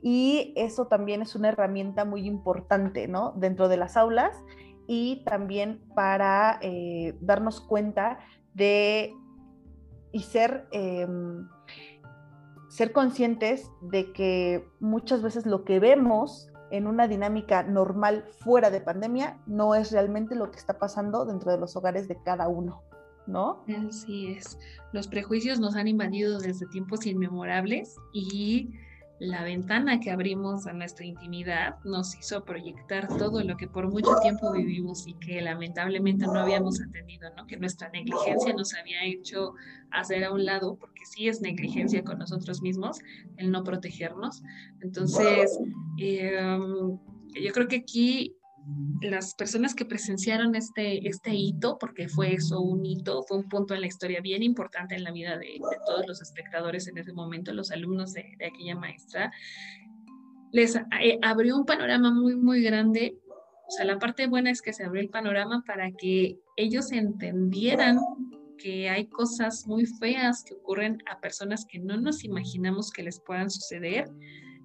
[0.03, 3.33] y eso también es una herramienta muy importante, ¿no?
[3.37, 4.37] Dentro de las aulas
[4.87, 8.19] y también para eh, darnos cuenta
[8.55, 9.15] de
[10.13, 11.49] y ser, em,
[12.69, 18.81] ser conscientes de que muchas veces lo que vemos en una dinámica normal fuera de
[18.81, 22.83] pandemia no es realmente lo que está pasando dentro de los hogares de cada uno,
[23.27, 23.65] ¿no?
[23.89, 24.59] Así es.
[24.93, 28.73] Los prejuicios nos han invadido desde tiempos inmemorables y
[29.21, 34.15] la ventana que abrimos a nuestra intimidad nos hizo proyectar todo lo que por mucho
[34.23, 37.47] tiempo vivimos y que lamentablemente no habíamos entendido, ¿no?
[37.47, 39.55] Que nuestra negligencia nos había hecho
[39.91, 43.01] hacer a un lado, porque sí es negligencia con nosotros mismos
[43.37, 44.43] el no protegernos.
[44.81, 45.59] Entonces,
[45.99, 46.99] em,
[47.35, 48.38] yo creo que aquí
[49.01, 53.75] las personas que presenciaron este, este hito, porque fue eso un hito, fue un punto
[53.75, 57.53] en la historia bien importante en la vida de, todos los espectadores en ese momento,
[57.53, 59.33] los alumnos de, aquella maestra,
[60.53, 63.17] les eh, abrió un panorama muy, muy grande.
[63.69, 67.99] O sea, la parte buena es que se abrió el panorama para que ellos entendieran
[68.57, 73.21] que hay cosas muy feas que ocurren a personas que no nos imaginamos que les
[73.21, 74.11] puedan suceder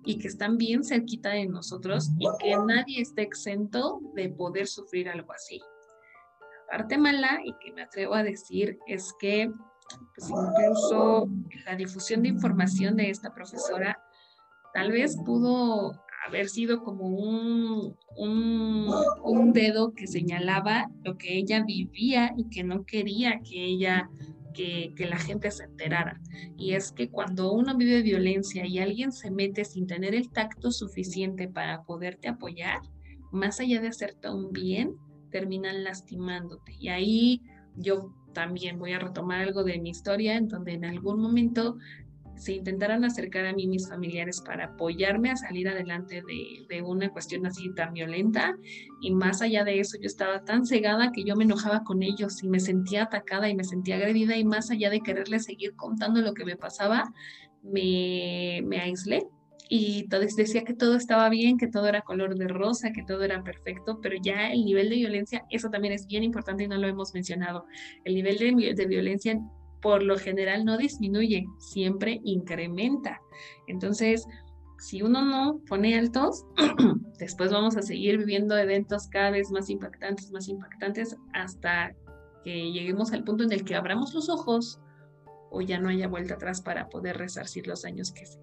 [0.06, 5.10] y que están bien cerquita de nosotros y que nadie esté exento de poder sufrir
[5.10, 5.60] algo así.
[6.40, 9.52] La parte mala, y que me atrevo a decir, es que
[10.16, 11.28] pues, incluso
[11.66, 14.00] la difusión de información de esta profesora
[14.74, 15.94] tal vez pudo
[16.26, 22.86] haber sido como un, un, dedo que señalaba lo que ella vivía y que no
[22.86, 24.10] quería que ella
[24.54, 26.22] que, la gente se enterara.
[26.58, 30.72] Y es que cuando uno vive violencia y alguien se mete sin tener el tacto
[30.72, 32.82] suficiente para poderte apoyar,
[33.32, 34.96] más allá de hacerte un bien,
[35.32, 36.74] terminan lastimándote.
[36.80, 37.42] Y ahí
[37.76, 41.78] yo también voy a retomar algo de mi historia, en donde en algún momento
[42.36, 47.10] se intentaran acercar a mí mis familiares para apoyarme a salir adelante de, de, una
[47.10, 48.56] cuestión así tan violenta.
[49.02, 52.44] Y más allá de eso, yo estaba tan cegada que yo me enojaba con ellos
[52.44, 56.22] y me sentía atacada y me sentía agredida y más allá de quererles seguir contando
[56.22, 57.12] lo que me pasaba,
[57.62, 59.28] me, me aislé.
[59.70, 63.24] Y entonces decía que todo estaba bien, que todo era color de rosa, que todo
[63.24, 66.78] era perfecto, pero ya el nivel de violencia, eso también es bien importante y no
[66.78, 67.66] lo hemos mencionado.
[68.04, 69.40] El nivel de, de violencia
[69.84, 73.22] por lo general no disminuye, siempre incrementa.
[73.68, 74.26] Entonces,
[74.80, 76.46] si uno no pone altos,
[77.20, 81.94] después vamos a seguir viviendo eventos cada vez más impactantes, más impactantes, hasta
[82.44, 84.80] que lleguemos al punto en el que abramos los ojos
[85.52, 88.40] o ya no haya vuelta atrás para poder resarcir los años que se,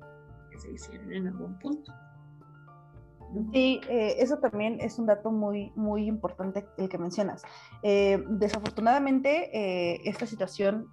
[0.73, 1.93] hicieron en algún punto.
[3.53, 7.43] Sí, eh, eso también es un dato muy, muy importante el que mencionas.
[7.83, 10.89] Eh, desafortunadamente, eh, esta situación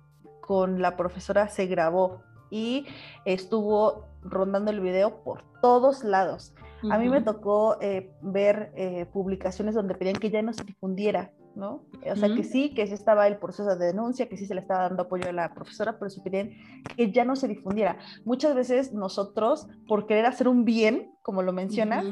[0.48, 2.86] con la profesora se grabó y
[3.26, 6.56] estuvo rondando el video por todos lados.
[6.90, 11.32] A mí me tocó eh, ver eh, publicaciones donde pedían que ya no se difundiera,
[11.56, 11.84] ¿no?
[12.10, 14.62] O sea, que sí, que sí estaba el proceso de denuncia, que sí se le
[14.62, 16.52] estaba dando apoyo a la profesora, pero se pedían
[16.96, 17.98] que ya no se difundiera.
[18.26, 22.06] Muchas veces nosotros, por querer hacer un bien, como lo mencionas,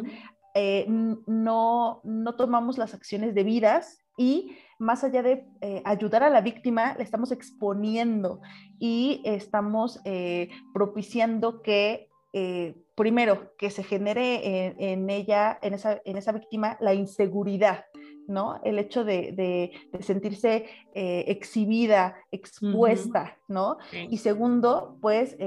[0.56, 6.42] eh, no, no tomamos las acciones debidas y más allá de eh, ayudar a la
[6.42, 8.42] víctima, le estamos exponiendo
[8.80, 16.18] y estamos eh, propiciando que, eh, primero, que se genere en, ella, en esa, en
[16.18, 17.86] esa víctima, la inseguridad.
[18.28, 18.60] ¿no?
[18.64, 20.66] El hecho de, sentirse
[20.96, 23.78] exhibida, expuesta, ¿no?
[24.10, 25.38] Y segundo, pues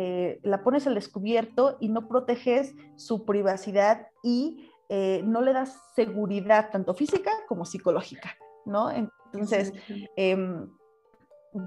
[0.43, 4.71] la pones al descubierto y no proteges su privacidad y
[5.25, 8.93] no le das seguridad tanto física como psicológica, ¿no?
[9.33, 9.73] Entonces,
[10.17, 10.69] em,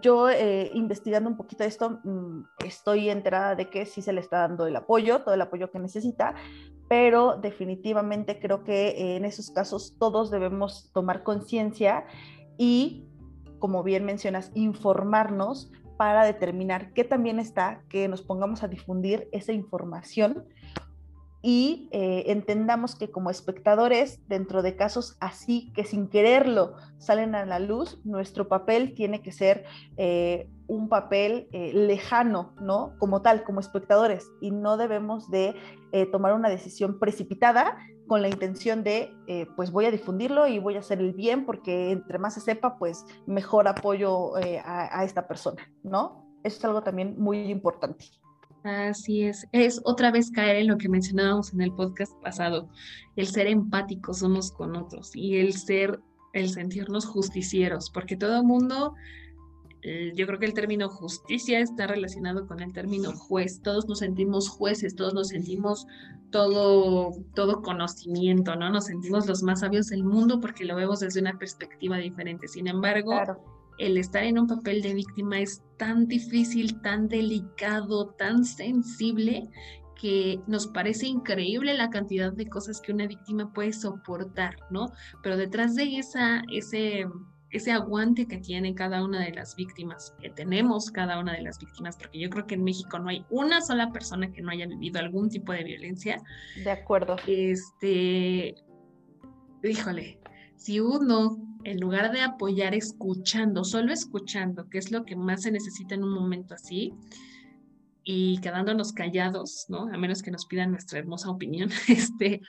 [0.01, 4.39] yo eh, investigando un poquito esto, mm, estoy enterada de que sí se le está
[4.39, 6.35] dando el apoyo, todo el apoyo que necesita,
[6.87, 12.05] pero definitivamente creo que en esos casos todos debemos tomar conciencia
[12.57, 13.05] y,
[13.59, 19.53] como bien mencionas, informarnos para determinar qué también está que nos pongamos a difundir esa
[19.53, 20.45] información
[21.41, 27.45] y eh, entendamos que como espectadores, dentro de casos así que sin quererlo salen a
[27.45, 29.65] la luz, nuestro papel tiene que ser
[29.97, 32.93] eh, un papel eh, lejano, ¿no?
[32.99, 35.55] Como tal, como espectadores, y no debemos de
[36.13, 37.77] tomar una decisión precipitada
[38.07, 39.13] con la intención de,
[39.57, 42.77] pues voy a difundirlo y voy a hacer el bien, porque entre más se sepa,
[42.77, 46.25] pues mejor apoyo a, a esta persona, ¿no?
[46.45, 48.05] Eso es algo también muy importante.
[48.63, 52.69] Así es, es otra vez caer en lo que mencionábamos en el podcast pasado,
[53.15, 55.99] el ser empáticos unos con otros y el ser,
[56.33, 58.93] el sentirnos justicieros, porque todo mundo,
[59.81, 63.99] eh, yo creo que el término justicia está relacionado con el término juez, todos nos
[63.99, 65.87] sentimos jueces, todos nos sentimos
[66.29, 68.69] todo, todo conocimiento, ¿no?
[68.69, 72.67] Nos sentimos los más sabios del mundo porque lo vemos desde una perspectiva diferente, sin
[72.67, 73.11] embargo
[73.81, 79.49] el estar en un papel de víctima es tan difícil, tan delicado, tan sensible
[79.99, 84.91] que nos parece increíble la cantidad de cosas que una víctima puede soportar, ¿no?
[85.23, 87.05] Pero detrás de esa, ese,
[87.49, 91.57] ese aguante que tiene cada una de las víctimas, que tenemos cada una de las
[91.57, 94.67] víctimas, porque yo creo que en México no hay una sola persona que no haya
[94.67, 96.21] vivido algún tipo de violencia.
[96.63, 97.15] De acuerdo.
[97.25, 98.53] Este,
[99.63, 100.19] híjole,
[100.55, 105.51] si uno en lugar de apoyar escuchando, solo escuchando, que es lo que más se
[105.51, 106.93] necesita en un momento así,
[108.03, 109.87] y quedándonos callados, ¿no?
[109.93, 112.41] A menos que nos pidan nuestra hermosa opinión, este,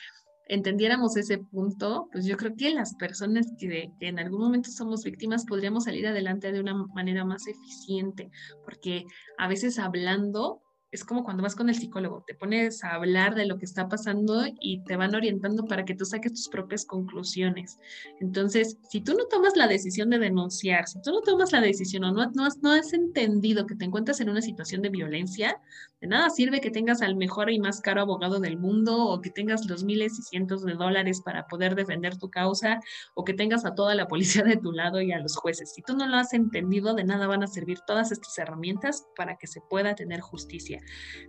[0.48, 5.04] entendiéramos ese punto, pues yo creo que las personas que, que, en algún momento somos
[5.04, 8.30] víctimas podríamos salir adelante de una manera más eficiente,
[8.64, 9.04] porque
[9.38, 10.62] a veces hablando
[10.92, 13.88] es como cuando vas con el psicólogo, te pones a hablar de lo que está
[13.88, 17.78] pasando y te van orientando para que tú saques tus propias conclusiones.
[18.20, 22.04] Entonces, si tú no tomas la decisión de denunciar, si tú no tomas la decisión
[22.04, 25.58] o no, no, has, no has entendido que te encuentras en una situación de violencia,
[26.02, 29.30] de nada sirve que tengas al mejor y más caro abogado del mundo o que
[29.30, 32.80] tengas los miles y cientos de dólares para poder defender tu causa
[33.14, 35.72] o que tengas a toda la policía de tu lado y a los jueces.
[35.72, 39.38] Si tú no lo has entendido, de nada van a servir todas estas herramientas para
[39.38, 40.81] que se pueda tener justicia.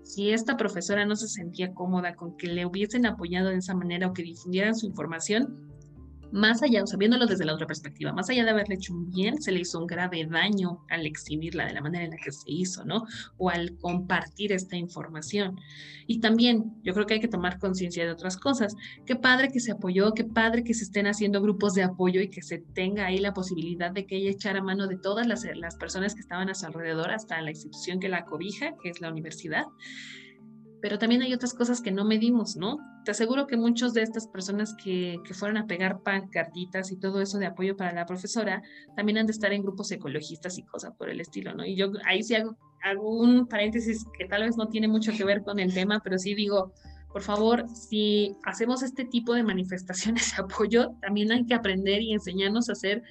[0.03, 4.07] Si esta profesora no se sentía cómoda con que le hubiesen apoyado de esa manera
[4.07, 5.69] o que difundieran su información,
[6.33, 9.51] más allá, o desde la otra perspectiva, más allá de haberle hecho un bien, se
[9.51, 12.83] le hizo un grave daño al exhibirla de la manera en la que se hizo,
[12.85, 13.05] ¿no?
[13.37, 15.59] O al compartir esta información.
[16.07, 18.75] Y también yo creo que hay que tomar conciencia de otras cosas.
[19.05, 22.29] Qué padre que se apoyó, qué padre que se estén haciendo grupos de apoyo y
[22.29, 25.75] que se tenga ahí la posibilidad de que ella echara mano de todas las, las
[25.75, 29.11] personas que estaban a su alrededor, hasta la institución que la cobija, que es la
[29.11, 29.65] universidad
[30.83, 32.77] pero también hay otras cosas que no medimos, ¿no?
[33.05, 37.21] Te aseguro que muchos de estas personas que, que fueron a pegar pancartitas y todo
[37.21, 38.61] eso de apoyo para la profesora,
[38.93, 41.65] también han de estar en grupos ecologistas y cosas por el estilo, ¿no?
[41.65, 45.23] Y yo ahí sí hago, hago un paréntesis que tal vez no tiene mucho que
[45.23, 46.73] ver con el tema, pero sí digo,
[47.13, 52.11] por favor, si hacemos este tipo de manifestaciones de apoyo, también hay que aprender y
[52.11, 53.03] enseñarnos a ser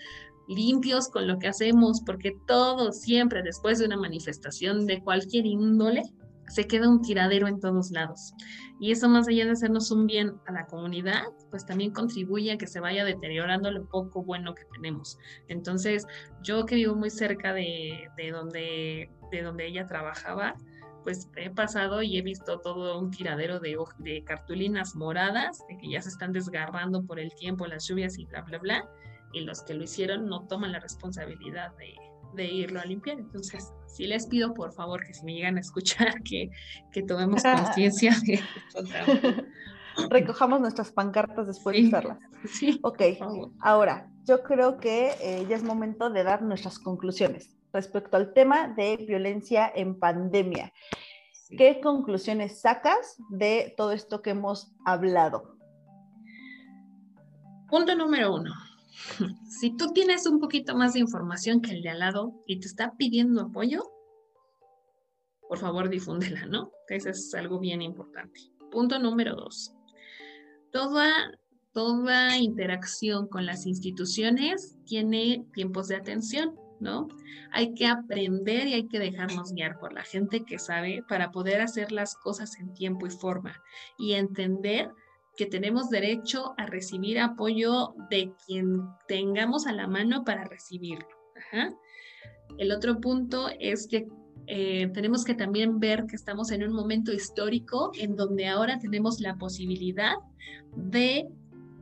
[0.47, 6.03] limpios con lo que hacemos, porque todo siempre después de una manifestación de cualquier índole,
[6.49, 8.35] se queda un tiradero en todos lados.
[8.81, 12.59] Y eso más allá de hacernos un bien a la comunidad, pues también contribuye a
[12.59, 15.19] que se vaya deteriorando lo poco bueno que tenemos.
[15.49, 16.07] Entonces,
[16.43, 20.57] yo que vivo muy cerca de, donde, de donde ella trabajaba,
[21.05, 25.91] pues he pasado y he visto todo un tiradero de, de cartulinas moradas, de que
[25.91, 28.89] ya se están desgarrando por el tiempo, las lluvias y bla, bla, bla,
[29.33, 31.95] y los que lo hicieron no toman la responsabilidad de,
[32.35, 33.19] de irlo a limpiar.
[33.19, 36.51] Entonces, sí les pido por favor que si me llegan a escuchar, que,
[36.93, 38.41] que tomemos conciencia de
[40.09, 42.19] Recojamos nuestras pancartas después de usarlas.
[42.47, 42.81] Sí.
[42.83, 43.03] Ok,
[43.61, 48.69] ahora, yo creo que eh, ya es momento de dar nuestras conclusiones respecto al tema
[48.69, 50.73] de violencia en pandemia.
[51.59, 55.59] ¿Qué conclusiones sacas de todo esto que hemos hablado?
[57.69, 58.55] Punto número uno
[59.49, 62.67] si tú tienes un poquito más de información que el de al lado y te
[62.67, 63.83] está pidiendo apoyo,
[65.49, 66.73] por favor difúndela, ¿no?
[66.89, 68.41] Eso es algo bien importante.
[68.71, 69.75] Punto número dos.
[70.73, 71.13] Toda,
[71.73, 77.09] toda interacción con las instituciones tiene tiempos de atención, ¿no?
[77.53, 81.61] Hay que aprender y hay que dejarnos guiar por la gente que sabe para poder
[81.61, 83.63] hacer las cosas en tiempo y forma
[83.99, 84.91] y entender
[85.37, 91.07] que tenemos derecho a recibir apoyo de quien tengamos a la mano para recibirlo.
[92.59, 94.07] El otro punto es que
[94.47, 99.21] eh, tenemos que también ver que estamos en un momento histórico en donde ahora tenemos
[99.21, 100.15] la posibilidad
[100.77, 101.29] de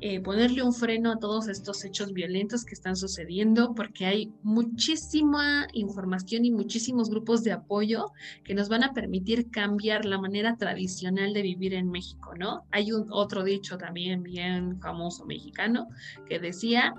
[0.02, 5.66] eh, ponerle un freno a todos estos hechos violentos que están sucediendo, porque hay muchísima
[5.74, 8.06] información y muchísimos grupos de apoyo
[8.42, 12.64] que nos van a permitir cambiar la manera tradicional de vivir en México, ¿no?
[12.70, 15.88] Hay un otro dicho también bien famoso mexicano
[16.26, 16.94] que decía,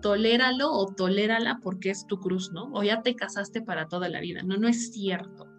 [0.00, 2.70] toléralo o tolérala porque es tu cruz, ¿no?
[2.72, 4.42] O ya te casaste para toda la vida.
[4.44, 5.53] No, no es cierto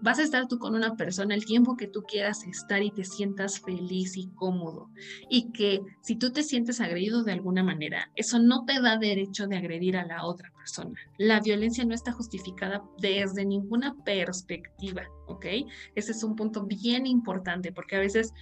[0.00, 3.04] vas a estar tú con una persona el tiempo que tú quieras estar y te
[3.04, 4.90] sientas feliz y cómodo.
[5.30, 9.46] Y que si tú te sientes agredido de alguna manera, eso no te da derecho
[9.46, 10.98] de agredir a la otra persona.
[11.18, 15.46] La violencia no está justificada desde ninguna perspectiva, ¿ok?
[15.94, 18.32] Ese es un punto bien importante porque a veces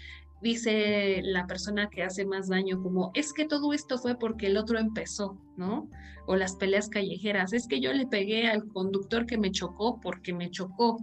[0.40, 4.56] dice la persona que hace más daño como, es que todo esto fue porque el
[4.56, 5.88] otro empezó, ¿no?
[6.26, 10.32] O las peleas callejeras, es que yo le pegué al conductor que me chocó porque
[10.32, 10.98] me chocó.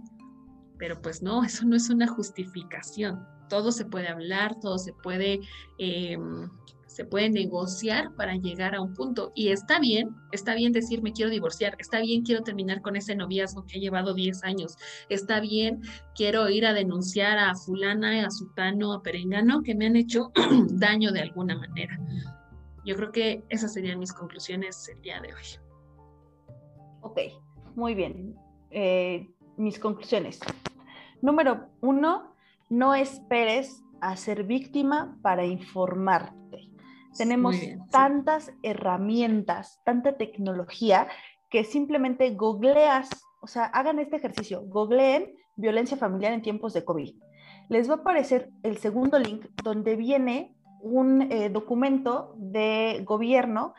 [0.78, 3.26] Pero pues no, eso no es una justificación.
[3.48, 5.40] Todo se puede hablar, todo se puede,
[5.78, 6.48] em,
[6.86, 9.32] se puede negociar para llegar a un punto.
[9.34, 13.14] Y está bien, está bien decir me quiero divorciar, está bien quiero terminar con ese
[13.14, 14.76] noviazgo que ha llevado 10 años,
[15.08, 15.80] está bien
[16.14, 20.30] quiero ir a denunciar a fulana, a sutano, a perengano que me han hecho
[20.70, 21.98] daño de alguna manera.
[22.84, 25.44] Yo creo que esas serían mis conclusiones el día de hoy.
[27.02, 27.18] Ok,
[27.74, 28.34] muy bien.
[28.70, 30.40] Eh, mis conclusiones.
[31.20, 32.34] Número uno,
[32.68, 36.70] no esperes a ser víctima para informarte.
[37.16, 37.56] Tenemos
[37.90, 41.08] tantas herramientas, tanta tecnología
[41.50, 43.08] que simplemente googleas,
[43.40, 47.14] o sea, hagan este ejercicio, googleen violencia familiar en tiempos de COVID.
[47.68, 53.74] Les va a aparecer el segundo link donde viene un eh, documento de gobierno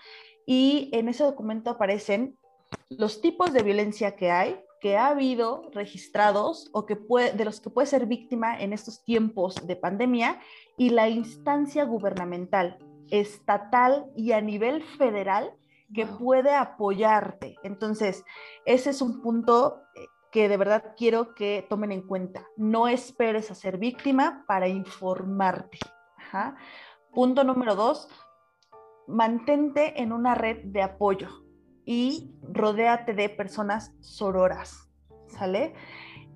[0.46, 2.38] y en ese documento aparecen
[2.90, 7.62] los tipos de violencia que hay, que ha habido registrados o que puede, de los
[7.62, 10.40] que puede ser víctima en estos tiempos de pandemia
[10.78, 12.78] y la instancia gubernamental,
[13.10, 15.54] estatal y a nivel federal
[15.94, 17.56] que puede apoyarte.
[17.64, 18.24] Entonces,
[18.66, 22.46] ese es un punto eh, que de verdad quiero que tomen en cuenta.
[22.56, 25.80] No esperes a ser víctima para informarte.
[27.12, 28.08] Punto número dos,
[29.08, 31.49] mantente en una red de apoyo
[31.90, 34.88] y rodéate de personas sororas,
[35.26, 35.74] ¿sale?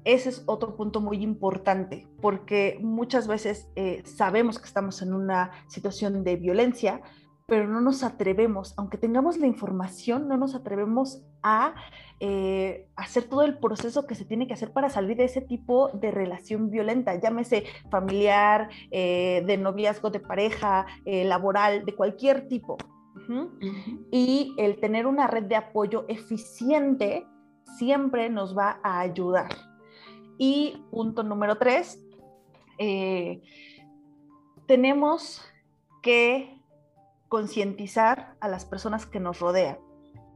[0.03, 5.51] Ese es otro punto muy importante, porque muchas veces eh, sabemos que estamos en una
[5.67, 7.01] situación de violencia,
[7.45, 11.75] pero no nos atrevemos, aunque tengamos la información, no nos atrevemos a
[12.19, 15.89] eh, hacer todo el proceso que se tiene que hacer para salir de ese tipo
[15.89, 22.75] de relación violenta, llámese familiar, eh, de noviazgo, de pareja, laboral, de cualquier tipo,
[24.11, 27.25] y el tener una red de apoyo eficiente
[27.77, 29.49] siempre nos va a ayudar.
[30.37, 31.99] Y punto número tres,
[32.77, 33.41] eh,
[34.67, 35.41] tenemos
[36.01, 36.59] que
[37.29, 39.77] concientizar a las personas que nos rodean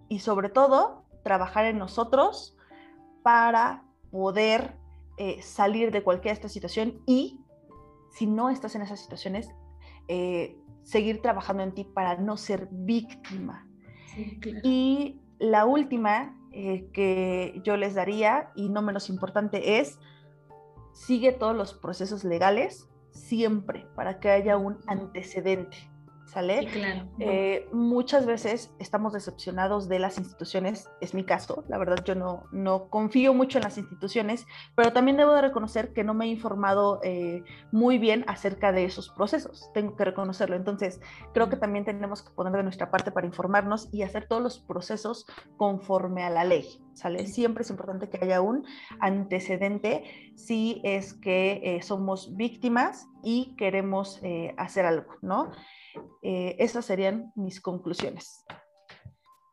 [0.09, 2.55] y sobre todo trabajar en nosotros
[3.23, 4.75] para poder
[5.17, 7.41] eh, salir de cualquier esta situación y
[8.11, 9.53] si no estás en esas situaciones,
[10.07, 10.57] eh,
[10.87, 13.67] seguir trabajando en ti para no ser víctima.
[14.63, 19.99] Y la última eh, que yo les daría, y no menos importante, es
[20.93, 25.77] sigue todos los procesos legales siempre para que haya un antecedente.
[26.37, 26.67] ¿Sale?
[26.67, 27.09] claro.
[27.17, 32.43] Eh, muchas veces estamos decepcionados de las instituciones, es mi caso, la verdad yo no,
[32.51, 34.45] no confío mucho en las instituciones,
[34.75, 38.85] pero también debo de reconocer que no me he informado eh, muy bien acerca de
[38.85, 41.01] esos procesos, tengo que reconocerlo, entonces
[41.33, 44.59] creo que también tenemos que poner de nuestra parte para informarnos y hacer todos los
[44.59, 45.25] procesos
[45.57, 47.25] conforme a la ley, ¿sale?
[47.25, 48.63] Siempre es importante que haya un
[48.99, 50.03] antecedente
[50.35, 54.21] si es que eh, somos víctimas y queremos
[54.57, 55.51] hacer algo, ¿no?
[56.21, 58.43] Eh, esas serían mis conclusiones.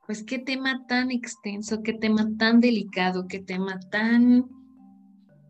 [0.07, 4.45] Pues qué tema tan extenso, qué tema tan delicado, qué tema tan,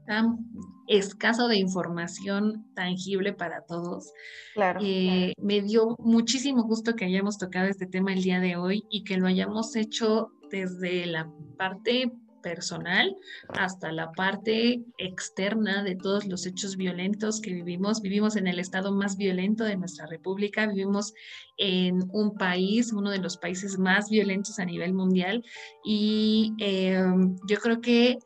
[0.06, 0.38] tan
[0.86, 4.12] escaso de información tangible para todos.
[4.54, 8.84] Claro, eh, Me dio muchísimo gusto que hayamos tocado este tema el día de hoy
[8.90, 12.12] y que lo hayamos hecho desde la parte
[12.44, 13.16] personal
[13.48, 18.02] hasta la parte externa de todos los hechos violentos que vivimos.
[18.02, 21.14] Vivimos en el estado más violento de nuestra república, vivimos
[21.56, 25.42] en un país, uno de los países más violentos a nivel mundial
[25.82, 28.18] y em, yo creo que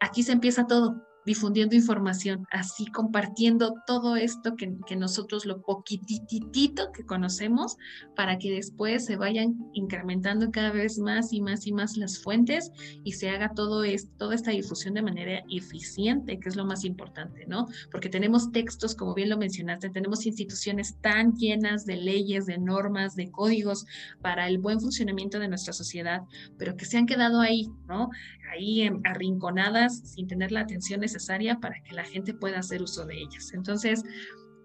[0.00, 0.94] aquí se empieza todo.
[1.26, 7.76] Difundiendo información, así compartiendo todo esto que, nosotros lo poquititito que conocemos
[8.14, 12.70] para que después se vayan incrementando cada vez más y más y más las fuentes
[13.02, 13.82] y se haga todo
[14.18, 17.66] toda esta difusión de manera eficiente, que es lo más importante, ¿no?
[17.90, 23.16] Porque tenemos textos, como bien lo mencionaste, tenemos instituciones tan llenas de leyes, de normas,
[23.16, 23.86] de códigos
[24.20, 26.22] para el buen funcionamiento de nuestra sociedad,
[26.56, 28.10] pero que se han quedado ahí, ¿no?
[28.50, 33.18] Ahí arrinconadas sin tener la atención necesaria para que la gente pueda hacer uso de
[33.18, 33.52] ellas.
[33.54, 34.04] Entonces,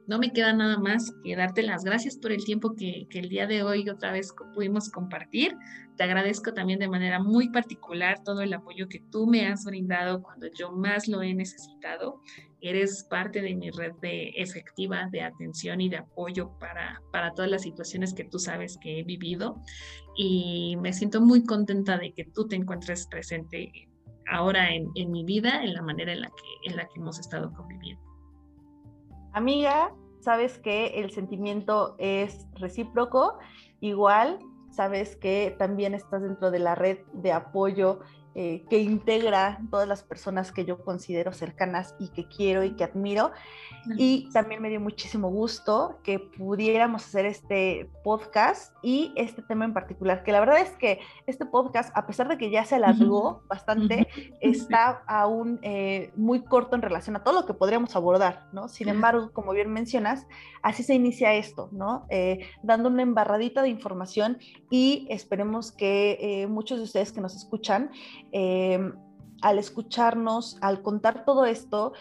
[0.10, 3.46] no me queda nada más que darte las gracias por el tiempo que, el día
[3.46, 5.56] de hoy otra vez pudimos compartir.
[5.98, 10.24] Te agradezco también de manera muy particular todo el apoyo que tú me has brindado
[10.24, 12.24] cuando yo más lo he necesitado.
[12.62, 17.50] Eres parte de mi red de efectiva de atención y de apoyo para, para todas
[17.50, 19.56] las situaciones que tú sabes que he vivido
[20.18, 23.72] y me siento muy contenta de que tú te encuentres presente
[24.30, 27.20] ahora en, en, mi vida, en la manera en la, que, en la que hemos
[27.20, 28.04] estado conviviendo.
[29.34, 33.38] Amiga, sabes que el sentimiento es recíproco,
[33.80, 34.40] igual
[34.72, 38.00] sabes que también estás dentro de la red de apoyo
[38.36, 42.84] eh, que integra todas las personas que yo considero cercanas y que quiero y que
[42.84, 43.32] admiro.
[43.98, 49.74] Y también me dio muchísimo gusto que pudiéramos hacer este podcast y este tema en
[49.74, 53.42] particular, que la verdad es que este podcast, a pesar de que ya se alargó
[53.48, 54.08] bastante,
[54.42, 58.68] está aún eh, muy corto en relación a todo lo que podríamos abordar, ¿no?
[58.68, 60.28] Sin embargo, como bien mencionas,
[60.62, 62.06] así se inicia esto, ¿no?
[62.10, 64.38] Eh, dando una embarradita de información
[64.70, 67.90] y esperemos que muchos de ustedes que nos escuchan
[68.32, 68.94] Em,
[69.42, 71.94] al escucharnos, al contar todo esto,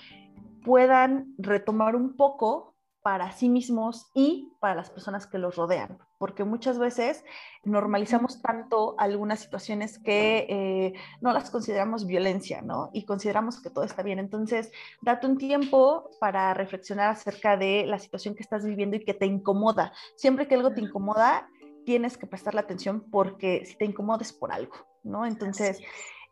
[0.64, 6.44] puedan retomar un poco para sí mismos y para las personas que los rodean, porque
[6.44, 7.24] muchas veces
[7.64, 12.90] normalizamos tanto algunas situaciones que eh, no las consideramos violencia, ¿no?
[12.92, 14.18] Y consideramos que todo está bien.
[14.18, 19.14] Entonces, date un tiempo para reflexionar acerca de la situación que estás viviendo y que
[19.14, 19.92] te incomoda.
[20.16, 21.48] Siempre que algo te incomoda,
[21.86, 25.24] tienes que prestarle atención porque si te incomodes por algo, ¿no?
[25.24, 25.80] Entonces...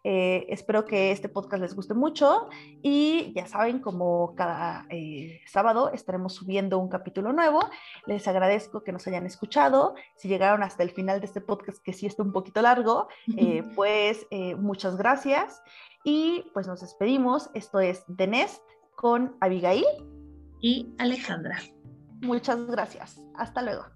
[0.09, 2.49] Eh, espero que este podcast les guste mucho
[2.81, 7.59] y ya saben, como cada eh, sábado estaremos subiendo un capítulo nuevo.
[8.07, 9.97] Les agradezco que nos hayan escuchado.
[10.15, 13.65] Si llegaron hasta el final de este podcast, que sí está un poquito largo, eh,
[13.75, 14.25] pues
[14.59, 15.61] muchas gracias.
[16.05, 17.51] Y pues nos despedimos.
[17.55, 18.63] Esto es The Nest
[18.95, 19.85] con Abigail
[20.61, 21.59] y Alejandra.
[22.23, 23.21] Muchas gracias.
[23.35, 23.96] Hasta luego.